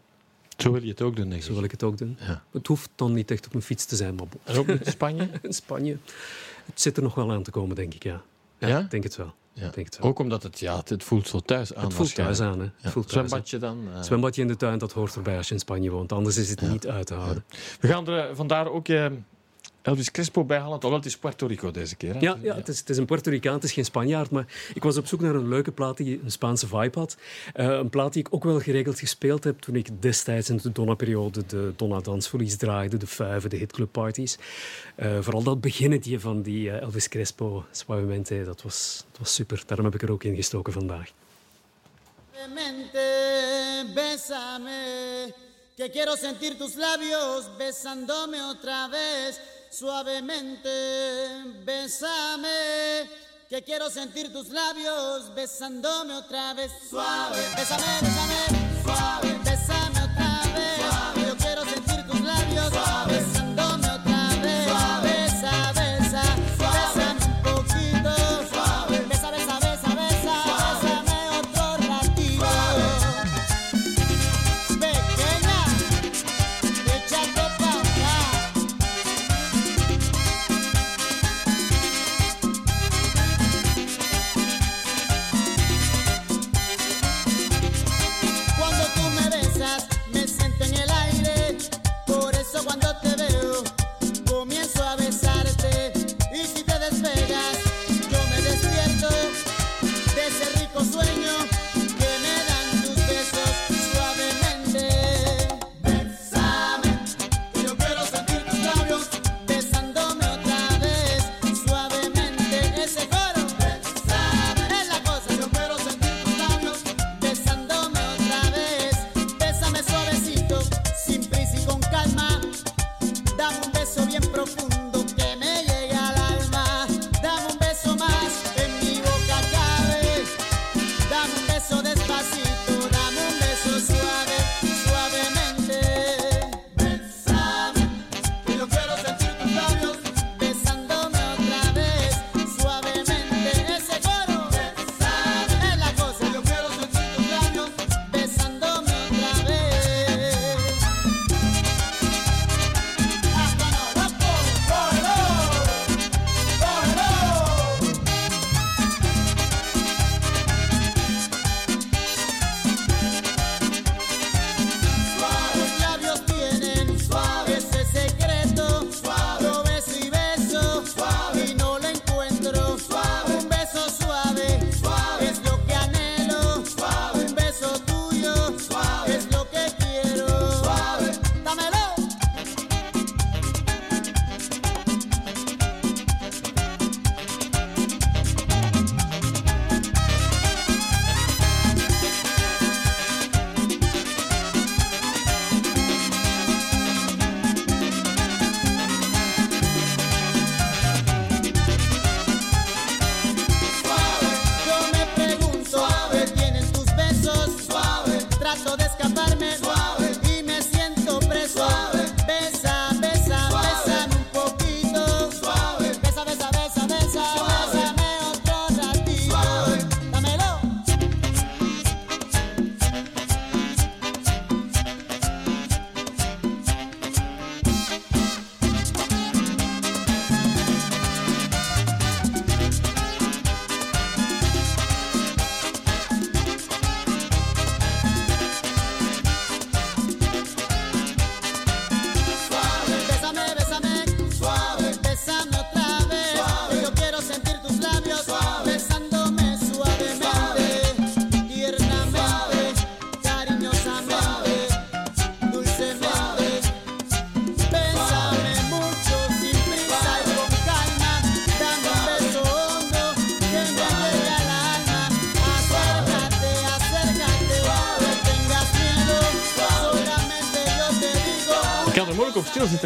Zo 0.57 0.71
wil 0.71 0.81
je 0.81 0.89
het 0.89 1.01
ook 1.01 1.15
doen, 1.15 1.29
denk 1.29 1.41
ik. 1.41 1.47
Zo 1.47 1.53
wil 1.53 1.63
ik 1.63 1.71
het 1.71 1.83
ook 1.83 1.97
doen. 1.97 2.17
Ja. 2.19 2.43
Het 2.51 2.67
hoeft 2.67 2.89
dan 2.95 3.13
niet 3.13 3.31
echt 3.31 3.45
op 3.45 3.53
een 3.53 3.61
fiets 3.61 3.85
te 3.85 3.95
zijn, 3.95 4.15
maar. 4.15 4.27
En 4.43 4.57
ook 4.57 4.67
in 4.67 4.79
Spanje? 4.83 5.29
in 5.41 5.53
Spanje. 5.53 5.97
Het 6.65 6.81
zit 6.81 6.97
er 6.97 7.03
nog 7.03 7.15
wel 7.15 7.31
aan 7.31 7.43
te 7.43 7.51
komen, 7.51 7.75
denk 7.75 7.93
ik, 7.93 8.03
ja. 8.03 8.23
Ja, 8.67 8.75
Ja? 8.77 8.79
ik 8.79 8.91
denk 8.91 9.03
het 9.03 9.15
wel. 9.15 9.33
Ja. 9.53 9.61
Denk 9.69 9.85
het 9.87 9.97
wel. 9.97 10.07
Ook 10.09 10.19
omdat 10.19 10.43
het, 10.43 10.59
ja, 10.59 10.81
het, 10.85 11.03
voelt 11.03 11.27
zo 11.27 11.39
thuis 11.39 11.73
aan. 11.73 11.83
het 11.83 11.93
voelt 11.93 12.15
thuis 12.15 12.39
aan, 12.41 12.59
hè. 12.59 12.67
Ja. 12.77 12.89
Voelt 12.89 13.07
thuis 13.09 13.17
aan. 13.21 13.27
Zwembadje 13.47 13.57
dan? 13.57 13.87
eh. 13.95 14.01
Zwembadje 14.01 14.41
in 14.41 14.47
de 14.47 14.55
tuin, 14.55 14.77
dat 14.77 14.91
hoort 14.93 15.15
erbij 15.15 15.37
als 15.37 15.47
je 15.47 15.53
in 15.53 15.59
Spanje 15.59 15.89
woont. 15.91 16.11
Anders 16.11 16.37
is 16.37 16.49
het 16.49 16.61
niet 16.61 16.87
uit 16.87 17.05
te 17.07 17.13
houden. 17.13 17.43
We 17.79 17.87
gaan 17.87 18.07
er 18.07 18.35
vandaar 18.35 18.67
ook 18.71 18.87
eh, 18.87 19.05
Elvis 19.83 20.11
Crespo 20.11 20.43
bij 20.43 20.57
halen. 20.57 20.73
Alhoewel, 20.73 20.97
het 20.97 21.05
is 21.07 21.17
Puerto 21.17 21.47
Rico 21.47 21.71
deze 21.71 21.95
keer. 21.95 22.13
Hè? 22.13 22.19
Ja, 22.19 22.37
ja 22.41 22.55
het, 22.55 22.67
is, 22.67 22.79
het 22.79 22.89
is 22.89 22.97
een 22.97 23.05
Puerto 23.05 23.29
Ricaan, 23.29 23.53
het 23.53 23.63
is 23.63 23.71
geen 23.71 23.85
Spanjaard. 23.85 24.29
Maar 24.29 24.45
ik 24.73 24.83
was 24.83 24.97
op 24.97 25.07
zoek 25.07 25.21
naar 25.21 25.35
een 25.35 25.47
leuke 25.47 25.71
plaat 25.71 25.97
die 25.97 26.19
een 26.23 26.31
Spaanse 26.31 26.67
vibe 26.67 26.99
had. 26.99 27.17
Eh, 27.53 27.65
een 27.65 27.89
plaat 27.89 28.13
die 28.13 28.25
ik 28.25 28.33
ook 28.33 28.43
wel 28.43 28.59
geregeld 28.59 28.99
gespeeld 28.99 29.43
heb 29.43 29.59
toen 29.59 29.75
ik 29.75 30.01
destijds 30.01 30.49
in 30.49 30.57
de 30.57 30.71
Donna-periode 30.71 31.45
de 31.45 31.73
Donna-dansfolies 31.75 32.57
draaide, 32.57 32.97
de 32.97 33.07
Fuiven, 33.07 33.49
de 33.49 33.57
hitclubparties. 33.57 34.37
Eh 34.95 35.17
vooral 35.21 35.43
dat 35.43 35.61
beginnetje 35.61 36.19
van 36.19 36.41
die 36.41 36.71
eh, 36.71 36.81
Elvis 36.81 37.09
Crespo 37.09 37.65
Suavemente, 37.71 38.43
dat 38.43 38.61
was, 38.61 39.05
dat 39.11 39.19
was 39.19 39.33
super. 39.33 39.63
Daarom 39.65 39.85
heb 39.85 39.95
ik 39.95 40.01
er 40.01 40.11
ook 40.11 40.23
in 40.23 40.35
gestoken 40.35 40.73
vandaag. 40.73 41.11
Suavemente, 42.31 43.91
bésame, 43.93 45.33
que 45.77 45.89
quiero 45.91 46.15
sentir 46.15 46.57
tus 46.57 46.75
labios 46.75 47.57
besándome 47.57 48.41
otra 48.43 48.87
vez. 48.89 49.52
Suavemente, 49.73 50.69
bésame, 51.65 53.09
que 53.49 53.63
quiero 53.63 53.89
sentir 53.89 54.31
tus 54.31 54.49
labios 54.49 55.33
besándome 55.33 56.13
otra 56.13 56.53
vez. 56.53 56.71
Suave, 56.91 57.41
bésame, 57.55 57.83
bésame, 58.01 58.83
suave, 58.83 59.32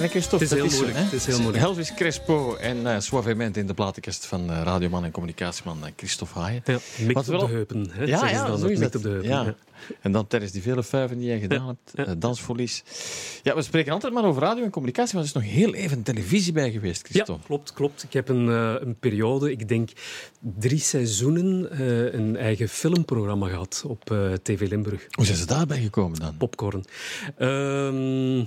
Het 0.01 0.41
is 0.41 0.49
heel 0.51 0.65
moeilijk, 0.69 0.97
het 0.97 1.13
is 1.13 1.25
heel 1.25 1.41
moeilijk. 1.41 1.63
Elvis 1.63 1.93
Crespo 1.93 2.55
en 2.55 2.77
uh, 2.77 2.99
Suavemente 2.99 3.59
in 3.59 3.67
de 3.67 3.73
platenkast 3.73 4.25
van 4.25 4.49
uh, 4.51 4.61
radioman 4.63 5.03
en 5.03 5.11
communicatieman 5.11 5.77
uh, 5.83 5.85
Christophe 5.95 6.39
Haaien. 6.39 6.61
Ja, 6.65 6.77
mikt 6.99 7.13
Wat 7.13 7.23
op 7.29 7.31
wel- 7.37 7.47
de 7.47 7.53
heupen. 7.53 7.89
Hè, 7.91 8.03
Ja, 8.03 8.29
ja, 8.29 8.47
dan, 8.47 8.59
zo 8.59 8.67
is 8.67 8.79
dat. 8.79 8.95
op 8.95 9.01
de 9.01 9.09
heupen. 9.09 9.29
Ja. 9.29 9.43
ja. 9.43 9.55
En 10.01 10.11
dan 10.11 10.27
tijdens 10.27 10.51
die 10.51 10.61
vele 10.61 10.83
vuiven 10.83 11.17
die 11.17 11.27
jij 11.27 11.39
gedaan 11.39 11.59
Ja, 11.59 11.65
hebt, 11.67 11.91
ja. 11.93 12.05
eh, 12.05 12.19
dansverlies. 12.19 12.83
Ja, 13.43 13.55
we 13.55 13.61
spreken 13.61 13.91
altijd 13.93 14.13
maar 14.13 14.23
over 14.25 14.41
radio 14.41 14.63
en 14.63 14.69
communicatie, 14.69 15.13
maar 15.15 15.23
er 15.23 15.29
is 15.29 15.33
nog 15.35 15.43
heel 15.53 15.73
even 15.73 16.03
televisie 16.03 16.53
bij 16.53 16.71
geweest, 16.71 17.01
Ja, 17.07 17.09
Christophe. 17.13 17.45
klopt, 17.45 17.73
klopt. 17.73 18.03
Ik 18.03 18.13
heb 18.13 18.29
een, 18.29 18.49
eh, 18.49 18.73
een 18.79 18.95
periode, 18.99 19.51
ik 19.51 19.67
denk 19.67 19.89
drie 20.59 20.79
seizoenen, 20.79 21.71
eh, 21.71 22.13
een 22.13 22.35
eigen 22.37 22.69
filmprogramma 22.69 23.47
gehad 23.47 23.83
op 23.87 24.11
eh, 24.11 24.33
TV 24.33 24.69
Limburg. 24.69 25.05
Hoe 25.09 25.25
zijn 25.25 25.37
ze 25.37 25.45
daarbij 25.45 25.81
gekomen 25.81 26.19
dan? 26.19 26.37
Popcorn. 26.37 26.83
Ehm, 27.37 28.43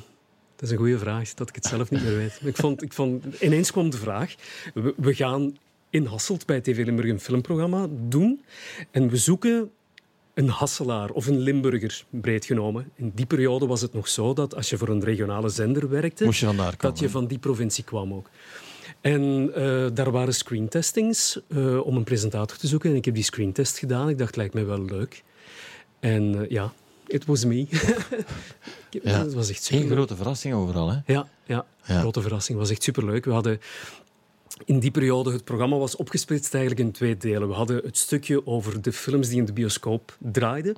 dat 0.60 0.68
is 0.68 0.70
een 0.70 0.76
goede 0.76 0.98
vraag, 0.98 1.34
dat 1.34 1.48
ik 1.48 1.54
het 1.54 1.64
zelf 1.64 1.90
niet 1.90 2.02
meer 2.02 2.16
weet. 2.16 2.40
Ik 2.44 2.56
vond, 2.56 2.82
ik 2.82 2.92
vond, 2.92 3.24
ineens 3.40 3.70
kwam 3.70 3.90
de 3.90 3.96
vraag, 3.96 4.34
we, 4.74 4.94
we 4.96 5.14
gaan 5.14 5.56
in 5.90 6.04
Hasselt 6.04 6.46
bij 6.46 6.60
TV 6.60 6.84
Limburg 6.84 7.08
een 7.08 7.20
filmprogramma 7.20 7.86
doen 8.08 8.44
en 8.90 9.08
we 9.08 9.16
zoeken 9.16 9.70
een 10.34 10.48
Hasselaar 10.48 11.10
of 11.10 11.26
een 11.26 11.38
Limburger, 11.38 12.04
breed 12.10 12.44
genomen. 12.44 12.90
In 12.94 13.12
die 13.14 13.26
periode 13.26 13.66
was 13.66 13.80
het 13.80 13.92
nog 13.92 14.08
zo 14.08 14.32
dat 14.32 14.54
als 14.54 14.70
je 14.70 14.76
voor 14.76 14.88
een 14.88 15.04
regionale 15.04 15.48
zender 15.48 15.88
werkte, 15.88 16.24
Moest 16.24 16.40
je 16.40 16.46
dan 16.46 16.56
daar 16.56 16.76
komen? 16.76 16.80
dat 16.80 16.98
je 16.98 17.10
van 17.10 17.26
die 17.26 17.38
provincie 17.38 17.84
kwam 17.84 18.14
ook. 18.14 18.30
En 19.00 19.50
eh, 19.54 19.86
daar 19.94 20.10
waren 20.10 20.34
screentestings 20.34 21.40
eh, 21.48 21.86
om 21.86 21.96
een 21.96 22.04
presentator 22.04 22.56
te 22.56 22.66
zoeken. 22.66 22.90
En 22.90 22.96
ik 22.96 23.04
heb 23.04 23.14
die 23.14 23.24
screentest 23.24 23.78
gedaan. 23.78 24.08
Ik 24.08 24.18
dacht, 24.18 24.36
lijkt 24.36 24.54
mij 24.54 24.66
wel 24.66 24.84
leuk. 24.84 25.22
En 26.00 26.34
eh, 26.34 26.50
ja, 26.50 26.72
it 27.12 27.24
was 27.24 27.44
me. 27.44 27.56
Ik- 28.90 29.02
Ja. 29.02 29.22
Het 29.24 29.34
was 29.34 29.50
echt 29.50 29.66
Geen 29.66 29.80
super. 29.80 29.96
grote 29.96 30.16
verrassing 30.16 30.54
overal, 30.54 30.90
hè? 30.90 30.98
Ja, 31.12 31.28
ja, 31.46 31.66
Ja. 31.84 32.00
grote 32.00 32.20
verrassing. 32.20 32.58
Het 32.58 32.66
was 32.66 32.76
echt 32.76 32.84
superleuk. 32.84 33.24
We 33.24 33.30
hadden 33.32 33.60
in 34.64 34.78
die 34.78 34.90
periode, 34.90 35.32
het 35.32 35.44
programma 35.44 35.76
was 35.76 35.96
opgesplitst 35.96 36.54
eigenlijk 36.54 36.86
in 36.86 36.92
twee 36.92 37.16
delen. 37.16 37.48
We 37.48 37.54
hadden 37.54 37.76
het 37.84 37.96
stukje 37.96 38.46
over 38.46 38.82
de 38.82 38.92
films 38.92 39.28
die 39.28 39.38
in 39.38 39.44
de 39.44 39.52
bioscoop 39.52 40.16
draaiden. 40.18 40.76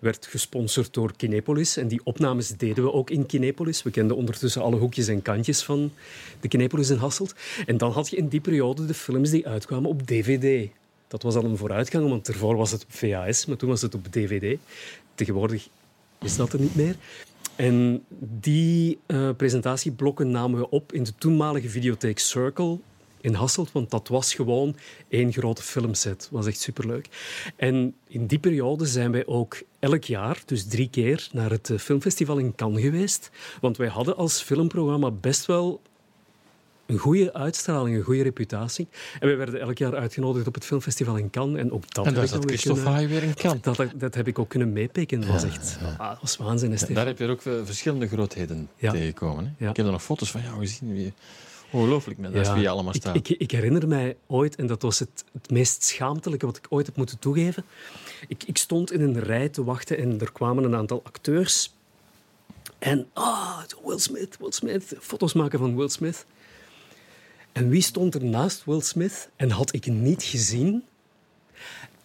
Werd 0.00 0.26
gesponsord 0.26 0.94
door 0.94 1.12
Kinepolis. 1.16 1.76
En 1.76 1.88
die 1.88 2.00
opnames 2.04 2.48
deden 2.48 2.84
we 2.84 2.92
ook 2.92 3.10
in 3.10 3.26
Kinepolis. 3.26 3.82
We 3.82 3.90
kenden 3.90 4.16
ondertussen 4.16 4.62
alle 4.62 4.76
hoekjes 4.76 5.08
en 5.08 5.22
kantjes 5.22 5.62
van 5.62 5.92
de 6.40 6.48
Kinepolis 6.48 6.90
in 6.90 6.96
Hasselt. 6.96 7.34
En 7.66 7.76
dan 7.76 7.92
had 7.92 8.08
je 8.10 8.16
in 8.16 8.28
die 8.28 8.40
periode 8.40 8.86
de 8.86 8.94
films 8.94 9.30
die 9.30 9.46
uitkwamen 9.48 9.90
op 9.90 10.06
DVD. 10.06 10.68
Dat 11.08 11.22
was 11.22 11.34
al 11.34 11.44
een 11.44 11.56
vooruitgang, 11.56 12.08
want 12.08 12.28
ervoor 12.28 12.56
was 12.56 12.70
het 12.70 12.82
op 12.82 12.92
VHS, 12.92 13.46
maar 13.46 13.56
toen 13.56 13.68
was 13.68 13.82
het 13.82 13.94
op 13.94 14.06
DVD. 14.10 14.58
Tegenwoordig 15.18 15.68
is 16.22 16.36
dat 16.36 16.52
er 16.52 16.60
niet 16.60 16.74
meer. 16.74 16.96
En 17.56 18.04
die 18.18 18.98
eh, 19.06 19.30
presentatieblokken 19.36 20.30
namen 20.30 20.58
we 20.58 20.70
op 20.70 20.92
in 20.92 21.02
de 21.02 21.14
toenmalige 21.18 21.68
videotheek 21.68 22.18
Circle 22.18 22.78
in 23.20 23.34
Hasselt, 23.34 23.72
want 23.72 23.90
dat 23.90 24.08
was 24.08 24.34
gewoon 24.34 24.76
één 25.08 25.32
grote 25.32 25.62
filmset. 25.62 26.18
Dat 26.20 26.28
was 26.30 26.46
echt 26.46 26.60
superleuk. 26.60 27.08
En 27.56 27.94
in 28.08 28.26
die 28.26 28.38
periode 28.38 28.86
zijn 28.86 29.12
wij 29.12 29.26
ook 29.26 29.62
elk 29.78 30.04
jaar, 30.04 30.42
dus 30.46 30.66
drie 30.66 30.88
keer, 30.90 31.28
naar 31.32 31.50
het 31.50 31.70
eh, 31.70 31.78
filmfestival 31.78 32.38
in 32.38 32.54
Cannes 32.54 32.82
geweest. 32.82 33.30
Want 33.60 33.76
wij 33.76 33.88
hadden 33.88 34.16
als 34.16 34.42
filmprogramma 34.42 35.10
best 35.10 35.46
wel 35.46 35.80
een 36.88 36.98
goede 36.98 37.32
uitstraling, 37.32 37.96
een 37.96 38.02
goede 38.02 38.22
reputatie. 38.22 38.88
En 39.20 39.26
wij 39.28 39.36
werden 39.36 39.60
elk 39.60 39.78
jaar 39.78 39.94
uitgenodigd 39.96 40.46
op 40.46 40.54
het 40.54 40.64
filmfestival 40.64 41.16
in 41.16 41.30
Cannes. 41.30 41.60
En 41.60 41.72
ook 41.72 41.94
dat 41.94 41.96
En 41.96 42.04
heb 42.04 42.14
daar 42.14 42.24
ik 42.24 42.30
zat 42.30 42.38
dan 42.40 42.48
weer 42.48 42.58
Christophe 42.58 42.82
kunnen- 42.92 43.08
weer 43.08 43.22
in 43.22 43.34
kant. 43.34 43.64
dat, 43.64 43.76
dat, 43.76 43.90
dat 43.94 44.14
heb 44.14 44.26
ik 44.28 44.38
ook 44.38 44.48
kunnen 44.48 44.72
meepikken. 44.72 45.20
Dat 45.20 45.28
was 45.30 45.44
echt 45.44 45.78
ah, 45.98 46.08
dat 46.08 46.18
was 46.20 46.36
waanzin, 46.36 46.70
hè, 46.70 46.76
Stefan. 46.76 46.94
Daar 46.94 47.06
heb 47.06 47.18
je 47.18 47.28
ook 47.28 47.44
eh, 47.44 47.52
verschillende 47.64 48.08
grootheden 48.08 48.68
Ja. 48.76 48.90
tegengekomen. 48.92 49.44
Hè? 49.44 49.64
Ja. 49.64 49.70
Ik 49.70 49.76
heb 49.76 49.86
er 49.86 49.92
nog 49.92 50.02
foto's 50.02 50.30
van 50.30 50.42
jou 50.42 50.58
gezien. 50.58 50.92
Wie... 50.92 51.12
Ongelooflijk, 51.70 52.18
man. 52.18 52.32
Dat 52.32 52.46
is 52.46 52.52
wie 52.52 52.60
je 52.62 52.68
allemaal 52.68 52.94
ik, 52.94 53.00
staat. 53.00 53.16
ik, 53.16 53.28
ik 53.28 53.50
herinner 53.50 53.88
mij 53.88 54.16
ooit, 54.26 54.56
en 54.56 54.66
dat 54.66 54.82
was 54.82 54.98
het, 54.98 55.24
het 55.32 55.50
meest 55.50 55.82
schaamtelijke 55.82 56.46
wat 56.46 56.56
ik 56.56 56.66
ooit 56.68 56.86
heb 56.86 56.96
moeten 56.96 57.18
toegeven. 57.18 57.64
Ik, 58.28 58.42
ik 58.44 58.56
stond 58.58 58.92
in 58.92 59.00
een 59.00 59.20
rij 59.20 59.48
te 59.48 59.64
wachten 59.64 59.98
en 59.98 60.20
er 60.20 60.32
kwamen 60.32 60.64
een 60.64 60.74
aantal 60.74 61.00
acteurs. 61.04 61.74
En, 62.78 63.06
ah, 63.12 63.58
Will 63.84 63.98
Smith, 63.98 64.36
Will 64.40 64.52
Smith, 64.52 64.94
foto's 65.00 65.32
maken 65.32 65.58
van 65.58 65.76
Will 65.76 65.88
Smith. 65.88 66.26
En 67.58 67.68
wie 67.68 67.82
stond 67.82 68.14
er 68.14 68.24
naast 68.24 68.64
Will 68.64 68.80
Smith 68.80 69.30
en 69.36 69.50
had 69.50 69.74
ik 69.74 69.86
niet 69.86 70.22
gezien? 70.22 70.84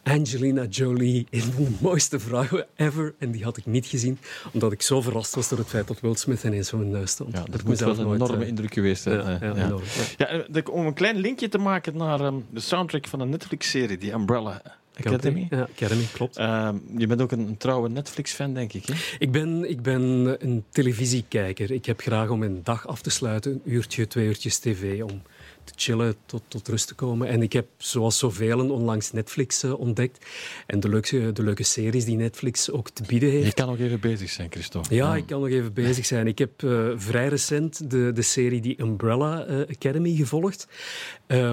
Angelina 0.04 0.66
Jolie, 0.66 1.28
een 1.30 1.42
van 1.42 1.64
de 1.64 1.72
mooiste 1.82 2.20
vrouwen 2.20 2.66
ever. 2.76 3.14
En 3.18 3.32
die 3.32 3.44
had 3.44 3.58
ik 3.58 3.66
niet 3.66 3.86
gezien, 3.86 4.18
omdat 4.54 4.72
ik 4.72 4.82
zo 4.82 5.02
verrast 5.02 5.36
was 5.36 5.50
door 5.50 5.58
het 5.58 5.68
feit 5.68 5.88
dat 5.88 6.00
Will 6.00 6.16
Smith 6.16 6.44
ineens 6.44 6.70
voor 6.70 6.80
mijn 6.80 6.92
neus 6.92 7.12
stond. 7.12 7.34
ja, 7.34 7.44
dat 7.50 7.64
moet 7.64 7.80
wel 7.80 7.90
een 7.90 8.06
nooit, 8.06 8.22
enorme 8.22 8.44
eh, 8.44 8.48
indruk 8.48 8.74
geweest 8.74 9.04
zijn. 9.04 9.18
ja, 9.18 9.40
eh, 9.40 9.42
ja, 9.42 9.56
ja. 9.56 9.66
enorm, 9.66 9.84
ja. 10.18 10.26
Ja, 10.26 10.46
eh, 10.54 10.74
om 10.74 10.86
een 10.86 10.94
klein 10.94 11.18
linkje 11.18 11.50
te 11.50 11.58
maken 11.58 11.98
naar 11.98 12.20
ehm, 12.20 12.36
de 12.50 12.60
soundtrack 12.60 13.08
van 13.08 13.20
een 13.20 13.30
Netflix-serie, 13.30 13.98
die 13.98 14.12
Umbrella 14.12 14.62
Academy. 14.98 15.48
Ja, 15.50 15.62
Academy, 15.62 16.08
klopt. 16.14 16.38
Ehm, 16.38 16.76
je 16.98 17.08
bent 17.08 17.22
ook 17.22 17.32
een, 17.32 17.48
een 17.48 17.58
trouwe 17.58 17.90
Netflix-fan, 17.90 18.54
denk 18.54 18.74
ik. 18.74 18.86
Hè? 18.86 18.94
Ik 19.20 19.32
ben, 19.32 19.70
ik 19.70 19.82
ben 19.82 20.02
een 20.40 20.64
televisiekijker. 20.70 21.72
Ik 21.72 21.86
heb 21.86 22.00
graag 22.00 22.30
om 22.30 22.40
mijn 22.40 22.60
dag 22.64 22.88
af 22.88 23.02
te 23.02 23.10
sluiten, 23.10 23.52
een 23.52 23.62
uurtje, 23.74 24.08
twee 24.08 24.28
uurtjes 24.28 24.58
tv, 24.58 25.04
om 25.04 25.22
te 25.64 25.74
chillen, 25.76 26.16
tot, 26.26 26.42
tot 26.48 26.68
rust 26.68 26.88
te 26.88 26.94
komen. 26.94 27.28
En 27.28 27.42
ik 27.42 27.54
heb, 27.54 27.68
zoals 27.78 28.18
zoveel, 28.18 28.70
onlangs 28.70 29.12
Netflix 29.12 29.64
eh, 29.64 29.80
ontdekt. 29.80 30.26
En 30.68 30.80
de 30.80 30.90
leuke, 30.90 31.32
de 31.32 31.44
leuke 31.44 31.64
series 31.64 32.06
die 32.06 32.16
Netflix 32.16 32.72
ook 32.72 32.90
te 32.90 33.04
bieden 33.08 33.30
heeft. 33.30 33.46
Je 33.46 33.54
kan 33.54 33.68
nog 33.68 33.80
even 33.80 34.00
bezig 34.00 34.30
zijn, 34.30 34.52
Christophe. 34.52 34.96
Ja, 34.96 35.16
ik 35.16 35.26
kan 35.26 35.40
nog 35.40 35.50
even 35.50 35.74
bezig 35.74 36.06
zijn. 36.06 36.28
Ik 36.28 36.38
heb 36.38 36.64
eh, 36.64 36.90
vrij 36.96 37.28
recent 37.28 37.90
de, 37.92 38.12
de 38.14 38.22
serie 38.22 38.62
die 38.62 38.82
Umbrella 38.82 39.46
eh, 39.46 39.60
Academy 39.60 40.16
gevolgd. 40.16 40.68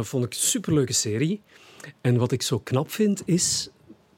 Vond 0.00 0.24
ik 0.24 0.32
een 0.32 0.38
superleuke 0.38 0.92
serie. 0.92 1.40
En 2.00 2.16
wat 2.16 2.32
ik 2.32 2.42
zo 2.42 2.58
knap 2.58 2.90
vind 2.90 3.22
is 3.24 3.70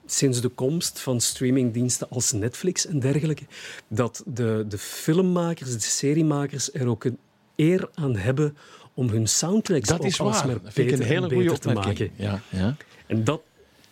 sinds 0.07 0.41
de 0.41 0.49
komst 0.49 1.01
van 1.01 1.21
streamingdiensten 1.21 2.11
als 2.11 2.33
Netflix 2.33 2.87
en 2.87 2.99
dergelijke, 2.99 3.45
dat 3.89 4.23
de, 4.27 4.65
de 4.69 4.79
filmmakers, 4.79 5.73
de 5.73 5.81
seriemakers 5.81 6.73
er 6.73 6.89
ook 6.89 7.05
een 7.05 7.19
eer 7.57 7.91
aan 7.95 8.17
hebben 8.17 8.57
om 8.95 9.09
hun 9.09 9.29
soundtracks 9.29 9.89
Dat 9.89 10.01
ook 10.01 10.07
is 10.07 10.21
alsmaar 10.21 10.47
waar. 10.47 10.63
Dat 10.63 10.73
vind 10.73 10.77
ik 10.77 10.85
beter 10.85 11.01
een 11.01 11.13
hele 11.13 11.29
en 11.29 11.35
goede 11.35 11.59
te 11.59 11.73
maken. 11.73 12.11
Ja, 12.17 12.41
ja. 12.49 12.77
En 13.07 13.25
dat 13.25 13.43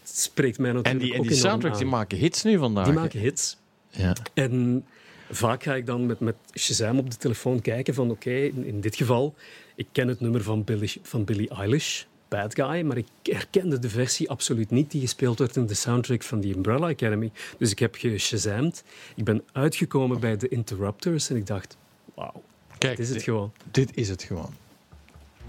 spreekt 0.03 0.59
mij 0.59 0.69
En 0.69 0.75
natuurlijk 0.75 1.03
die, 1.03 1.15
en 1.15 1.23
die 1.23 1.37
soundtracks 1.37 1.79
die 1.79 1.87
maken 1.87 2.19
hits 2.19 2.43
nu 2.43 2.59
vandaag. 2.59 2.85
Die 2.85 2.95
maken 2.95 3.21
hits. 3.21 3.57
Ja. 3.89 4.17
En 4.35 4.85
vaak 5.31 5.63
ga 5.63 5.75
ik 5.75 5.87
dan 5.87 6.07
met, 6.07 6.21
met 6.21 6.37
Shazam 6.59 6.99
op 6.99 7.11
de 7.11 7.17
telefoon 7.17 7.61
kijken 7.61 7.95
van 7.95 8.11
oké, 8.11 8.31
in, 8.31 8.65
in 8.65 8.81
dit 8.81 8.97
geval, 8.97 9.35
ik 9.75 9.87
ken 9.93 10.09
het 10.09 10.21
nummer 10.21 10.43
van 10.43 10.65
Billie, 10.65 10.93
van 11.03 11.25
Billie 11.25 11.49
Eilish, 11.49 12.03
Bad 12.29 12.55
Guy, 12.55 12.83
maar 12.83 12.97
ik 12.97 13.07
herkende 13.23 13.79
de 13.79 13.89
versie 13.89 14.31
absoluut 14.31 14.71
niet 14.71 14.91
die 14.91 15.01
gespeeld 15.01 15.39
werd 15.39 15.57
in 15.57 15.67
de 15.67 15.75
soundtrack 15.75 16.23
van 16.23 16.41
die 16.41 16.55
Umbrella 16.55 16.89
Academy. 16.89 17.31
Dus 17.59 17.71
ik 17.71 17.79
heb 17.79 17.95
geshazamd. 17.95 18.85
Ik 19.17 19.25
ben 19.25 19.43
uitgekomen 19.53 20.21
bij 20.21 20.37
de 20.37 20.49
Interrupters 20.49 21.31
en 21.31 21.37
ik 21.37 21.47
dacht, 21.47 21.77
wauw, 22.15 22.43
Kijk, 22.79 22.97
dit 22.97 23.09
is 23.09 23.15
het 23.15 23.23
gewoon. 23.23 23.53
dit 23.71 23.97
is 23.97 24.09
het 24.09 24.23
gewoon. 24.23 24.55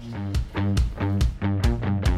Thank 0.02 2.06
you. 2.06 2.11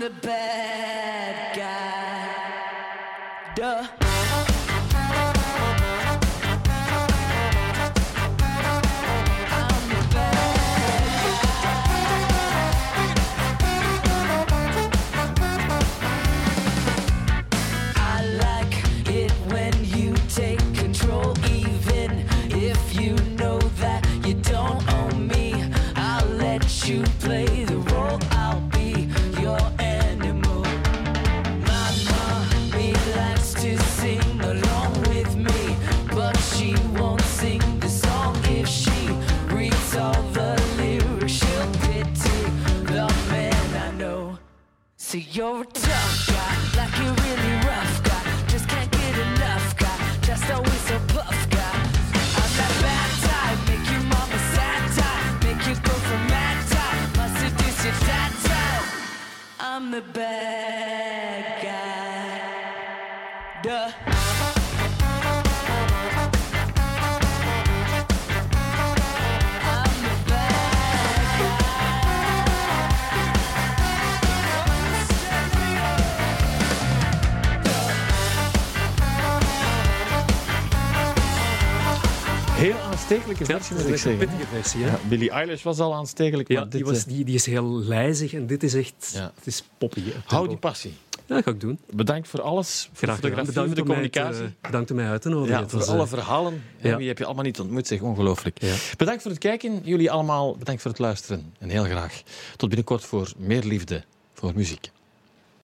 The 0.00 0.08
bad 0.08 1.54
guy. 1.54 3.54
Duh. 3.54 3.99
The 59.90 60.00
bad 60.00 60.89
aanstekelijke 83.10 83.44
versie, 83.44 83.72
moet 83.74 83.82
ik 83.84 83.88
dat 83.90 83.98
is 83.98 84.04
een 84.04 84.16
pittige 84.18 84.46
versie. 84.46 84.82
Hè? 84.82 84.90
Ja, 84.90 84.98
Billie 85.08 85.30
Eilish 85.30 85.62
was 85.62 85.78
al 85.78 85.94
aanstekelijk, 85.94 86.48
maar 86.48 86.56
Ja, 86.58 86.62
dit, 86.62 86.72
die, 86.72 86.84
was, 86.84 86.98
eh, 86.98 87.04
die, 87.12 87.24
die 87.24 87.34
is 87.34 87.46
heel 87.46 87.78
lijzig 87.78 88.32
en 88.32 88.46
dit 88.46 88.62
is 88.62 88.74
echt... 88.74 89.10
Ja. 89.14 89.32
Het 89.34 89.46
is 89.46 89.62
poppy. 89.78 90.02
hou 90.24 90.48
die 90.48 90.56
passie. 90.56 90.94
Ja, 91.26 91.34
dat 91.34 91.44
ga 91.44 91.50
ik 91.50 91.60
doen. 91.60 91.78
Bedankt 91.92 92.28
voor 92.28 92.40
alles, 92.42 92.82
voor 92.82 92.90
de 92.92 92.98
Graag 93.06 93.20
voor 93.20 93.30
de 93.54 93.60
mij 93.66 93.74
te- 93.74 93.82
communicatie. 93.82 94.54
bedankt 94.60 94.90
om 94.90 94.96
mij 94.96 95.08
uit 95.08 95.22
te 95.22 95.28
nodigen. 95.28 95.60
Ja, 95.60 95.68
voor 95.68 95.78
was, 95.78 95.88
alle 95.88 96.02
eh, 96.02 96.08
verhalen. 96.08 96.62
ja. 96.80 96.88
Ja. 96.90 96.96
Wie 96.96 97.08
heb 97.08 97.18
je 97.18 97.24
allemaal 97.24 97.44
niet 97.44 97.60
ontmoet, 97.60 97.86
zeg. 97.86 98.00
Ongelooflijk. 98.00 98.60
Ja. 98.62 98.74
Bedankt 98.96 99.22
voor 99.22 99.30
het 99.30 99.40
kijken. 99.40 99.80
Jullie 99.84 100.10
allemaal 100.10 100.56
bedankt 100.56 100.82
voor 100.82 100.90
het 100.90 101.00
luisteren. 101.00 101.52
En 101.58 101.68
heel 101.68 101.84
graag 101.84 102.22
tot 102.56 102.68
binnenkort 102.68 103.04
voor 103.04 103.32
meer 103.36 103.62
liefde 103.62 104.04
voor 104.34 104.52
muziek. 104.54 104.90